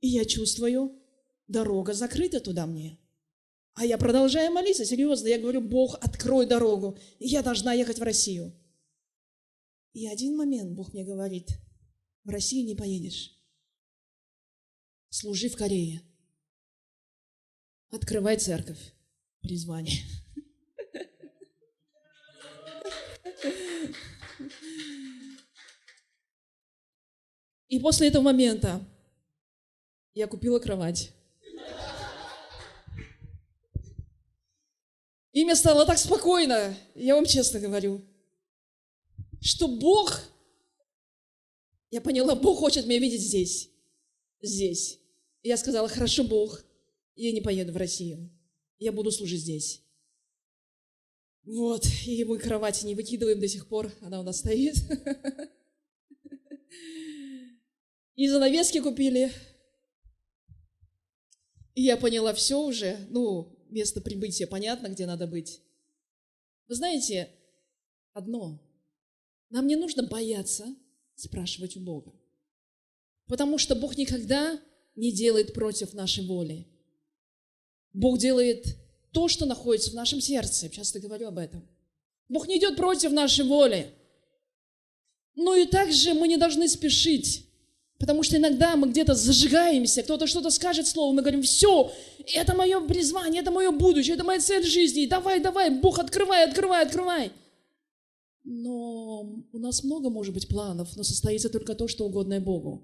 И 0.00 0.08
я 0.08 0.24
чувствую, 0.24 1.00
дорога 1.46 1.94
закрыта 1.94 2.40
туда 2.40 2.66
мне. 2.66 2.98
А 3.74 3.86
я 3.86 3.96
продолжаю 3.96 4.52
молиться, 4.52 4.84
серьезно. 4.84 5.28
Я 5.28 5.38
говорю, 5.38 5.60
Бог, 5.62 5.96
открой 6.02 6.46
дорогу. 6.46 6.98
Я 7.18 7.42
должна 7.42 7.72
ехать 7.72 7.98
в 7.98 8.02
Россию. 8.02 8.52
И 9.92 10.06
один 10.06 10.36
момент 10.36 10.72
Бог 10.72 10.92
мне 10.92 11.04
говорит, 11.04 11.48
в 12.24 12.30
Россию 12.30 12.66
не 12.66 12.74
поедешь. 12.74 13.38
Служи 15.08 15.48
в 15.48 15.56
Корее. 15.56 16.02
Открывай 17.90 18.38
церковь 18.38 18.94
призвание. 19.40 20.00
И 27.68 27.78
после 27.80 28.08
этого 28.08 28.22
момента 28.22 28.86
я 30.12 30.26
купила 30.26 30.58
кровать. 30.58 31.10
И 35.32 35.44
мне 35.44 35.56
стало 35.56 35.86
так 35.86 35.98
спокойно, 35.98 36.76
я 36.94 37.14
вам 37.14 37.24
честно 37.24 37.58
говорю, 37.58 38.02
что 39.40 39.66
Бог, 39.66 40.20
я 41.90 42.00
поняла, 42.00 42.34
Бог 42.34 42.58
хочет 42.58 42.86
меня 42.86 42.98
видеть 42.98 43.22
здесь, 43.22 43.70
здесь. 44.40 44.98
И 45.42 45.48
я 45.48 45.56
сказала, 45.56 45.88
хорошо, 45.88 46.24
Бог, 46.24 46.62
я 47.16 47.32
не 47.32 47.40
поеду 47.40 47.72
в 47.72 47.76
Россию 47.76 48.30
я 48.82 48.92
буду 48.92 49.12
служить 49.12 49.40
здесь. 49.40 49.80
Вот, 51.44 51.86
и 52.06 52.24
мы 52.24 52.38
кровати 52.38 52.84
не 52.84 52.94
выкидываем 52.94 53.40
до 53.40 53.48
сих 53.48 53.68
пор, 53.68 53.92
она 54.00 54.20
у 54.20 54.22
нас 54.22 54.38
стоит. 54.40 54.76
И 58.14 58.28
занавески 58.28 58.80
купили. 58.80 59.32
И 61.74 61.82
я 61.82 61.96
поняла 61.96 62.34
все 62.34 62.60
уже, 62.60 63.06
ну, 63.08 63.51
место 63.72 64.00
прибытия 64.00 64.46
понятно, 64.46 64.88
где 64.88 65.06
надо 65.06 65.26
быть. 65.26 65.60
Вы 66.68 66.74
знаете, 66.74 67.30
одно, 68.12 68.60
нам 69.50 69.66
не 69.66 69.76
нужно 69.76 70.04
бояться 70.04 70.66
спрашивать 71.14 71.76
у 71.76 71.80
Бога. 71.80 72.12
Потому 73.26 73.58
что 73.58 73.74
Бог 73.74 73.96
никогда 73.96 74.60
не 74.96 75.12
делает 75.12 75.54
против 75.54 75.92
нашей 75.94 76.26
воли. 76.26 76.66
Бог 77.92 78.18
делает 78.18 78.76
то, 79.12 79.28
что 79.28 79.46
находится 79.46 79.90
в 79.90 79.94
нашем 79.94 80.20
сердце. 80.20 80.66
Я 80.66 80.70
часто 80.70 81.00
говорю 81.00 81.28
об 81.28 81.38
этом. 81.38 81.66
Бог 82.28 82.48
не 82.48 82.58
идет 82.58 82.76
против 82.76 83.12
нашей 83.12 83.44
воли. 83.44 83.92
Но 85.34 85.54
и 85.54 85.66
также 85.66 86.14
мы 86.14 86.28
не 86.28 86.36
должны 86.36 86.68
спешить 86.68 87.51
Потому 88.02 88.24
что 88.24 88.36
иногда 88.36 88.74
мы 88.74 88.88
где-то 88.88 89.14
зажигаемся, 89.14 90.02
кто-то 90.02 90.26
что-то 90.26 90.50
скажет 90.50 90.88
слово, 90.88 91.12
мы 91.12 91.20
говорим, 91.20 91.42
все, 91.42 91.92
это 92.34 92.52
мое 92.52 92.80
призвание, 92.80 93.42
это 93.42 93.52
мое 93.52 93.70
будущее, 93.70 94.16
это 94.16 94.24
моя 94.24 94.40
цель 94.40 94.64
жизни, 94.66 95.06
давай, 95.06 95.38
давай, 95.38 95.70
Бог, 95.70 96.00
открывай, 96.00 96.42
открывай, 96.42 96.82
открывай. 96.82 97.30
Но 98.42 99.44
у 99.52 99.58
нас 99.58 99.84
много, 99.84 100.10
может 100.10 100.34
быть, 100.34 100.48
планов, 100.48 100.96
но 100.96 101.04
состоится 101.04 101.48
только 101.48 101.76
то, 101.76 101.86
что 101.86 102.04
угодно 102.04 102.40
Богу. 102.40 102.82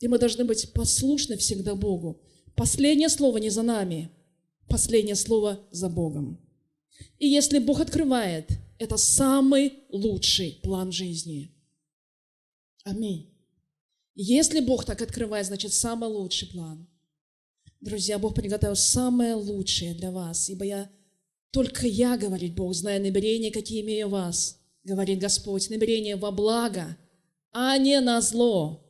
И 0.00 0.08
мы 0.08 0.18
должны 0.18 0.44
быть 0.44 0.74
послушны 0.74 1.38
всегда 1.38 1.74
Богу. 1.74 2.20
Последнее 2.54 3.08
слово 3.08 3.38
не 3.38 3.48
за 3.48 3.62
нами, 3.62 4.10
последнее 4.68 5.16
слово 5.16 5.58
за 5.70 5.88
Богом. 5.88 6.38
И 7.18 7.26
если 7.26 7.60
Бог 7.60 7.80
открывает, 7.80 8.50
это 8.78 8.98
самый 8.98 9.72
лучший 9.88 10.60
план 10.62 10.92
жизни. 10.92 11.50
Аминь. 12.84 13.31
Если 14.14 14.60
Бог 14.60 14.84
так 14.84 15.00
открывает, 15.00 15.46
значит, 15.46 15.72
самый 15.72 16.08
лучший 16.08 16.48
план. 16.48 16.86
Друзья, 17.80 18.18
Бог 18.18 18.34
приготовил 18.34 18.76
самое 18.76 19.34
лучшее 19.34 19.94
для 19.94 20.10
вас, 20.10 20.48
ибо 20.48 20.64
я, 20.64 20.90
только 21.50 21.86
я, 21.86 22.16
говорит 22.16 22.54
Бог, 22.54 22.74
знаю 22.74 23.02
намерения, 23.02 23.50
какие 23.50 23.80
имею 23.80 24.08
вас, 24.08 24.60
говорит 24.84 25.18
Господь, 25.18 25.68
намерения 25.70 26.16
во 26.16 26.30
благо, 26.30 26.96
а 27.50 27.76
не 27.78 28.00
на 28.00 28.20
зло, 28.20 28.86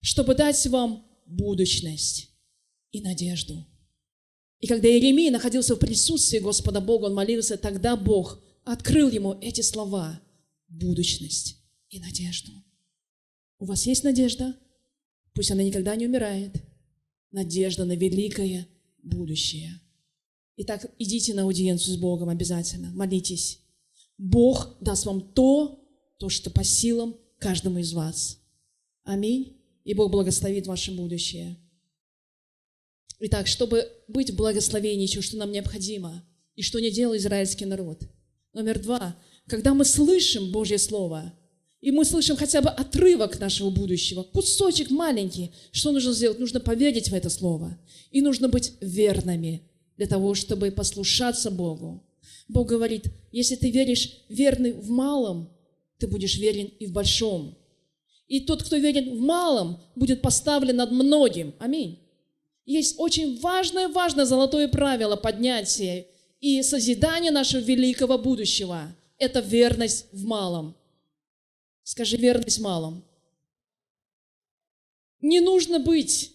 чтобы 0.00 0.34
дать 0.34 0.66
вам 0.66 1.06
будущность 1.26 2.30
и 2.90 3.00
надежду. 3.00 3.66
И 4.60 4.66
когда 4.66 4.88
Иеремия 4.88 5.30
находился 5.30 5.74
в 5.74 5.78
присутствии 5.78 6.38
Господа 6.38 6.80
Бога, 6.80 7.06
он 7.06 7.14
молился, 7.14 7.58
тогда 7.58 7.96
Бог 7.96 8.42
открыл 8.64 9.10
ему 9.10 9.34
эти 9.40 9.60
слова– 9.60 10.20
будущность 10.68 11.58
и 11.90 12.00
надежду. 12.00 12.52
У 13.58 13.66
вас 13.66 13.86
есть 13.86 14.04
надежда? 14.04 14.56
Пусть 15.32 15.50
она 15.50 15.62
никогда 15.62 15.96
не 15.96 16.06
умирает. 16.06 16.62
Надежда 17.30 17.84
на 17.84 17.96
великое 17.96 18.68
будущее. 19.02 19.80
Итак, 20.56 20.88
идите 20.98 21.34
на 21.34 21.42
аудиенцию 21.42 21.96
с 21.96 21.98
Богом 21.98 22.28
обязательно, 22.28 22.90
молитесь. 22.92 23.60
Бог 24.18 24.76
даст 24.80 25.04
вам 25.04 25.32
то, 25.32 25.84
то, 26.18 26.28
что 26.28 26.50
по 26.50 26.62
силам 26.62 27.16
каждому 27.38 27.78
из 27.78 27.92
вас. 27.92 28.38
Аминь. 29.02 29.60
И 29.84 29.94
Бог 29.94 30.10
благословит 30.10 30.66
ваше 30.66 30.92
будущее. 30.92 31.58
Итак, 33.20 33.46
чтобы 33.46 33.90
быть 34.08 34.30
в 34.30 34.36
благословении, 34.36 35.06
что 35.06 35.36
нам 35.36 35.52
необходимо, 35.52 36.24
и 36.54 36.62
что 36.62 36.78
не 36.78 36.90
делал 36.90 37.16
израильский 37.16 37.64
народ. 37.64 38.02
Номер 38.52 38.80
два. 38.80 39.16
Когда 39.46 39.74
мы 39.74 39.84
слышим 39.84 40.52
Божье 40.52 40.78
Слово, 40.78 41.36
и 41.84 41.90
мы 41.90 42.06
слышим 42.06 42.34
хотя 42.34 42.62
бы 42.62 42.70
отрывок 42.70 43.38
нашего 43.38 43.68
будущего, 43.68 44.22
кусочек 44.22 44.90
маленький, 44.90 45.50
что 45.70 45.92
нужно 45.92 46.14
сделать? 46.14 46.38
Нужно 46.38 46.58
поверить 46.58 47.10
в 47.10 47.14
это 47.14 47.28
Слово. 47.28 47.76
И 48.10 48.22
нужно 48.22 48.48
быть 48.48 48.72
верными 48.80 49.68
для 49.98 50.06
того, 50.06 50.34
чтобы 50.34 50.70
послушаться 50.70 51.50
Богу. 51.50 52.02
Бог 52.48 52.68
говорит, 52.68 53.08
если 53.32 53.56
ты 53.56 53.70
веришь 53.70 54.24
верный 54.30 54.72
в 54.72 54.88
малом, 54.88 55.50
ты 55.98 56.06
будешь 56.06 56.38
верен 56.38 56.70
и 56.78 56.86
в 56.86 56.92
большом. 56.92 57.54
И 58.28 58.40
тот, 58.40 58.62
кто 58.62 58.76
верен 58.76 59.18
в 59.18 59.20
малом, 59.20 59.82
будет 59.94 60.22
поставлен 60.22 60.76
над 60.76 60.90
многим. 60.90 61.52
Аминь. 61.58 61.98
Есть 62.64 62.94
очень 62.96 63.38
важное, 63.40 63.88
важное 63.88 64.24
золотое 64.24 64.68
правило 64.68 65.16
поднятия 65.16 66.06
и 66.40 66.62
созидания 66.62 67.30
нашего 67.30 67.60
великого 67.60 68.16
будущего. 68.16 68.96
Это 69.18 69.40
верность 69.40 70.06
в 70.12 70.24
малом. 70.24 70.74
Скажи 71.84 72.16
верность 72.16 72.60
малом. 72.60 73.04
Не 75.20 75.40
нужно 75.40 75.78
быть 75.78 76.34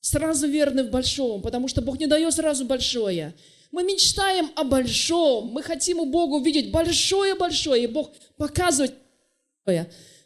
сразу 0.00 0.48
верным 0.48 0.88
в 0.88 0.90
большом, 0.90 1.42
потому 1.42 1.68
что 1.68 1.82
Бог 1.82 2.00
не 2.00 2.06
дает 2.06 2.34
сразу 2.34 2.64
большое. 2.64 3.34
Мы 3.70 3.84
мечтаем 3.84 4.50
о 4.56 4.64
большом, 4.64 5.52
мы 5.52 5.62
хотим 5.62 6.00
у 6.00 6.06
Бога 6.06 6.34
увидеть 6.34 6.72
большое-большое, 6.72 7.84
и 7.84 7.86
Бог 7.86 8.12
показывает, 8.36 8.94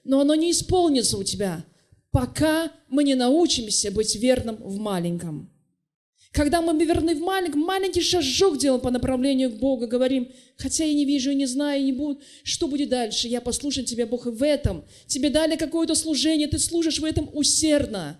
но 0.04 0.20
оно 0.20 0.34
не 0.34 0.50
исполнится 0.50 1.18
у 1.18 1.24
тебя, 1.24 1.64
пока 2.10 2.72
мы 2.88 3.04
не 3.04 3.14
научимся 3.14 3.90
быть 3.90 4.16
верным 4.16 4.56
в 4.56 4.78
маленьком. 4.78 5.53
Когда 6.34 6.60
мы 6.60 6.76
верны 6.84 7.14
в 7.14 7.20
маленьком, 7.20 7.60
маленький 7.60 8.00
шажок 8.00 8.58
делаем 8.58 8.80
по 8.80 8.90
направлению 8.90 9.50
к 9.50 9.54
Богу, 9.54 9.86
говорим, 9.86 10.28
хотя 10.56 10.84
я 10.84 10.92
не 10.92 11.04
вижу 11.04 11.30
и 11.30 11.36
не 11.36 11.46
знаю, 11.46 11.80
и 11.80 11.84
не 11.84 11.92
буду, 11.92 12.20
что 12.42 12.66
будет 12.66 12.88
дальше? 12.88 13.28
Я 13.28 13.40
послушаю 13.40 13.86
Тебя, 13.86 14.04
Бог, 14.04 14.26
и 14.26 14.30
в 14.30 14.42
этом. 14.42 14.84
Тебе 15.06 15.30
дали 15.30 15.54
какое-то 15.54 15.94
служение, 15.94 16.48
ты 16.48 16.58
служишь 16.58 16.98
в 16.98 17.04
этом 17.04 17.30
усердно. 17.32 18.18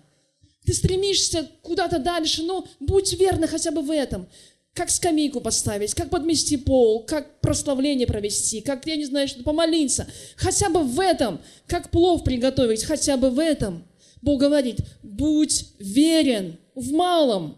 Ты 0.65 0.73
стремишься 0.73 1.51
куда-то 1.61 1.99
дальше, 1.99 2.43
но 2.43 2.65
будь 2.79 3.11
верный 3.19 3.49
хотя 3.49 3.71
бы 3.71 3.81
в 3.81 3.91
этом 3.91 4.27
как 4.73 4.89
скамейку 4.89 5.39
поставить, 5.39 5.93
как 5.93 6.09
подмести 6.09 6.57
пол, 6.57 7.05
как 7.05 7.39
прославление 7.39 8.07
провести, 8.07 8.59
как, 8.59 8.85
я 8.87 8.97
не 8.97 9.05
знаю, 9.05 9.27
что 9.27 9.41
помолиться. 9.41 10.05
Хотя 10.35 10.69
бы 10.69 10.83
в 10.83 10.99
этом, 10.99 11.39
как 11.65 11.91
плов 11.91 12.25
приготовить, 12.25 12.83
хотя 12.83 13.15
бы 13.15 13.29
в 13.29 13.39
этом. 13.39 13.85
Бог 14.21 14.41
говорит, 14.41 14.79
будь 15.01 15.67
верен 15.79 16.57
в 16.75 16.91
малом. 16.91 17.57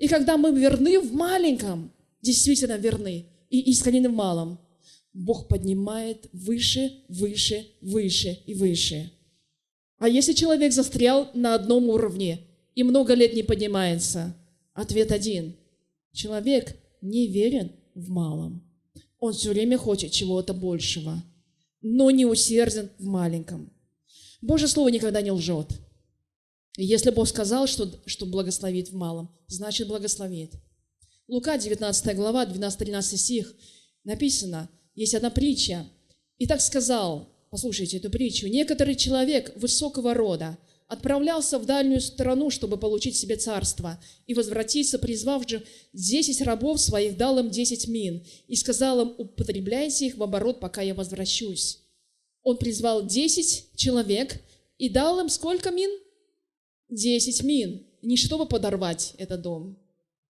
И 0.00 0.08
когда 0.08 0.36
мы 0.36 0.50
верны 0.58 0.98
в 0.98 1.12
маленьком, 1.12 1.92
действительно 2.20 2.76
верны 2.76 3.26
и 3.50 3.60
искренне 3.70 4.08
в 4.08 4.12
малом, 4.12 4.58
Бог 5.12 5.46
поднимает 5.46 6.28
выше, 6.32 7.04
выше, 7.08 7.68
выше 7.80 8.38
и 8.46 8.54
выше. 8.54 9.12
А 9.98 10.08
если 10.08 10.32
человек 10.32 10.72
застрял 10.72 11.30
на 11.34 11.54
одном 11.54 11.88
уровне 11.88 12.40
и 12.74 12.82
много 12.82 13.14
лет 13.14 13.34
не 13.34 13.44
поднимается, 13.44 14.34
ответ 14.74 15.12
один– 15.12 15.54
Человек 16.12 16.76
не 17.00 17.28
верен 17.28 17.72
в 17.94 18.10
малом. 18.10 18.62
Он 19.18 19.32
все 19.32 19.50
время 19.50 19.78
хочет 19.78 20.10
чего-то 20.10 20.54
большего, 20.54 21.22
но 21.82 22.10
не 22.10 22.26
усерден 22.26 22.90
в 22.98 23.04
маленьком. 23.04 23.70
Божье 24.40 24.66
Слово 24.66 24.88
никогда 24.88 25.20
не 25.22 25.30
лжет. 25.30 25.68
Если 26.76 27.10
Бог 27.10 27.28
сказал, 27.28 27.66
что, 27.66 27.90
что 28.06 28.26
благословит 28.26 28.90
в 28.90 28.94
малом, 28.94 29.34
значит 29.48 29.88
благословит. 29.88 30.52
Лука, 31.28 31.58
19 31.58 32.16
глава, 32.16 32.44
12-13 32.46 33.16
стих, 33.16 33.54
написано, 34.04 34.68
есть 34.94 35.14
одна 35.14 35.30
притча. 35.30 35.86
И 36.38 36.46
так 36.46 36.60
сказал, 36.60 37.28
послушайте 37.50 37.98
эту 37.98 38.10
притчу, 38.10 38.46
некоторый 38.48 38.94
человек 38.94 39.52
высокого 39.56 40.14
рода– 40.14 40.58
отправлялся 40.90 41.60
в 41.60 41.66
дальнюю 41.66 42.00
страну, 42.00 42.50
чтобы 42.50 42.76
получить 42.76 43.16
себе 43.16 43.36
царство, 43.36 44.02
и 44.26 44.34
возвратиться, 44.34 44.98
призвав 44.98 45.48
же 45.48 45.64
десять 45.92 46.42
рабов 46.42 46.80
своих, 46.80 47.16
дал 47.16 47.38
им 47.38 47.48
десять 47.48 47.86
мин, 47.86 48.26
и 48.48 48.56
сказал 48.56 49.00
им, 49.00 49.14
употребляйте 49.16 50.08
их 50.08 50.16
в 50.16 50.22
оборот, 50.22 50.58
пока 50.58 50.82
я 50.82 50.94
возвращусь. 50.94 51.78
Он 52.42 52.56
призвал 52.56 53.06
десять 53.06 53.68
человек 53.76 54.42
и 54.78 54.88
дал 54.88 55.20
им 55.20 55.28
сколько 55.28 55.70
мин? 55.70 55.90
Десять 56.90 57.42
мин. 57.42 57.86
Не 58.02 58.16
чтобы 58.16 58.46
подорвать 58.46 59.14
этот 59.18 59.42
дом, 59.42 59.78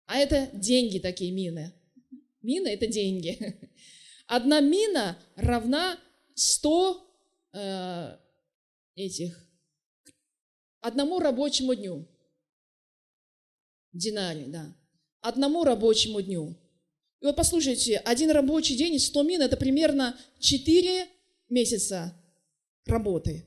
а 0.06 0.16
это 0.18 0.48
деньги 0.52 0.98
такие 0.98 1.32
мины. 1.32 1.72
Мины– 2.42 2.68
это 2.68 2.86
деньги. 2.86 3.58
Одна 4.26 4.60
мина 4.60 5.18
равна 5.34 5.98
100 6.34 7.10
э, 7.52 8.16
этих 8.94 9.46
одному 10.80 11.18
рабочему 11.18 11.74
дню. 11.74 12.06
Динари, 13.92 14.44
да. 14.46 14.76
Одному 15.20 15.64
рабочему 15.64 16.22
дню. 16.22 16.56
И 17.20 17.26
вот 17.26 17.34
послушайте, 17.34 17.96
один 17.98 18.30
рабочий 18.30 18.76
день, 18.76 18.98
100 18.98 19.22
мин, 19.24 19.42
это 19.42 19.56
примерно 19.56 20.16
4 20.38 21.08
месяца 21.48 22.14
работы. 22.84 23.44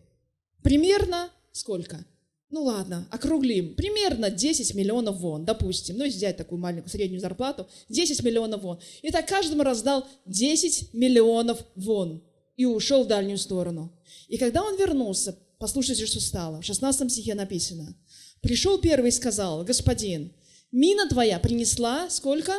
Примерно 0.62 1.32
сколько? 1.53 2.05
Ну 2.49 2.63
ладно, 2.63 3.07
округлим. 3.11 3.75
Примерно 3.75 4.31
10 4.31 4.73
миллионов 4.73 5.17
вон, 5.17 5.45
допустим. 5.45 5.97
Ну, 5.97 6.03
если 6.03 6.17
взять 6.17 6.37
такую 6.37 6.59
маленькую 6.59 6.89
среднюю 6.89 7.21
зарплату, 7.21 7.67
10 7.89 8.23
миллионов 8.23 8.63
вон. 8.63 8.79
И 9.01 9.11
так 9.11 9.27
каждому 9.27 9.63
раздал 9.63 10.07
10 10.25 10.93
миллионов 10.93 11.63
вон 11.75 12.23
и 12.57 12.65
ушел 12.65 13.03
в 13.03 13.07
дальнюю 13.07 13.37
сторону. 13.37 13.91
И 14.27 14.37
когда 14.37 14.63
он 14.63 14.77
вернулся, 14.77 15.37
Послушайте, 15.59 16.05
что 16.05 16.21
стало. 16.21 16.61
В 16.61 16.65
16 16.65 17.11
стихе 17.11 17.35
написано. 17.35 17.93
Пришел 18.41 18.79
первый 18.79 19.09
и 19.09 19.11
сказал, 19.11 19.65
господин, 19.65 20.33
мина 20.71 21.07
твоя 21.09 21.37
принесла 21.37 22.09
сколько? 22.09 22.53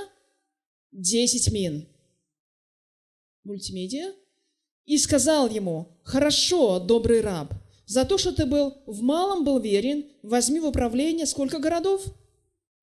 Десять 0.92 1.50
мин. 1.50 1.88
Мультимедиа. 3.44 4.12
И 4.84 4.98
сказал 4.98 5.48
ему, 5.48 5.98
хорошо, 6.04 6.78
добрый 6.78 7.22
раб, 7.22 7.54
за 7.90 8.04
то, 8.04 8.18
что 8.18 8.30
ты 8.30 8.46
был 8.46 8.76
в 8.86 9.02
малом 9.02 9.42
был 9.42 9.58
верен, 9.58 10.04
возьми 10.22 10.60
в 10.60 10.66
управление 10.66 11.26
сколько 11.26 11.58
городов? 11.58 12.04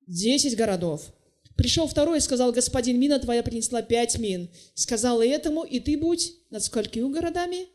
Десять 0.06 0.54
городов. 0.54 1.14
Пришел 1.56 1.86
второй 1.86 2.18
и 2.18 2.20
сказал, 2.20 2.52
господин, 2.52 3.00
мина 3.00 3.18
твоя 3.18 3.42
принесла 3.42 3.80
пять 3.80 4.18
мин. 4.18 4.50
Сказал 4.74 5.22
и 5.22 5.28
этому, 5.28 5.62
и 5.62 5.80
ты 5.80 5.96
будь 5.96 6.34
над 6.50 6.62
сколькими 6.62 7.10
городами? 7.10 7.68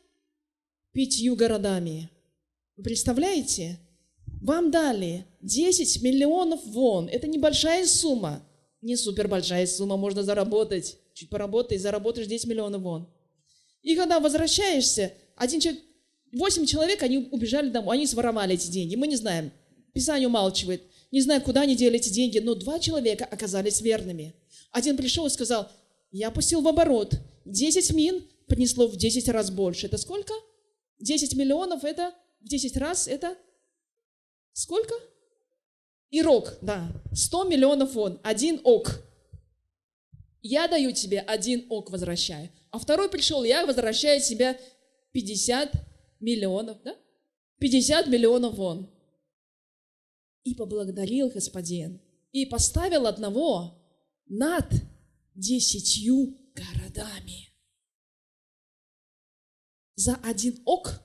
Пятью 0.91 1.35
городами. 1.35 2.11
Вы 2.77 2.83
представляете? 2.83 3.79
Вам 4.39 4.69
дали 4.69 5.25
10 5.41 6.03
миллионов 6.03 6.63
вон. 6.65 7.07
Это 7.07 7.25
небольшая 7.25 7.87
сумма. 7.87 8.43
Не 8.83 8.95
супер 8.95 9.27
большая 9.27 9.65
сумма, 9.65 9.97
можно 9.97 10.21
заработать. 10.21 10.99
Чуть 11.15 11.31
поработай, 11.31 11.79
заработаешь 11.79 12.27
10 12.27 12.45
миллионов 12.45 12.83
вон. 12.83 13.09
И 13.81 13.95
когда 13.95 14.19
возвращаешься, 14.19 15.13
один 15.35 15.59
человек, 15.59 15.81
8 16.33 16.65
человек, 16.65 17.03
они 17.03 17.29
убежали 17.31 17.69
домой, 17.69 17.97
они 17.97 18.07
своровали 18.07 18.55
эти 18.55 18.67
деньги. 18.67 18.95
Мы 18.95 19.07
не 19.07 19.15
знаем. 19.15 19.51
Писание 19.93 20.27
умалчивает. 20.27 20.81
Не 21.11 21.21
знаю, 21.21 21.41
куда 21.41 21.61
они 21.61 21.75
дели 21.75 21.97
эти 21.97 22.09
деньги, 22.09 22.39
но 22.39 22.55
два 22.55 22.79
человека 22.79 23.23
оказались 23.23 23.81
верными. 23.81 24.33
Один 24.71 24.97
пришел 24.97 25.27
и 25.27 25.29
сказал, 25.29 25.71
я 26.11 26.31
пустил 26.31 26.61
в 26.61 26.67
оборот 26.67 27.13
10 27.45 27.93
мин, 27.93 28.27
принесло 28.47 28.87
в 28.87 28.97
10 28.97 29.29
раз 29.29 29.51
больше. 29.51 29.85
Это 29.85 29.99
сколько? 29.99 30.33
10 30.99 31.35
миллионов 31.35 31.83
это 31.83 32.13
в 32.41 32.47
10 32.47 32.77
раз 32.77 33.07
это 33.07 33.37
сколько? 34.53 34.95
Ирок, 36.09 36.57
да. 36.61 36.91
100 37.13 37.43
миллионов 37.43 37.93
вон, 37.93 38.19
один 38.23 38.59
ок. 38.63 39.03
Я 40.41 40.67
даю 40.67 40.91
тебе 40.93 41.19
один 41.19 41.67
ок, 41.69 41.91
возвращаю. 41.91 42.49
А 42.71 42.79
второй 42.79 43.09
пришел, 43.09 43.43
я 43.43 43.67
возвращаю 43.67 44.19
тебе 44.19 44.59
50 45.11 45.71
миллионов, 46.23 46.81
да? 46.83 46.95
50 47.59 48.07
миллионов 48.07 48.55
вон. 48.55 48.89
И 50.43 50.55
поблагодарил 50.55 51.29
господин. 51.29 52.01
И 52.31 52.45
поставил 52.45 53.05
одного 53.05 53.79
над 54.25 54.65
десятью 55.35 56.35
городами. 56.55 57.49
За 59.95 60.15
один 60.23 60.59
ок 60.65 61.01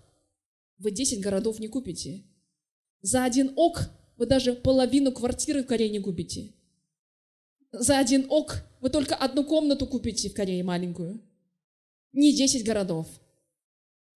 вы 0.78 0.90
10 0.90 1.20
городов 1.20 1.60
не 1.60 1.68
купите. 1.68 2.24
За 3.02 3.24
один 3.24 3.52
ок 3.56 3.90
вы 4.16 4.26
даже 4.26 4.54
половину 4.54 5.12
квартиры 5.12 5.62
в 5.62 5.66
Корее 5.66 5.90
не 5.90 6.00
купите. 6.00 6.54
За 7.70 7.98
один 7.98 8.26
ок 8.30 8.64
вы 8.80 8.88
только 8.88 9.14
одну 9.14 9.44
комнату 9.44 9.86
купите 9.86 10.30
в 10.30 10.34
Корее 10.34 10.64
маленькую. 10.64 11.20
Не 12.12 12.34
10 12.34 12.64
городов. 12.64 13.06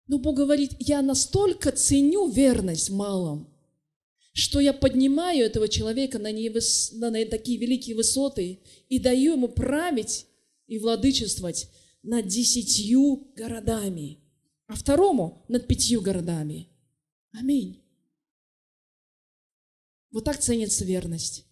Но 0.06 0.18
Бог 0.18 0.36
говорит, 0.36 0.72
я 0.78 1.00
настолько 1.00 1.72
ценю 1.72 2.28
верность 2.28 2.90
в 2.90 2.94
малом, 2.94 3.48
что 4.32 4.60
я 4.60 4.72
поднимаю 4.72 5.44
этого 5.44 5.68
человека 5.68 6.18
на, 6.18 6.32
невыс... 6.32 6.92
на 6.92 7.12
такие 7.26 7.58
великие 7.58 7.94
высоты 7.94 8.60
и 8.88 8.98
даю 8.98 9.32
ему 9.32 9.48
править 9.48 10.26
и 10.66 10.78
владычествовать 10.78 11.68
над 12.02 12.26
десятью 12.26 13.28
городами, 13.36 14.18
а 14.66 14.74
второму 14.74 15.44
над 15.48 15.68
пятью 15.68 16.00
городами. 16.00 16.68
Аминь. 17.32 17.80
Вот 20.10 20.24
так 20.24 20.38
ценится 20.38 20.84
верность. 20.84 21.46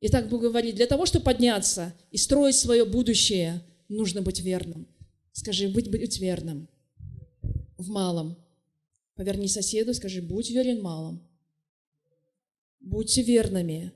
Итак, 0.00 0.28
Бог 0.30 0.40
говорит, 0.40 0.76
для 0.76 0.86
того, 0.86 1.04
чтобы 1.04 1.26
подняться 1.26 1.94
и 2.10 2.16
строить 2.16 2.56
свое 2.56 2.86
будущее, 2.86 3.62
нужно 3.88 4.22
быть 4.22 4.40
верным. 4.40 4.88
Скажи, 5.32 5.68
быть, 5.68 5.90
быть 5.90 6.18
верным 6.18 6.68
в 7.80 7.88
малом. 7.90 8.36
Поверни 9.14 9.48
соседу, 9.48 9.94
скажи, 9.94 10.22
будь 10.22 10.50
верен 10.50 10.80
малом. 10.82 11.26
Будьте 12.80 13.22
верными. 13.22 13.92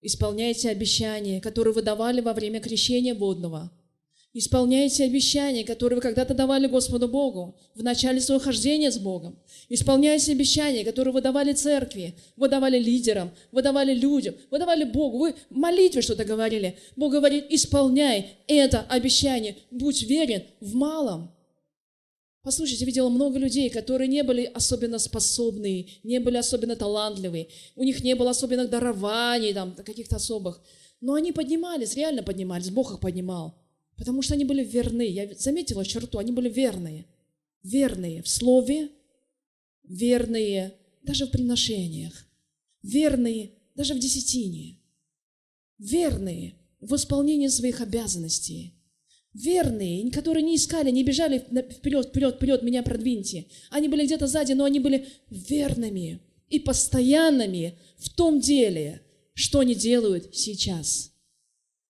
Исполняйте 0.00 0.70
обещания, 0.70 1.40
которые 1.40 1.74
вы 1.74 1.82
давали 1.82 2.20
во 2.20 2.32
время 2.32 2.60
крещения 2.60 3.14
водного– 3.14 3.70
Исполняйте 4.34 5.04
обещания, 5.04 5.62
которые 5.62 5.96
вы 5.96 6.00
когда-то 6.00 6.32
давали 6.32 6.66
Господу 6.66 7.06
Богу 7.06 7.54
в 7.74 7.82
начале 7.82 8.18
своего 8.18 8.42
хождения 8.42 8.90
с 8.90 8.96
Богом. 8.96 9.38
Исполняйте 9.68 10.32
обещания, 10.32 10.84
которые 10.84 11.12
вы 11.12 11.20
давали 11.20 11.52
церкви, 11.52 12.14
вы 12.36 12.48
давали 12.48 12.78
лидерам, 12.78 13.30
вы 13.50 13.60
давали 13.60 13.92
людям, 13.92 14.34
вы 14.50 14.58
давали 14.58 14.84
Богу, 14.84 15.18
вы 15.18 15.34
в 15.50 15.54
молитве 15.54 16.00
что-то 16.00 16.24
говорили. 16.24 16.78
Бог 16.96 17.12
говорит, 17.12 17.44
исполняй 17.50 18.38
это 18.46 18.80
обещание, 18.80 19.56
будь 19.70 20.02
верен 20.04 20.44
в 20.60 20.74
малом. 20.74 21.30
Послушайте, 22.42 22.84
видела 22.84 23.08
много 23.08 23.38
людей, 23.38 23.70
которые 23.70 24.08
не 24.08 24.24
были 24.24 24.44
особенно 24.44 24.98
способны, 24.98 25.88
не 26.02 26.18
были 26.18 26.36
особенно 26.36 26.74
талантливые, 26.74 27.48
у 27.76 27.84
них 27.84 28.02
не 28.02 28.16
было 28.16 28.30
особенных 28.30 28.68
дарований, 28.68 29.52
там, 29.54 29.74
каких-то 29.74 30.16
особых. 30.16 30.60
Но 31.00 31.14
они 31.14 31.30
поднимались, 31.30 31.94
реально 31.94 32.24
поднимались, 32.24 32.70
Бог 32.70 32.92
их 32.92 33.00
поднимал. 33.00 33.58
Потому 33.96 34.22
что 34.22 34.34
они 34.34 34.44
были 34.44 34.64
верны. 34.64 35.06
Я 35.06 35.32
заметила 35.36 35.84
черту, 35.84 36.18
они 36.18 36.32
были 36.32 36.48
верные. 36.48 37.06
Верные 37.62 38.22
в 38.22 38.28
слове, 38.28 38.90
верные 39.84 40.74
даже 41.02 41.26
в 41.26 41.30
приношениях, 41.30 42.26
верные 42.82 43.52
даже 43.76 43.94
в 43.94 44.00
десятине, 44.00 44.80
верные 45.78 46.54
в 46.80 46.94
исполнении 46.96 47.48
своих 47.48 47.80
обязанностей, 47.80 48.74
верные, 49.34 50.10
которые 50.10 50.42
не 50.42 50.56
искали, 50.56 50.90
не 50.90 51.04
бежали 51.04 51.38
вперед, 51.38 52.08
вперед, 52.08 52.36
вперед, 52.36 52.62
меня 52.62 52.82
продвиньте. 52.82 53.46
Они 53.70 53.88
были 53.88 54.04
где-то 54.04 54.26
сзади, 54.26 54.52
но 54.52 54.64
они 54.64 54.80
были 54.80 55.08
верными 55.30 56.20
и 56.48 56.58
постоянными 56.58 57.78
в 57.96 58.10
том 58.10 58.40
деле, 58.40 59.02
что 59.34 59.60
они 59.60 59.74
делают 59.74 60.34
сейчас. 60.36 61.12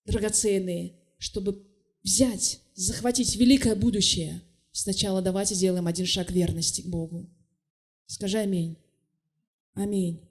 Драгоценные, 0.05 0.93
чтобы 1.17 1.65
взять, 2.03 2.61
захватить 2.75 3.35
великое 3.35 3.75
будущее, 3.75 4.41
сначала 4.71 5.21
давайте 5.21 5.55
сделаем 5.55 5.87
один 5.87 6.05
шаг 6.05 6.31
верности 6.31 6.81
к 6.81 6.87
Богу. 6.87 7.29
Скажи 8.05 8.37
аминь. 8.37 8.77
Аминь. 9.73 10.21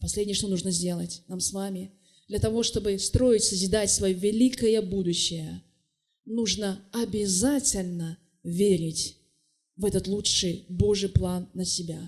Последнее, 0.00 0.34
что 0.34 0.48
нужно 0.48 0.70
сделать 0.70 1.22
нам 1.28 1.40
с 1.40 1.52
вами, 1.52 1.92
для 2.28 2.38
того, 2.38 2.62
чтобы 2.62 2.98
строить, 2.98 3.42
созидать 3.42 3.90
свое 3.90 4.14
великое 4.14 4.80
будущее, 4.82 5.62
нужно 6.28 6.80
обязательно 6.92 8.18
верить 8.42 9.16
в 9.76 9.84
этот 9.84 10.06
лучший 10.06 10.66
Божий 10.68 11.08
план 11.08 11.48
на 11.54 11.64
себя. 11.64 12.00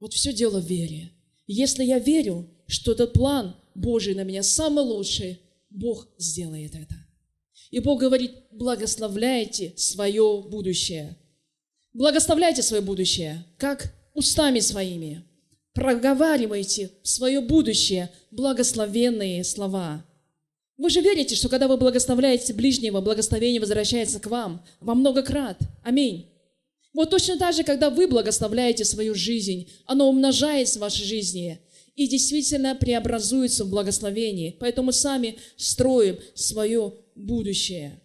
Вот 0.00 0.12
все 0.12 0.32
дело 0.32 0.60
в 0.60 0.66
вере. 0.66 1.10
Если 1.46 1.84
я 1.84 1.98
верю, 1.98 2.48
что 2.66 2.92
этот 2.92 3.12
план 3.12 3.56
Божий 3.74 4.14
на 4.14 4.22
меня 4.22 4.42
самый 4.42 4.84
лучший, 4.84 5.40
Бог 5.70 6.08
сделает 6.18 6.74
это. 6.74 6.94
И 7.70 7.80
Бог 7.80 8.00
говорит, 8.00 8.32
благословляйте 8.52 9.72
свое 9.76 10.44
будущее. 10.48 11.16
Благословляйте 11.92 12.62
свое 12.62 12.82
будущее. 12.82 13.44
Как? 13.58 13.92
Устами 14.14 14.60
своими. 14.60 15.24
Проговаривайте 15.72 16.92
свое 17.02 17.40
будущее 17.40 18.10
благословенные 18.30 19.42
слова. 19.42 20.04
Вы 20.76 20.90
же 20.90 21.00
верите, 21.00 21.36
что 21.36 21.48
когда 21.48 21.68
вы 21.68 21.76
благословляете 21.76 22.52
ближнего, 22.52 23.00
благословение 23.00 23.60
возвращается 23.60 24.18
к 24.18 24.26
вам 24.26 24.64
во 24.80 24.94
много 24.94 25.22
крат. 25.22 25.58
Аминь. 25.84 26.30
Вот 26.92 27.10
точно 27.10 27.38
так 27.38 27.54
же, 27.54 27.64
когда 27.64 27.90
вы 27.90 28.06
благословляете 28.06 28.84
свою 28.84 29.14
жизнь, 29.14 29.68
оно 29.86 30.08
умножается 30.08 30.78
в 30.78 30.82
вашей 30.82 31.04
жизни 31.04 31.60
и 31.96 32.08
действительно 32.08 32.74
преобразуется 32.74 33.64
в 33.64 33.70
благословении. 33.70 34.56
Поэтому 34.58 34.86
мы 34.86 34.92
сами 34.92 35.38
строим 35.56 36.18
свое 36.34 36.92
будущее. 37.14 38.00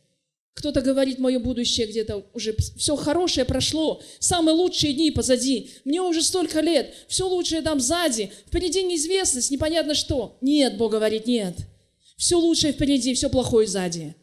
Кто-то 0.54 0.82
говорит, 0.82 1.20
мое 1.20 1.40
будущее 1.40 1.88
где-то 1.88 2.26
уже 2.34 2.56
все 2.78 2.96
хорошее 2.96 3.46
прошло, 3.46 4.02
самые 4.20 4.56
лучшие 4.56 4.94
дни 4.94 5.10
позади, 5.10 5.70
мне 5.86 6.02
уже 6.02 6.22
столько 6.22 6.60
лет, 6.60 6.94
все 7.08 7.28
лучшее 7.28 7.62
там 7.62 7.80
сзади, 7.80 8.30
впереди 8.46 8.84
неизвестность, 8.84 9.52
непонятно 9.52 9.96
что. 9.96 10.38
Нет, 10.42 10.78
Бог 10.78 10.92
говорит, 10.92 11.28
нет. 11.28 11.56
Все 12.20 12.36
лучшее 12.36 12.74
впереди, 12.74 13.14
все 13.14 13.30
плохое 13.30 13.66
сзади. 13.66 14.14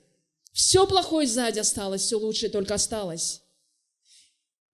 Все 0.53 0.87
плохое 0.87 1.27
сзади 1.27 1.61
осталось, 1.61 2.03
все 2.03 2.19
лучшее 2.19 2.51
только 2.51 2.75
осталось. 2.75 3.41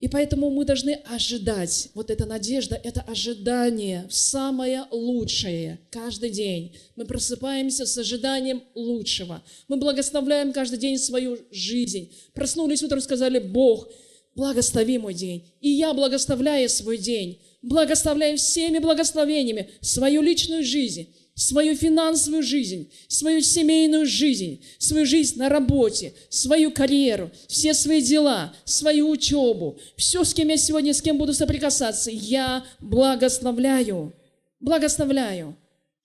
И 0.01 0.09
поэтому 0.09 0.51
мы 0.51 0.65
должны 0.65 0.95
ожидать. 1.05 1.91
Вот 1.95 2.11
эта 2.11 2.27
надежда, 2.27 2.75
это 2.75 3.01
ожидание 3.03 4.09
самое 4.11 4.87
лучшее 4.91 5.79
каждый 5.91 6.31
день. 6.31 6.77
Мы 6.97 7.05
просыпаемся 7.05 7.87
с 7.87 7.97
ожиданием 7.97 8.65
лучшего. 8.75 9.41
Мы 9.69 9.77
благословляем 9.77 10.53
каждый 10.53 10.81
день 10.81 10.99
свою 10.99 11.39
жизнь. 11.53 12.13
Проснулись 12.35 12.83
утром, 12.83 13.01
сказали, 13.01 13.39
Бог, 13.39 13.89
благослови 14.35 14.99
мой 14.99 15.15
день. 15.15 15.49
И 15.61 15.69
я 15.69 15.95
благословляю 15.95 16.69
свой 16.69 16.99
день. 16.99 17.41
Благословляю 17.63 18.37
всеми 18.37 18.81
благословениями 18.81 19.71
свою 19.81 20.23
личную 20.23 20.65
жизнь 20.65 21.07
свою 21.43 21.75
финансовую 21.75 22.43
жизнь, 22.43 22.91
свою 23.09 23.41
семейную 23.43 24.07
жизнь, 24.07 24.63
свою 24.79 25.05
жизнь 25.05 25.39
на 25.39 25.49
работе, 25.49 26.15
свою 26.29 26.71
карьеру, 26.71 27.31
все 27.49 27.75
свои 27.75 28.01
дела, 28.01 28.55
свою 28.65 29.11
учебу, 29.11 29.79
все, 29.97 30.25
с 30.25 30.33
кем 30.33 30.49
я 30.49 30.57
сегодня, 30.57 30.95
с 30.95 31.03
кем 31.03 31.19
буду 31.19 31.35
соприкасаться, 31.35 32.11
я 32.11 32.65
благословляю, 32.81 34.15
благословляю. 34.61 35.57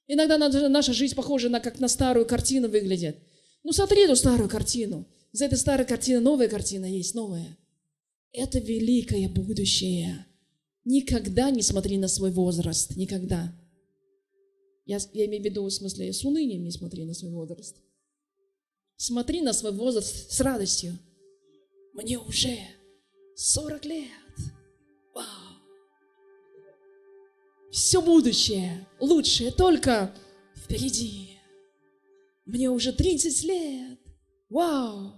Иногда 0.08 0.38
наша 0.38 0.94
жизнь 0.94 1.16
похожа 1.16 1.50
на 1.50 1.60
как 1.60 1.80
на 1.80 1.88
старую 1.88 2.26
картину 2.26 2.70
выглядит. 2.70 3.18
Ну, 3.64 3.72
смотри 3.74 4.06
эту 4.06 4.16
старую 4.16 4.50
картину. 4.50 5.06
За 5.34 5.46
этой 5.46 5.58
старой 5.58 5.86
картиной 5.86 6.22
новая 6.22 6.48
картина 6.48 6.86
есть, 6.86 7.14
новая. 7.14 7.58
Это 8.32 8.60
великое 8.60 9.28
будущее. 9.28 10.26
Никогда 10.86 11.52
не 11.52 11.62
смотри 11.62 11.98
на 11.98 12.08
свой 12.08 12.32
возраст. 12.32 12.96
Никогда. 12.96 13.54
Я, 14.88 15.00
я 15.12 15.26
имею 15.26 15.44
в 15.44 15.46
виду, 15.46 15.66
в 15.66 15.70
смысле, 15.70 16.14
с 16.14 16.24
унынием 16.24 16.64
не 16.64 16.72
смотри 16.72 17.04
на 17.04 17.14
свой 17.14 17.32
возраст. 17.32 17.76
Смотри 18.96 19.42
на 19.42 19.52
свой 19.52 19.74
возраст 19.74 20.32
с 20.32 20.40
радостью. 20.40 20.98
Мне 21.94 22.18
уже 22.18 22.58
40 23.36 23.86
лет. 23.86 24.08
Вау. 25.14 25.26
Все 27.70 28.02
будущее, 28.02 28.88
лучшее 29.02 29.52
только 29.52 30.16
впереди. 30.56 31.38
Мне 32.46 32.70
уже 32.70 32.94
30 32.94 33.44
лет. 33.44 34.00
Вау. 34.50 35.12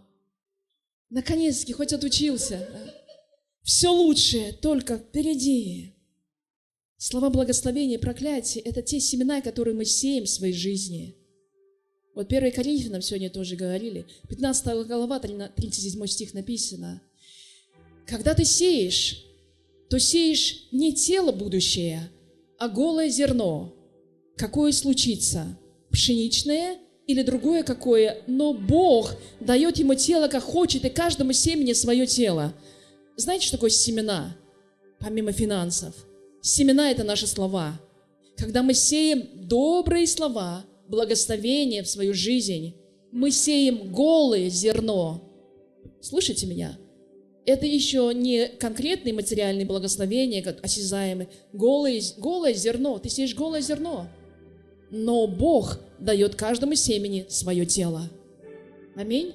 Наконец-таки 1.12 1.74
хоть 1.74 1.94
отучился. 1.94 2.68
Все 3.62 3.90
лучшее 3.90 4.52
только 4.52 4.98
впереди. 4.98 5.99
Слова 7.02 7.30
благословения 7.30 7.98
и 7.98 8.02
проклятия– 8.02 8.60
это 8.66 8.82
те 8.82 9.00
семена, 9.00 9.40
которые 9.40 9.74
мы 9.74 9.86
сеем 9.86 10.26
в 10.26 10.30
своей 10.30 10.52
жизни. 10.54 11.16
Вот 12.14 12.30
1 12.30 12.52
Коринфянам 12.52 13.02
сегодня 13.02 13.30
тоже 13.30 13.56
говорили, 13.56 14.06
15 14.28 14.86
глава, 14.86 15.18
37 15.20 16.08
стих 16.08 16.34
написано. 16.34 17.02
Когда 18.06 18.34
ты 18.34 18.44
сеешь, 18.44 19.24
то 19.90 19.98
сеешь 19.98 20.68
не 20.74 20.94
тело 20.94 21.32
будущее, 21.32 22.12
а 22.58 22.68
голое 22.68 23.08
зерно. 23.08 23.74
Какое 24.36 24.74
случится? 24.74 25.58
Пшеничное 25.92 26.80
или 27.08 27.24
другое 27.24 27.64
какое? 27.64 28.24
Но 28.28 28.54
Бог 28.54 29.16
дает 29.40 29.78
ему 29.78 29.96
тело, 29.96 30.28
как 30.28 30.44
хочет, 30.44 30.84
и 30.84 30.90
каждому 30.90 31.32
семени 31.32 31.72
свое 31.72 32.06
тело. 32.06 32.54
Знаете, 33.16 33.46
что 33.46 33.56
такое 33.56 33.70
семена? 33.70 34.36
Помимо 35.00 35.32
финансов. 35.32 35.96
Семена– 36.42 36.92
это 36.92 37.04
наши 37.04 37.28
слова. 37.28 37.80
Когда 38.38 38.64
мы 38.64 38.74
сеем 38.74 39.28
добрые 39.48 40.08
слова, 40.08 40.66
благословение 40.88 41.84
в 41.84 41.90
свою 41.90 42.14
жизнь, 42.14 42.76
мы 43.12 43.32
сеем 43.32 43.92
голое 43.92 44.50
зерно. 44.50 45.22
Слышите 46.02 46.46
меня? 46.48 46.78
Это 47.46 47.66
еще 47.66 48.12
не 48.14 48.48
конкретные 48.48 49.14
материальные 49.14 49.66
благословения, 49.66 50.42
как 50.42 50.64
осязаемые. 50.64 51.30
Голое, 51.52 52.02
голое 52.18 52.54
зерно. 52.54 53.00
Ты 53.00 53.10
сеешь 53.10 53.36
голое 53.36 53.62
зерно. 53.62 54.08
Но 54.92 55.28
Бог 55.28 55.80
дает 56.00 56.36
каждому 56.36 56.76
семени 56.76 57.26
свое 57.28 57.66
тело. 57.66 58.04
Аминь. 58.96 59.34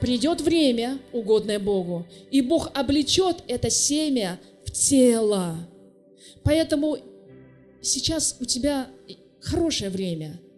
Придет 0.00 0.40
время, 0.40 0.98
угодное 1.12 1.60
Богу, 1.60 2.06
и 2.32 2.40
Бог 2.40 2.70
облечет 2.74 3.36
это 3.46 3.70
семя 3.70 4.40
в 4.64 4.72
тело. 4.72 5.56
Поэтому 6.44 6.98
сейчас 7.80 8.36
у 8.40 8.44
тебя 8.44 8.88
хорошее 9.40 9.90
время– 9.90 10.40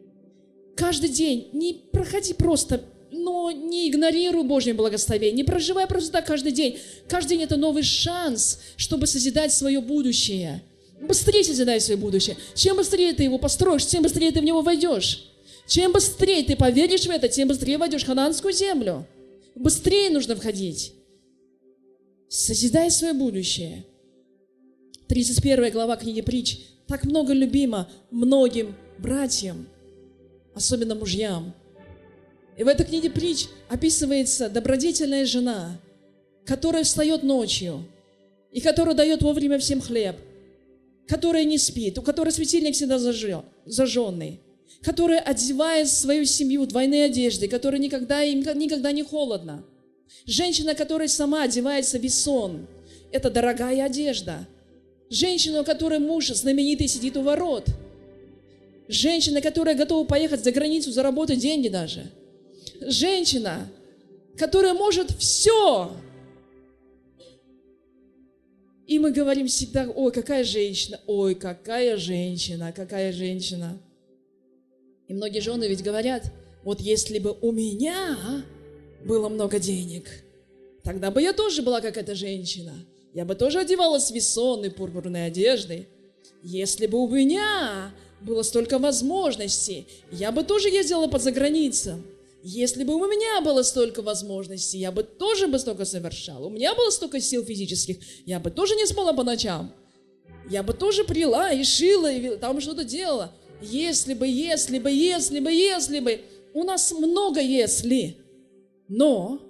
Каждый 0.76 1.08
день 1.08 1.50
не 1.52 1.74
проходи 1.92 2.34
просто, 2.34 2.82
но 3.12 3.50
не 3.52 3.88
игнорируй 3.88 4.42
Божье 4.42 4.74
благословение, 4.74 5.36
не 5.36 5.44
проживай 5.44 5.86
просто 5.86 6.12
так 6.12 6.26
каждый 6.26 6.52
день. 6.52 6.78
Каждый 7.08 7.30
день 7.30 7.42
это 7.42 7.56
новый 7.56 7.84
шанс, 7.84 8.60
чтобы 8.76 9.06
созидать 9.06 9.52
свое 9.52 9.80
будущее. 9.80 10.62
Быстрее 11.00 11.44
созидай 11.44 11.80
свое 11.80 11.98
будущее. 11.98 12.36
Чем 12.54 12.76
быстрее 12.76 13.12
ты 13.12 13.24
его 13.24 13.38
построишь, 13.38 13.86
тем 13.86 14.02
быстрее 14.02 14.32
ты 14.32 14.40
в 14.40 14.44
него 14.44 14.62
войдешь. 14.62 15.30
Чем 15.68 15.92
быстрее 15.92 16.42
ты 16.42 16.56
поверишь 16.56 17.06
в 17.06 17.10
это, 17.10 17.28
тем 17.28 17.48
быстрее 17.48 17.78
войдешь 17.78 18.02
в 18.02 18.06
хананскую 18.06 18.52
землю. 18.52 19.06
Быстрее 19.54 20.10
нужно 20.10 20.34
входить. 20.34 20.92
Созидай 22.28 22.90
свое 22.90 23.12
будущее. 23.12 23.84
31 25.08 25.72
глава 25.72 25.96
книги 25.96 26.22
притч 26.22 26.58
так 26.86 27.04
много 27.04 27.32
любима 27.32 27.88
многим 28.10 28.74
братьям– 28.98 29.68
особенно 30.54 30.94
мужьям. 30.94 31.54
И 32.56 32.62
в 32.62 32.68
этой 32.68 32.86
книге 32.86 33.10
притч 33.10 33.46
описывается 33.68 34.48
добродетельная 34.48 35.26
жена, 35.26 35.80
которая 36.46 36.84
встает 36.84 37.22
ночью 37.22 37.84
и 38.52 38.60
которая 38.60 38.94
дает 38.94 39.22
вовремя 39.22 39.58
всем 39.58 39.80
хлеб, 39.80 40.16
которая 41.08 41.44
не 41.44 41.58
спит, 41.58 41.98
у 41.98 42.02
которой 42.02 42.30
светильник 42.30 42.74
всегда 42.74 42.98
зажженный, 42.98 44.40
которая 44.82 45.20
одевает 45.20 45.88
свою 45.88 46.24
семью 46.24 46.66
двойные 46.66 47.06
одежды, 47.06 47.48
которая 47.48 47.80
никогда, 47.80 48.22
им 48.22 48.40
никогда 48.40 48.92
не 48.92 49.02
холодно. 49.02 49.64
Женщина, 50.26 50.74
которая 50.74 51.08
сама 51.08 51.42
одевается 51.42 51.98
в 51.98 52.08
сон, 52.08 52.68
это 53.10 53.30
дорогая 53.30 53.84
одежда. 53.84 54.46
Женщина, 55.10 55.60
у 55.60 55.64
которой 55.64 55.98
муж 55.98 56.28
знаменитый 56.28 56.88
сидит 56.88 57.16
у 57.16 57.22
ворот– 57.22 57.66
Женщина, 58.88 59.40
которая 59.40 59.74
готова 59.74 60.06
поехать 60.06 60.44
за 60.44 60.52
границу, 60.52 60.92
заработать 60.92 61.38
деньги 61.38 61.68
даже. 61.68 62.10
Женщина, 62.80 63.70
которая 64.36 64.74
может 64.74 65.10
все. 65.12 65.90
И 68.86 68.98
мы 68.98 69.12
говорим 69.12 69.46
всегда, 69.46 69.88
ой, 69.88 70.12
какая 70.12 70.44
женщина, 70.44 71.00
ой, 71.06 71.34
какая 71.34 71.96
женщина, 71.96 72.72
какая 72.72 73.12
женщина. 73.12 73.78
И 75.08 75.14
многие 75.14 75.40
жены 75.40 75.66
ведь 75.66 75.82
говорят, 75.82 76.30
вот 76.62 76.80
если 76.80 77.18
бы 77.18 77.36
у 77.40 77.52
меня 77.52 78.44
было 79.06 79.30
много 79.30 79.58
денег, 79.58 80.10
тогда 80.82 81.10
бы 81.10 81.22
я 81.22 81.32
тоже 81.32 81.62
была 81.62 81.80
как 81.80 81.96
эта 81.96 82.14
женщина. 82.14 82.74
Я 83.14 83.24
бы 83.24 83.34
тоже 83.34 83.60
одевалась 83.60 84.10
весонной 84.10 84.70
пурпурной 84.70 85.26
одежды. 85.26 85.86
Если 86.42 86.86
бы 86.86 86.98
у 86.98 87.08
меня 87.08 87.94
было 88.24 88.42
столько 88.42 88.78
возможностей. 88.78 89.86
Я 90.10 90.32
бы 90.32 90.42
тоже 90.42 90.68
ездила 90.68 91.06
по 91.06 91.18
заграницам. 91.18 92.04
Если 92.42 92.84
бы 92.84 92.94
у 92.94 93.06
меня 93.06 93.40
было 93.40 93.62
столько 93.62 94.02
возможностей, 94.02 94.78
я 94.78 94.92
бы 94.92 95.02
тоже 95.02 95.46
бы 95.46 95.58
столько 95.58 95.84
совершала. 95.84 96.46
У 96.46 96.50
меня 96.50 96.74
было 96.74 96.90
столько 96.90 97.20
сил 97.20 97.44
физических, 97.44 97.96
я 98.26 98.38
бы 98.38 98.50
тоже 98.50 98.74
не 98.76 98.86
спала 98.86 99.12
по 99.12 99.22
ночам. 99.22 99.72
Я 100.50 100.62
бы 100.62 100.74
тоже 100.74 101.04
прила 101.04 101.52
и 101.52 101.64
шила, 101.64 102.12
и 102.12 102.36
там 102.36 102.60
что-то 102.60 102.84
делала. 102.84 103.32
Если 103.62 104.12
бы, 104.12 104.26
если 104.26 104.78
бы, 104.78 104.90
если 104.90 105.40
бы, 105.40 105.50
если 105.50 106.00
бы. 106.00 106.20
У 106.52 106.64
нас 106.64 106.92
много 106.92 107.40
если. 107.40 108.18
Но 108.88 109.40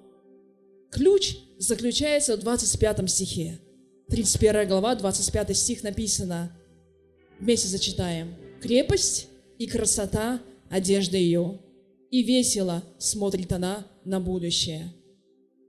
ключ 0.91 1.37
заключается 1.59 2.37
в 2.37 2.41
25 2.41 3.11
стихе. 3.11 3.61
31 4.09 4.69
глава, 4.69 4.95
25 4.95 5.57
стих 5.57 5.83
написано. 5.83 6.57
Вместе 7.41 7.69
зачитаем 7.69 8.35
крепость 8.61 9.29
и 9.59 9.67
красота 9.67 10.41
одежда 10.71 11.19
ее, 11.19 11.61
и 12.11 12.23
весело 12.23 12.83
смотрит 12.99 13.53
она 13.53 13.87
на 14.05 14.21
будущее. 14.21 14.95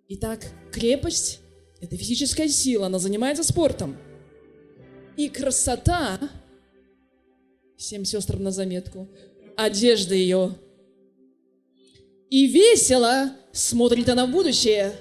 Итак, 0.07 0.45
крепость– 0.71 1.39
это 1.81 1.97
физическая 1.97 2.47
сила, 2.47 2.85
она 2.85 2.99
занимается 2.99 3.43
спортом. 3.43 3.97
И 5.17 5.27
красота, 5.27 6.19
всем 7.77 8.05
сестрам 8.05 8.43
на 8.43 8.51
заметку, 8.51 9.09
одежда 9.57 10.15
ее. 10.15 10.55
И 12.29 12.47
весело 12.47 13.31
смотрит 13.51 14.07
она 14.09 14.25
в 14.25 14.31
будущее. 14.31 14.93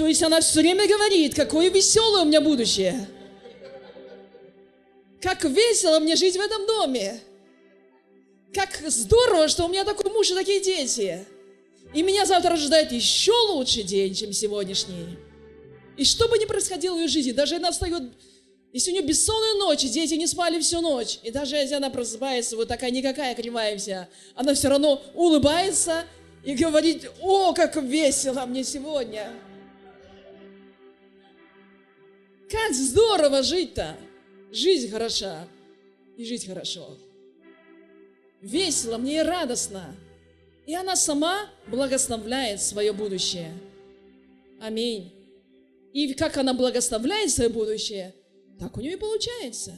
То 0.00 0.06
есть 0.06 0.22
она 0.22 0.40
все 0.40 0.60
время 0.60 0.88
говорит, 0.88 1.34
какое 1.34 1.68
веселое 1.68 2.22
у 2.22 2.24
меня 2.24 2.40
будущее– 2.40 3.06
как 5.20 5.44
весело 5.44 5.98
мне 5.98 6.16
жить 6.16 6.38
в 6.38 6.40
этом 6.40 6.66
доме. 6.66 7.20
Как 8.54 8.82
здорово, 8.86 9.48
что 9.48 9.66
у 9.66 9.68
меня 9.68 9.84
такой 9.84 10.10
муж 10.10 10.30
и 10.30 10.34
такие 10.34 10.60
дети. 10.60 11.26
И 11.92 12.02
меня 12.02 12.24
завтра 12.24 12.54
ожидает 12.54 12.90
еще 12.92 13.32
лучший 13.50 13.82
день, 13.82 14.14
чем 14.14 14.32
сегодняшний. 14.32 15.18
И 15.98 16.04
что 16.06 16.28
бы 16.28 16.38
ни 16.38 16.46
происходило 16.46 16.94
в 16.94 17.00
ее 17.00 17.08
жизни, 17.08 17.32
даже 17.32 17.56
она 17.56 17.70
встает, 17.70 18.02
если 18.72 18.92
у 18.92 18.94
нее 18.94 19.02
бессонная 19.02 19.56
ночь, 19.56 19.82
дети 19.82 20.14
не 20.14 20.26
спали 20.26 20.58
всю 20.60 20.80
ночь, 20.80 21.18
и 21.22 21.30
даже 21.30 21.56
если 21.56 21.74
она 21.74 21.90
просыпается, 21.90 22.56
вот 22.56 22.68
такая 22.68 22.90
никакая 22.90 23.34
кривая 23.34 23.76
вся, 23.76 24.08
она 24.34 24.54
все 24.54 24.68
равно 24.68 25.02
улыбается 25.12 26.04
и 26.42 26.54
говорит, 26.54 27.10
о, 27.20 27.52
как 27.52 27.76
весело 27.76 28.46
мне 28.46 28.64
сегодня. 28.64 29.30
Как 32.50 32.74
здорово 32.74 33.42
жить-то! 33.42 33.96
Жизнь 34.50 34.90
хороша, 34.90 35.46
и 36.16 36.24
жить 36.24 36.46
хорошо. 36.46 36.98
Весело, 38.40 38.98
мне 38.98 39.20
и 39.20 39.22
радостно. 39.22 39.94
И 40.66 40.74
она 40.74 40.96
сама 40.96 41.48
благословляет 41.68 42.60
свое 42.60 42.92
будущее. 42.92 43.52
Аминь. 44.60 45.12
И 45.92 46.12
как 46.14 46.36
она 46.36 46.52
благословляет 46.52 47.30
свое 47.30 47.48
будущее, 47.48 48.14
так 48.58 48.76
у 48.76 48.80
нее 48.80 48.94
и 48.94 48.96
получается. 48.96 49.74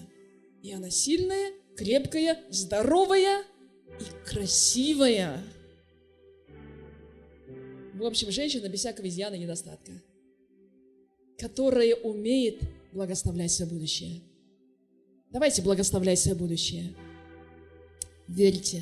И 0.63 0.73
она 0.73 0.91
сильная, 0.91 1.53
крепкая, 1.77 2.43
здоровая 2.51 3.45
и 4.01 4.29
красивая. 4.29 5.43
В 7.95 8.05
общем, 8.05 8.31
женщина 8.31 8.69
без 8.69 8.81
всякого 8.81 9.09
изъяна 9.09 9.35
и 9.35 9.41
недостатка, 9.41 9.93
которая 11.43 11.97
умеет 11.97 12.61
благословлять 12.93 13.51
свое 13.51 13.69
будущее. 13.69 14.21
Давайте 15.31 15.61
благословлять 15.61 16.21
свое 16.21 16.37
будущее. 16.37 16.95
Верьте. 18.29 18.81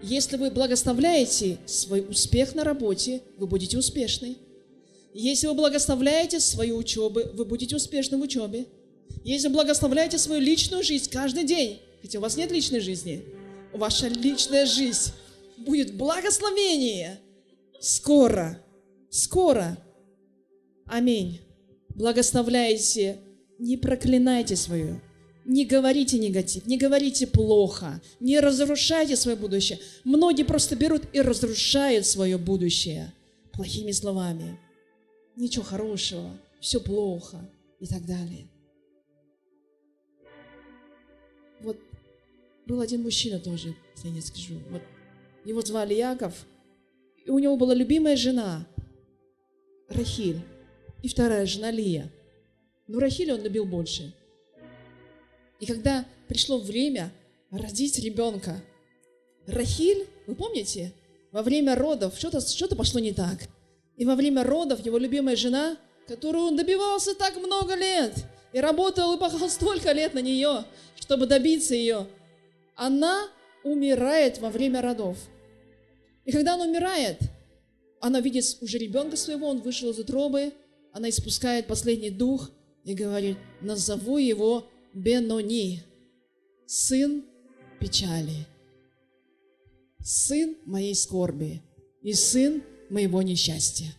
Если 0.00 0.36
вы 0.36 0.52
благословляете 0.52 1.58
свой 1.66 2.06
успех 2.08 2.54
на 2.54 2.62
работе, 2.62 3.20
вы 3.36 3.48
будете 3.48 3.76
успешны. 3.78 4.36
Если 5.12 5.48
вы 5.48 5.54
благословляете 5.54 6.38
свою 6.38 6.76
учебу, 6.76 7.20
вы 7.34 7.44
будете 7.44 7.74
успешны 7.74 8.16
в 8.16 8.22
учебе. 8.22 8.66
Если 9.24 9.48
вы 9.48 9.54
благословляете 9.54 10.18
свою 10.18 10.40
личную 10.40 10.84
жизнь 10.84 11.10
каждый 11.10 11.42
день, 11.42 11.80
хотя 12.00 12.20
у 12.20 12.22
вас 12.22 12.36
нет 12.36 12.52
личной 12.52 12.80
жизни, 12.80 13.24
ваша 13.72 14.06
личная 14.06 14.66
жизнь 14.66 15.10
будет 15.58 15.94
благословение. 15.94 17.18
Скоро, 17.80 18.62
скоро. 19.10 19.76
Аминь. 20.86 21.40
Благословляйте, 21.94 23.18
не 23.58 23.76
проклинайте 23.76 24.56
свою 24.56 25.00
не 25.44 25.64
говорите 25.64 26.18
негатив, 26.18 26.66
не 26.66 26.78
говорите 26.78 27.26
плохо, 27.26 28.00
не 28.20 28.40
разрушайте 28.40 29.16
свое 29.16 29.36
будущее. 29.36 29.78
Многие 30.04 30.44
просто 30.44 30.76
берут 30.76 31.02
и 31.12 31.20
разрушают 31.20 32.06
свое 32.06 32.38
будущее 32.38 33.12
плохими 33.52 33.92
словами. 33.92 34.58
Ничего 35.36 35.64
хорошего, 35.64 36.38
все 36.60 36.80
плохо 36.80 37.50
и 37.80 37.86
так 37.86 38.04
далее. 38.06 38.48
Вот 41.60 41.78
был 42.66 42.80
один 42.80 43.02
мужчина 43.02 43.38
тоже, 43.38 43.74
я 44.04 44.10
не 44.10 44.20
скажу. 44.20 44.54
Вот 44.70 44.82
его 45.44 45.60
звали 45.62 45.94
Яков, 45.94 46.46
и 47.24 47.30
у 47.30 47.38
него 47.38 47.56
была 47.56 47.74
любимая 47.74 48.16
жена 48.16 48.66
Рахиль, 49.88 50.40
и 51.02 51.08
вторая 51.08 51.46
жена 51.46 51.70
Лия. 51.70 52.10
Но 52.86 52.98
Рахиль 52.98 53.32
он 53.32 53.42
любил 53.42 53.64
больше– 53.64 54.14
и 55.62 55.66
когда 55.66 56.04
пришло 56.26 56.58
время 56.58 57.12
родить 57.52 57.96
ребенка, 58.00 58.60
Рахиль, 59.46 60.08
вы 60.26 60.34
помните, 60.34 60.92
во 61.30 61.44
время 61.44 61.76
родов 61.76 62.18
что-то 62.18 62.40
что 62.40 62.74
пошло 62.74 62.98
не 62.98 63.12
так. 63.12 63.38
И 63.96 64.04
во 64.04 64.16
время 64.16 64.42
родов 64.42 64.84
его 64.84 64.98
любимая 64.98 65.36
жена, 65.36 65.76
которую 66.08 66.46
он 66.46 66.56
добивался 66.56 67.14
так 67.14 67.36
много 67.36 67.76
лет, 67.76 68.12
и 68.52 68.58
работал 68.58 69.14
и 69.14 69.20
пахал 69.20 69.48
столько 69.48 69.92
лет 69.92 70.14
на 70.14 70.18
нее, 70.18 70.64
чтобы 70.96 71.26
добиться 71.26 71.76
ее, 71.76 72.08
она 72.74 73.28
умирает 73.62 74.38
во 74.38 74.50
время 74.50 74.82
родов. 74.82 75.16
И 76.24 76.32
когда 76.32 76.54
она 76.54 76.64
умирает, 76.64 77.18
она 78.00 78.18
видит 78.18 78.58
уже 78.60 78.78
ребенка 78.78 79.16
своего, 79.16 79.46
он 79.46 79.60
вышел 79.60 79.90
из 79.90 79.98
утробы, 80.00 80.52
она 80.92 81.08
испускает 81.08 81.66
последний 81.66 82.10
дух 82.10 82.50
и 82.84 82.94
говорит, 82.94 83.38
назову 83.60 84.18
его 84.18 84.68
Бенони, 84.94 85.82
сын 86.66 87.24
печали, 87.80 88.46
сын 90.00 90.56
моей 90.66 90.94
скорби 90.94 91.62
и 92.02 92.12
сын 92.12 92.62
моего 92.90 93.22
несчастья. 93.22 93.94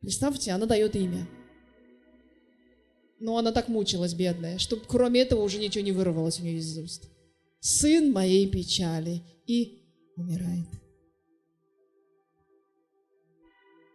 Представьте, 0.00 0.50
она 0.50 0.66
дает 0.66 0.96
имя. 0.96 1.28
Но 3.20 3.38
она 3.38 3.52
так 3.52 3.68
мучилась, 3.68 4.14
бедная, 4.14 4.58
что 4.58 4.76
кроме 4.76 5.20
этого 5.20 5.42
уже 5.42 5.58
ничего 5.58 5.84
не 5.84 5.92
вырвалось 5.92 6.40
у 6.40 6.42
нее 6.42 6.58
из 6.58 6.76
уст. 6.76 7.08
Сын 7.60 8.10
моей 8.10 8.50
печали 8.50 9.22
и 9.46 9.84
умирает. 10.16 10.66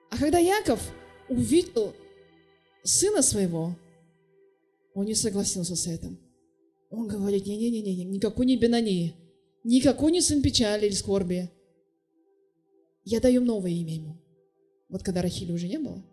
А 0.10 0.18
когда 0.18 0.40
Яков 0.40 0.80
увидел 1.30 1.94
сына 2.84 3.22
своего, 3.22 3.76
он 4.94 5.06
не 5.06 5.16
согласился 5.16 5.76
с 5.76 5.88
этим. 5.88 6.18
Он 6.90 7.08
говорит, 7.08 7.46
не-не-не, 7.46 8.06
никакой 8.06 8.46
не 8.46 8.58
Бенани, 8.58 9.14
никакой 9.64 10.12
не 10.12 10.22
сын 10.22 10.42
печали 10.42 10.88
или 10.88 10.94
скорби. 10.94 11.50
Я 13.04 13.20
даю 13.20 13.42
новое 13.42 13.72
имя 13.72 13.96
ему. 13.96 14.18
Вот 14.90 15.04
когда 15.04 15.22
Рахили 15.22 15.52
уже 15.52 15.68
не 15.68 15.80
было, 15.80 16.04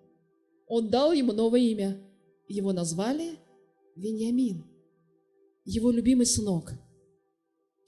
он 0.67 0.91
дал 0.91 1.12
ему 1.12 1.33
новое 1.33 1.61
имя. 1.61 2.01
Его 2.47 2.73
назвали 2.73 3.39
Вениамин, 3.97 4.65
его 5.65 5.91
любимый 5.91 6.27
сынок, 6.27 6.75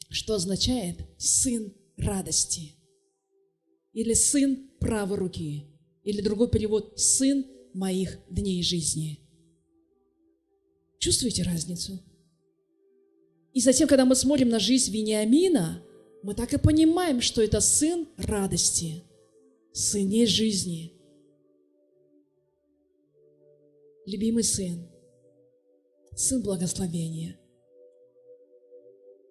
что 0.09 0.35
означает 0.35 0.97
сын 1.19 1.75
радости 1.99 2.75
или 3.93 4.15
сын 4.15 4.71
правой 4.81 5.19
руки, 5.19 5.67
или 6.07 6.23
другой 6.23 6.49
перевод 6.49 6.99
сын 6.99 7.45
моих 7.75 8.19
дней 8.31 8.63
жизни– 8.63 9.21
Чувствуете 10.99 11.43
разницу? 11.43 12.03
И 13.53 13.61
затем, 13.61 13.89
когда 13.89 14.05
мы 14.05 14.15
смотрим 14.17 14.49
на 14.49 14.59
жизнь 14.59 14.93
Вениамина, 14.93 15.83
мы 16.23 16.35
так 16.35 16.53
и 16.53 16.59
понимаем, 16.59 17.21
что 17.21 17.43
это 17.43 17.61
сын 17.61 18.09
радости, 18.17 19.05
сыне 19.73 20.27
жизни. 20.27 20.93
Любимый 24.05 24.45
сын, 24.45 24.89
сын 26.17 26.43
благословения, 26.43 27.39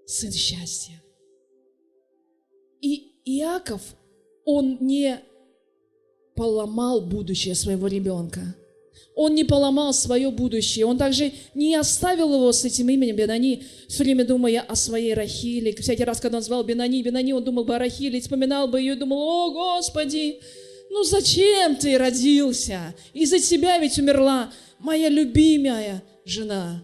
сын 0.05 0.31
счастья. 0.31 1.03
И 2.81 3.19
Иаков, 3.25 3.81
он 4.43 4.77
не 4.79 5.21
поломал 6.35 7.01
будущее 7.01 7.55
своего 7.55 7.87
ребенка– 7.87 8.55
он 9.15 9.33
не 9.33 9.45
поломал 9.45 9.93
свое 9.93 10.29
будущее. 10.29 10.85
Он 10.85 10.97
также 10.97 11.31
не 11.53 11.75
оставил 11.75 12.33
его 12.33 12.51
с 12.51 12.65
этим 12.65 12.89
именем 12.89 13.15
Бенани, 13.15 13.63
все 13.87 14.03
время 14.03 14.25
думая 14.25 14.59
о 14.59 14.75
своей 14.75 15.13
Рахиле. 15.13 15.73
Всякий 15.73 16.03
раз, 16.03 16.19
когда 16.19 16.37
он 16.37 16.43
звал 16.43 16.65
Бенани, 16.65 17.01
Бенани, 17.01 17.31
он 17.31 17.43
думал 17.43 17.63
бы 17.63 17.75
о 17.75 17.79
Рахиле, 17.79 18.19
вспоминал 18.19 18.67
бы 18.67 18.79
ее 18.79 18.93
и 18.93 18.97
думал, 18.97 19.17
о, 19.17 19.51
Господи, 19.51 20.41
ну 20.89 21.03
зачем 21.03 21.77
ты 21.77 21.97
родился? 21.97 22.93
Из-за 23.13 23.39
тебя 23.39 23.79
ведь 23.79 23.97
умерла 23.97 24.51
моя 24.79 25.07
любимая 25.07 26.03
жена. 26.25 26.83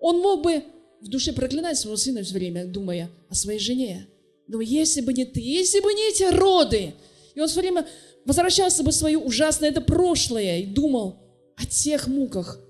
Он 0.00 0.20
мог 0.20 0.42
бы 0.42 0.64
в 1.02 1.08
душе 1.08 1.34
проклинать 1.34 1.78
своего 1.78 1.98
сына 1.98 2.22
все 2.22 2.32
время, 2.32 2.64
думая 2.64 3.10
о 3.28 3.34
своей 3.34 3.58
жене. 3.58 4.06
Но 4.48 4.62
если 4.62 5.02
бы 5.02 5.12
не 5.12 5.26
ты, 5.26 5.40
если 5.40 5.80
бы 5.80 5.92
не 5.92 6.08
эти 6.08 6.22
роды, 6.22 6.94
и 7.34 7.40
он 7.40 7.48
все 7.48 7.60
время 7.60 7.86
возвращался 8.24 8.82
бы 8.82 8.90
в 8.90 8.94
свое 8.94 9.18
ужасное 9.18 9.70
это 9.70 9.80
прошлое 9.80 10.60
и 10.60 10.66
думал, 10.66 11.20
о 11.56 11.66
тех 11.66 12.08
муках, 12.08 12.60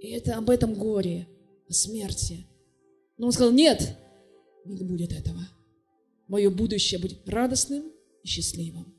и 0.00 0.08
это 0.08 0.36
об 0.36 0.50
этом 0.50 0.74
горе, 0.74 1.26
о 1.68 1.72
смерти. 1.72 2.46
Но 3.18 3.26
он 3.26 3.32
сказал, 3.32 3.52
нет, 3.52 3.96
не 4.64 4.84
будет 4.84 5.12
этого. 5.12 5.40
Мое 6.28 6.50
будущее 6.50 7.00
будет 7.00 7.26
радостным 7.28 7.84
и 8.22 8.26
счастливым. 8.26 8.94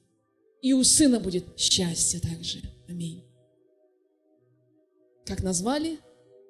И 0.61 0.73
у 0.73 0.83
сына 0.83 1.19
будет 1.19 1.45
счастье 1.57 2.19
также. 2.19 2.61
Аминь. 2.87 3.23
Как 5.25 5.43
назвали 5.43 5.99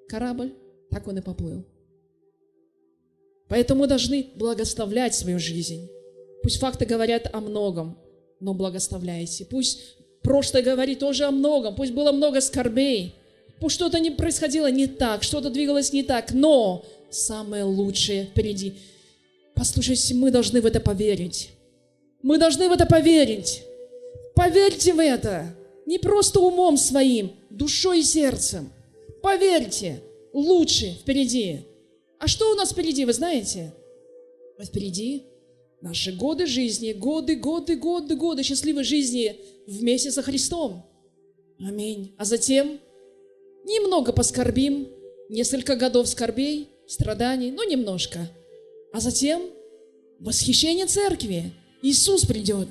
корабль, 0.08 0.54
так 0.90 1.06
он 1.08 1.18
и 1.18 1.20
поплыл. 1.20 1.66
Поэтому 3.48 3.80
мы 3.80 3.86
должны 3.86 4.30
благословлять 4.36 5.14
свою 5.14 5.38
жизнь. 5.38 5.88
Пусть 6.42 6.58
факты 6.58 6.86
говорят 6.86 7.28
о 7.32 7.40
многом, 7.40 7.98
но 8.40 8.54
благословляйте. 8.54 9.44
Пусть 9.44 9.80
Прошлое 10.22 10.62
говорит 10.62 10.98
тоже 10.98 11.24
о 11.24 11.30
многом. 11.30 11.74
Пусть 11.74 11.92
было 11.92 12.12
много 12.12 12.40
скорбей. 12.40 13.14
Пусть 13.60 13.76
что-то 13.76 13.98
не 13.98 14.10
происходило 14.10 14.70
не 14.70 14.86
так, 14.86 15.22
что-то 15.22 15.50
двигалось 15.50 15.92
не 15.92 16.02
так. 16.02 16.32
Но 16.32 16.84
самое 17.10 17.64
лучшее 17.64 18.26
впереди. 18.26 18.74
Послушайте, 19.54 20.14
мы 20.14 20.30
должны 20.30 20.60
в 20.60 20.66
это 20.66 20.80
поверить. 20.80 21.50
Мы 22.22 22.38
должны 22.38 22.68
в 22.68 22.72
это 22.72 22.86
поверить. 22.86 23.62
Поверьте 24.34 24.92
в 24.92 25.00
это. 25.00 25.46
Не 25.86 25.98
просто 25.98 26.40
умом 26.40 26.76
своим, 26.76 27.32
душой 27.48 28.00
и 28.00 28.04
сердцем. 28.04 28.70
Поверьте, 29.22 30.02
лучше 30.32 30.90
впереди. 31.00 31.60
А 32.20 32.28
что 32.28 32.52
у 32.52 32.54
нас 32.54 32.72
впереди, 32.72 33.04
вы 33.04 33.12
знаете? 33.12 33.72
Впереди 34.62 35.24
наши 35.80 36.12
годы 36.12 36.46
жизни, 36.46 36.92
годы, 36.92 37.36
годы, 37.36 37.76
годы, 37.76 38.16
годы 38.16 38.42
счастливой 38.42 38.84
жизни 38.84 39.36
вместе 39.66 40.10
со 40.10 40.22
Христом. 40.22 40.84
Аминь. 41.60 42.14
А 42.18 42.24
затем 42.24 42.80
немного 43.64 44.12
поскорбим, 44.12 44.88
несколько 45.28 45.76
годов 45.76 46.08
скорбей, 46.08 46.68
страданий, 46.86 47.50
но 47.50 47.64
немножко. 47.64 48.30
А 48.92 49.00
затем 49.00 49.42
восхищение 50.18 50.86
церкви. 50.86 51.52
Иисус 51.82 52.24
придет. 52.24 52.68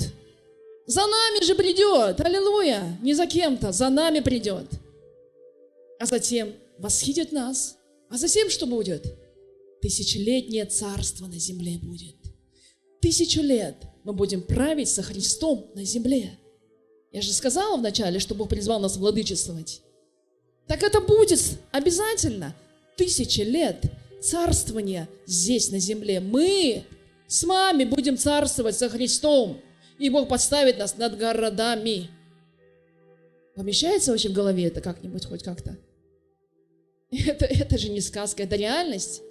За 0.85 1.01
нами 1.01 1.43
же 1.43 1.55
придет. 1.55 2.19
Аллилуйя. 2.19 2.97
Не 3.01 3.13
за 3.13 3.27
кем-то, 3.27 3.71
за 3.71 3.89
нами 3.89 4.19
придет. 4.19 4.67
А 5.99 6.05
затем 6.05 6.53
восхитит 6.77 7.31
нас. 7.31 7.77
А 8.09 8.17
затем 8.17 8.49
что 8.49 8.65
будет? 8.65 9.05
Тысячелетнее 9.81 10.65
царство 10.65 11.27
на 11.27 11.37
земле 11.37 11.77
будет. 11.77 12.16
Тысячу 13.01 13.41
лет 13.41 13.75
мы 14.03 14.13
будем 14.13 14.41
править 14.41 14.89
со 14.89 15.03
Христом 15.03 15.69
на 15.75 15.83
земле. 15.83 16.37
Я 17.11 17.21
же 17.21 17.31
сказала 17.33 17.77
вначале, 17.77 18.19
что 18.19 18.35
Бог 18.35 18.49
призвал 18.49 18.79
нас 18.79 18.97
владычествовать. 18.97 19.81
Так 20.67 20.83
это 20.83 20.99
будет 21.01 21.39
обязательно. 21.71 22.55
тысячи 22.97 23.41
лет 23.41 23.85
царствования 24.21 25.07
здесь 25.25 25.71
на 25.71 25.79
земле. 25.79 26.19
Мы 26.19 26.83
с 27.27 27.43
вами 27.43 27.83
будем 27.83 28.17
царствовать 28.17 28.75
со 28.75 28.89
Христом, 28.89 29.61
и 29.99 30.09
Бог 30.09 30.27
поставит 30.27 30.77
нас 30.77 30.97
над 30.97 31.17
городами. 31.17 32.09
Помещается 33.55 34.11
вообще 34.11 34.29
в 34.29 34.33
голове 34.33 34.65
это 34.65 34.81
как-нибудь 34.81 35.25
хоть 35.25 35.43
как-то? 35.43 35.77
Это, 37.11 37.45
это 37.45 37.77
же 37.77 37.87
не 37.87 38.01
сказка, 38.01 38.43
это 38.43 38.57
реальность. 38.57 39.21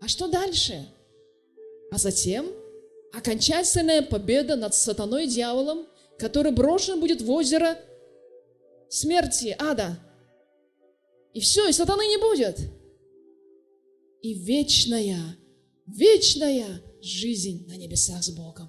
А 0.00 0.08
что 0.08 0.26
дальше? 0.26 0.88
А 1.92 1.98
затем 1.98 2.46
окончательная 3.12 4.02
победа 4.02 4.56
над 4.56 4.74
сатаной 4.74 5.24
и 5.24 5.28
дьяволом, 5.28 5.86
который 6.18 6.52
брошен 6.52 7.00
будет 7.00 7.22
в 7.22 7.30
озеро 7.30 7.78
смерти, 8.88 9.54
ада. 9.58 9.98
И 11.32 11.40
все, 11.40 11.68
и 11.68 11.72
сатаны 11.72 12.06
не 12.06 12.18
будет. 12.18 12.58
И 14.22 14.34
вечная, 14.34 15.36
вечная 15.86 16.82
жизнь 17.00 17.66
на 17.68 17.76
небесах 17.76 18.22
с 18.22 18.30
Богом. 18.30 18.68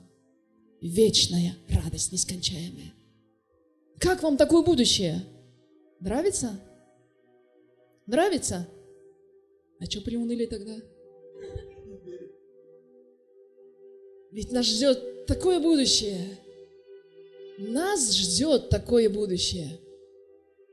Вечная 0.81 1.55
радость 1.69 2.11
нескончаемая. 2.11 2.93
Как 3.99 4.23
вам 4.23 4.37
такое 4.37 4.63
будущее? 4.63 5.23
Нравится? 5.99 6.59
Нравится? 8.05 8.67
А 9.79 9.85
что 9.85 10.01
приуныли 10.01 10.45
тогда? 10.45 10.77
Ведь 14.31 14.51
нас 14.51 14.65
ждет 14.65 15.25
такое 15.25 15.59
будущее. 15.59 16.37
Нас 17.57 18.13
ждет 18.13 18.69
такое 18.69 19.09
будущее. 19.09 19.79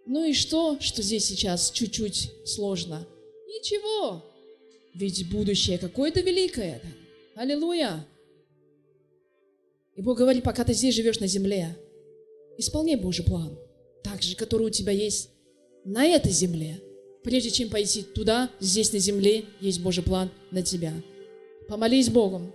Ну 0.07 0.25
и 0.25 0.35
что, 0.35 0.79
что 0.81 1.03
здесь 1.03 1.25
сейчас 1.25 1.71
чуть-чуть 1.71 2.33
сложно? 2.45 3.07
Ничего. 3.49 4.23
Ведь 4.95 5.29
будущее 5.31 5.79
какое-то 5.79 6.21
великое. 6.21 6.81
Аллилуйя. 7.35 8.07
И 9.97 10.03
Бог 10.03 10.19
говорит, 10.19 10.45
пока 10.45 10.63
ты 10.65 10.75
здесь 10.75 10.95
живешь 10.95 11.21
на 11.21 11.27
земле, 11.27 11.77
исполняй 12.59 12.97
Божий 12.97 13.25
план, 13.25 13.59
так 14.03 14.23
же, 14.23 14.37
который 14.37 14.67
у 14.67 14.71
тебя 14.71 14.93
есть 14.93 15.31
на 15.85 16.05
этой 16.05 16.33
земле. 16.33 16.81
Прежде 17.25 17.51
чем 17.51 17.71
пойти 17.71 18.03
туда, 18.03 18.51
здесь 18.61 18.93
на 18.93 18.99
земле 18.99 19.47
есть 19.61 19.81
Божий 19.81 20.05
план 20.05 20.31
на 20.51 20.63
тебя. 20.63 20.93
Помолись 21.67 22.11
Богом, 22.11 22.53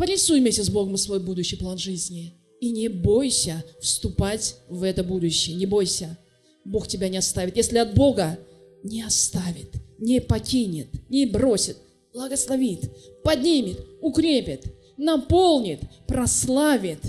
Порисуй 0.00 0.40
вместе 0.40 0.62
с 0.62 0.70
Богом 0.70 0.96
свой 0.96 1.20
будущий 1.20 1.56
план 1.56 1.76
жизни. 1.76 2.32
И 2.58 2.70
не 2.70 2.88
бойся 2.88 3.62
вступать 3.82 4.56
в 4.66 4.82
это 4.82 5.04
будущее. 5.04 5.56
Не 5.56 5.66
бойся. 5.66 6.16
Бог 6.64 6.88
тебя 6.88 7.10
не 7.10 7.18
оставит. 7.18 7.58
Если 7.58 7.76
от 7.76 7.92
Бога, 7.92 8.38
не 8.82 9.02
оставит, 9.02 9.74
не 9.98 10.22
покинет, 10.22 10.88
не 11.10 11.26
бросит, 11.26 11.76
благословит, 12.14 12.90
поднимет, 13.22 13.78
укрепит, 14.00 14.72
наполнит, 14.96 15.80
прославит. 16.06 17.00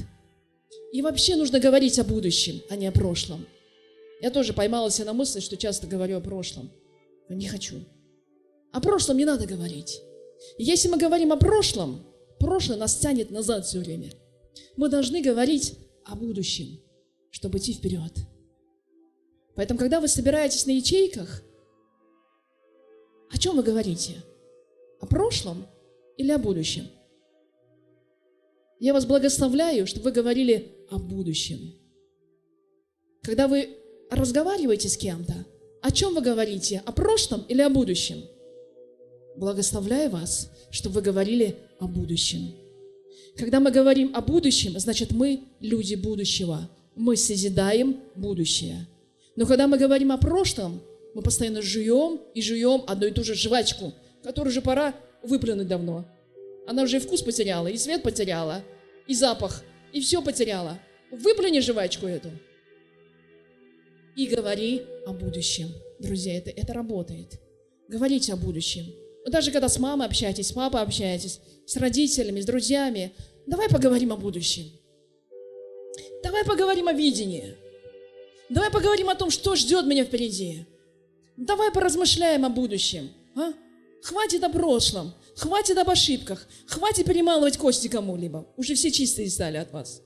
И 0.92 1.02
вообще 1.02 1.38
нужно 1.38 1.62
говорить 1.62 1.98
о 1.98 2.04
будущем, 2.04 2.62
а 2.70 2.76
не 2.76 2.88
о 2.88 2.92
прошлом. 2.92 3.46
Я 4.22 4.32
тоже 4.32 4.52
поймала 4.52 4.92
себя 4.92 5.06
на 5.06 5.14
мысли, 5.14 5.40
что 5.40 5.56
часто 5.56 5.88
говорю 5.88 6.18
о 6.18 6.22
прошлом. 6.22 6.70
Но 7.30 7.36
не 7.36 7.48
хочу. 7.48 7.86
О 8.74 8.82
прошлом 8.82 9.16
не 9.16 9.24
надо 9.24 9.48
говорить. 9.48 10.02
если 10.58 10.90
мы 10.90 10.98
говорим 10.98 11.32
о 11.32 11.38
прошлом, 11.38 12.04
прошлое 12.42 12.78
нас 12.78 12.98
тянет 12.98 13.32
назад 13.32 13.66
все 13.66 13.80
время. 13.80 14.12
Мы 14.76 14.90
должны 14.90 15.22
говорить 15.22 15.78
о 16.04 16.16
будущем, 16.16 16.80
чтобы 17.30 17.60
идти 17.60 17.74
вперед. 17.74 18.12
Поэтому, 19.56 19.80
когда 19.80 20.00
вы 20.02 20.08
собираетесь 20.08 20.66
на 20.66 20.72
ячейках, 20.72 21.44
о 23.30 23.38
чем 23.38 23.56
вы 23.56 23.64
говорите? 23.64 24.24
О 25.00 25.06
прошлом 25.06 25.66
или 26.18 26.32
о 26.32 26.38
будущем? 26.38 26.88
Я 28.80 28.94
вас 28.94 29.06
благословляю, 29.06 29.86
чтобы 29.88 30.06
вы 30.06 30.12
говорили 30.12 30.76
о 30.90 30.98
будущем. 30.98 31.76
Когда 33.22 33.48
вы 33.48 33.78
разговариваете 34.10 34.90
с 34.90 34.98
кем-то, 34.98 35.46
о 35.82 35.92
чем 35.92 36.16
вы 36.16 36.22
говорите? 36.22 36.82
О 36.86 36.92
прошлом 36.92 37.42
или 37.48 37.62
о 37.62 37.70
будущем? 37.70 38.24
Благословляю 39.36 40.10
вас, 40.10 40.52
чтобы 40.72 40.96
вы 40.96 41.02
говорили 41.02 41.56
о 41.80 41.88
будущем. 41.88 42.54
Когда 43.38 43.60
мы 43.60 43.72
говорим 43.72 44.12
о 44.14 44.22
будущем, 44.22 44.78
значит, 44.78 45.12
мы 45.12 45.42
люди 45.60 45.96
будущего. 45.96 46.70
Мы 46.96 47.16
созидаем 47.16 47.98
будущее. 48.16 48.88
Но 49.36 49.46
когда 49.46 49.68
мы 49.68 49.78
говорим 49.78 50.12
о 50.12 50.18
прошлом, 50.18 50.82
мы 51.14 51.22
постоянно 51.22 51.62
жуем 51.62 52.20
и 52.34 52.42
жуем 52.42 52.84
одну 52.88 53.08
и 53.08 53.12
ту 53.12 53.24
же 53.24 53.34
жвачку, 53.34 53.94
которую 54.24 54.52
уже 54.52 54.62
пора 54.62 54.94
выплюнуть 55.24 55.68
давно. 55.68 56.06
Она 56.68 56.84
уже 56.84 56.98
и 56.98 57.00
вкус 57.00 57.22
потеряла, 57.22 57.68
и 57.68 57.78
цвет 57.78 58.04
потеряла, 58.04 58.64
и 59.08 59.16
запах, 59.16 59.64
и 59.94 60.02
все 60.02 60.22
потеряла. 60.22 60.80
Выплюни 61.12 61.60
жвачку 61.60 62.06
эту. 62.06 62.30
И 64.16 64.28
говори 64.28 64.84
о 65.06 65.14
будущем. 65.14 65.70
Друзья, 66.00 66.38
это, 66.38 66.50
это 66.50 66.74
работает. 66.74 67.40
Говорите 67.88 68.34
о 68.34 68.38
будущем. 68.38 68.86
Даже 69.28 69.52
когда 69.52 69.70
с 69.70 69.78
мамой 69.78 70.08
общаетесь, 70.08 70.48
с 70.48 70.52
папой 70.52 70.82
общаетесь, 70.82 71.40
с 71.66 71.78
родителями, 71.78 72.42
с 72.42 72.46
друзьями, 72.46 73.14
давай 73.46 73.70
поговорим 73.70 74.12
о 74.14 74.18
будущем. 74.18 74.66
Давай 76.24 76.44
поговорим 76.44 76.88
о 76.88 76.94
видении. 76.94 77.56
Давай 78.50 78.70
поговорим 78.70 79.10
о 79.10 79.16
том, 79.16 79.30
что 79.30 79.56
ждет 79.56 79.86
меня 79.86 80.04
впереди. 80.04 80.66
Давай 81.38 81.72
поразмышляем 81.72 82.46
о 82.46 82.50
будущем. 82.50 83.10
А? 83.36 83.54
Хватит 84.02 84.44
о 84.44 84.50
прошлом, 84.50 85.14
хватит 85.36 85.78
об 85.78 85.90
ошибках, 85.90 86.48
хватит 86.68 87.06
перемалывать 87.06 87.58
кости 87.58 87.88
кому-либо. 87.88 88.48
Уже 88.58 88.74
все 88.74 88.92
чистые 88.92 89.30
стали 89.30 89.58
от 89.58 89.72
вас. 89.72 90.02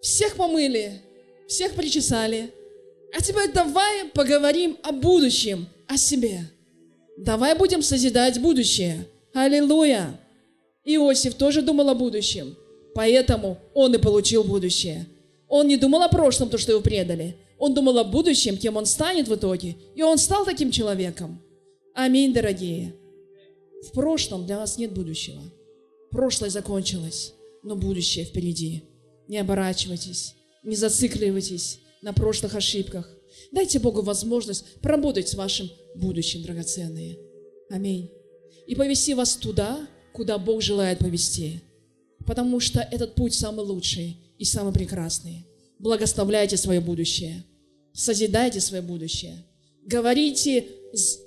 Всех 0.00 0.36
помыли, 0.36 1.02
всех 1.48 1.74
причесали, 1.74 2.52
а 3.12 3.20
теперь 3.20 3.52
давай 3.52 4.06
поговорим 4.14 4.76
о 4.82 4.92
будущем, 4.92 5.66
о 5.86 5.96
себе. 5.96 6.40
Давай 7.16 7.56
будем 7.56 7.82
созидать 7.82 8.40
будущее. 8.40 9.06
Аллилуйя! 9.32 10.20
Иосиф 10.84 11.34
тоже 11.34 11.62
думал 11.62 11.88
о 11.88 11.94
будущем, 11.94 12.56
поэтому 12.94 13.58
он 13.74 13.94
и 13.94 13.98
получил 13.98 14.44
будущее. 14.44 15.06
Он 15.48 15.66
не 15.66 15.76
думал 15.76 16.02
о 16.02 16.08
прошлом, 16.08 16.48
то, 16.48 16.58
что 16.58 16.72
его 16.72 16.80
предали. 16.80 17.36
Он 17.58 17.74
думал 17.74 17.98
о 17.98 18.04
будущем, 18.04 18.56
кем 18.56 18.76
он 18.76 18.86
станет 18.86 19.28
в 19.28 19.34
итоге. 19.34 19.76
И 19.94 20.02
он 20.02 20.18
стал 20.18 20.44
таким 20.44 20.70
человеком. 20.70 21.40
Аминь, 21.94 22.32
дорогие. 22.32 22.94
В 23.82 23.92
прошлом 23.92 24.46
для 24.46 24.58
нас 24.58 24.78
нет 24.78 24.92
будущего. 24.92 25.42
Прошлое 26.10 26.50
закончилось, 26.50 27.32
но 27.62 27.76
будущее 27.76 28.24
впереди. 28.24 28.84
Не 29.28 29.38
оборачивайтесь, 29.38 30.34
не 30.62 30.76
зацикливайтесь, 30.76 31.80
на 32.02 32.12
прошлых 32.12 32.54
ошибках. 32.54 33.08
Дайте 33.52 33.78
Богу 33.78 34.02
возможность 34.02 34.64
поработать 34.80 35.28
с 35.28 35.34
вашим 35.34 35.70
будущим, 35.94 36.42
драгоценные. 36.42 37.18
Аминь. 37.70 38.10
И 38.66 38.74
повести 38.74 39.14
вас 39.14 39.36
туда, 39.36 39.86
куда 40.12 40.38
Бог 40.38 40.62
желает 40.62 40.98
повести. 40.98 41.62
Потому 42.26 42.60
что 42.60 42.80
этот 42.80 43.14
путь 43.14 43.34
самый 43.34 43.64
лучший 43.64 44.16
и 44.38 44.44
самый 44.44 44.72
прекрасный. 44.72 45.46
Благословляйте 45.78 46.56
свое 46.56 46.80
будущее. 46.80 47.44
Созидайте 47.92 48.60
свое 48.60 48.82
будущее. 48.82 49.44
Говорите 49.84 50.66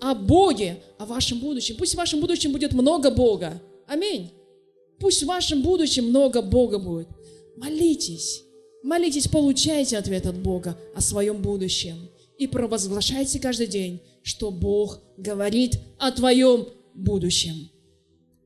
о 0.02 0.16
Боге, 0.16 0.82
о 0.98 1.06
вашем 1.06 1.40
будущем. 1.40 1.76
Пусть 1.78 1.94
в 1.94 1.98
вашем 1.98 2.20
будущем 2.20 2.52
будет 2.52 2.74
много 2.74 3.12
Бога. 3.12 3.62
Аминь. 3.88 4.32
Пусть 5.00 5.24
в 5.24 5.28
вашем 5.28 5.62
будущем 5.62 6.06
много 6.06 6.42
Бога 6.42 6.78
будет. 6.78 7.08
Молитесь. 7.56 8.44
Молитесь, 8.84 9.28
получайте 9.28 9.98
ответ 9.98 10.26
от 10.26 10.38
Бога 10.38 10.78
о 10.96 11.02
своем 11.02 11.42
будущем. 11.42 12.10
И 12.38 12.48
провозглашайте 12.48 13.40
каждый 13.40 13.68
день, 13.68 14.02
что 14.24 14.52
Бог 14.52 15.00
говорит 15.18 15.80
о 15.98 16.12
твоем 16.12 16.68
будущем. 16.94 17.70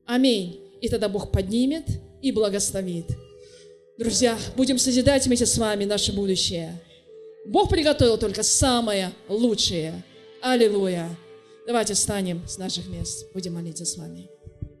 Аминь. 0.06 0.60
И 0.80 0.88
тогда 0.88 1.08
Бог 1.08 1.30
поднимет 1.30 1.84
и 2.20 2.32
благословит. 2.32 3.06
Друзья, 3.96 4.36
будем 4.56 4.78
созидать 4.78 5.26
вместе 5.26 5.46
с 5.46 5.56
вами 5.56 5.84
наше 5.84 6.12
будущее. 6.12 6.80
Бог 7.46 7.68
приготовил 7.70 8.18
только 8.18 8.42
самое 8.42 9.12
лучшее. 9.28 10.02
Аллилуйя. 10.42 11.08
Давайте 11.66 11.94
встанем 11.94 12.42
с 12.46 12.58
наших 12.58 12.88
мест. 12.88 13.32
Будем 13.32 13.54
молиться 13.54 13.84
с 13.84 13.96
вами. 13.96 14.28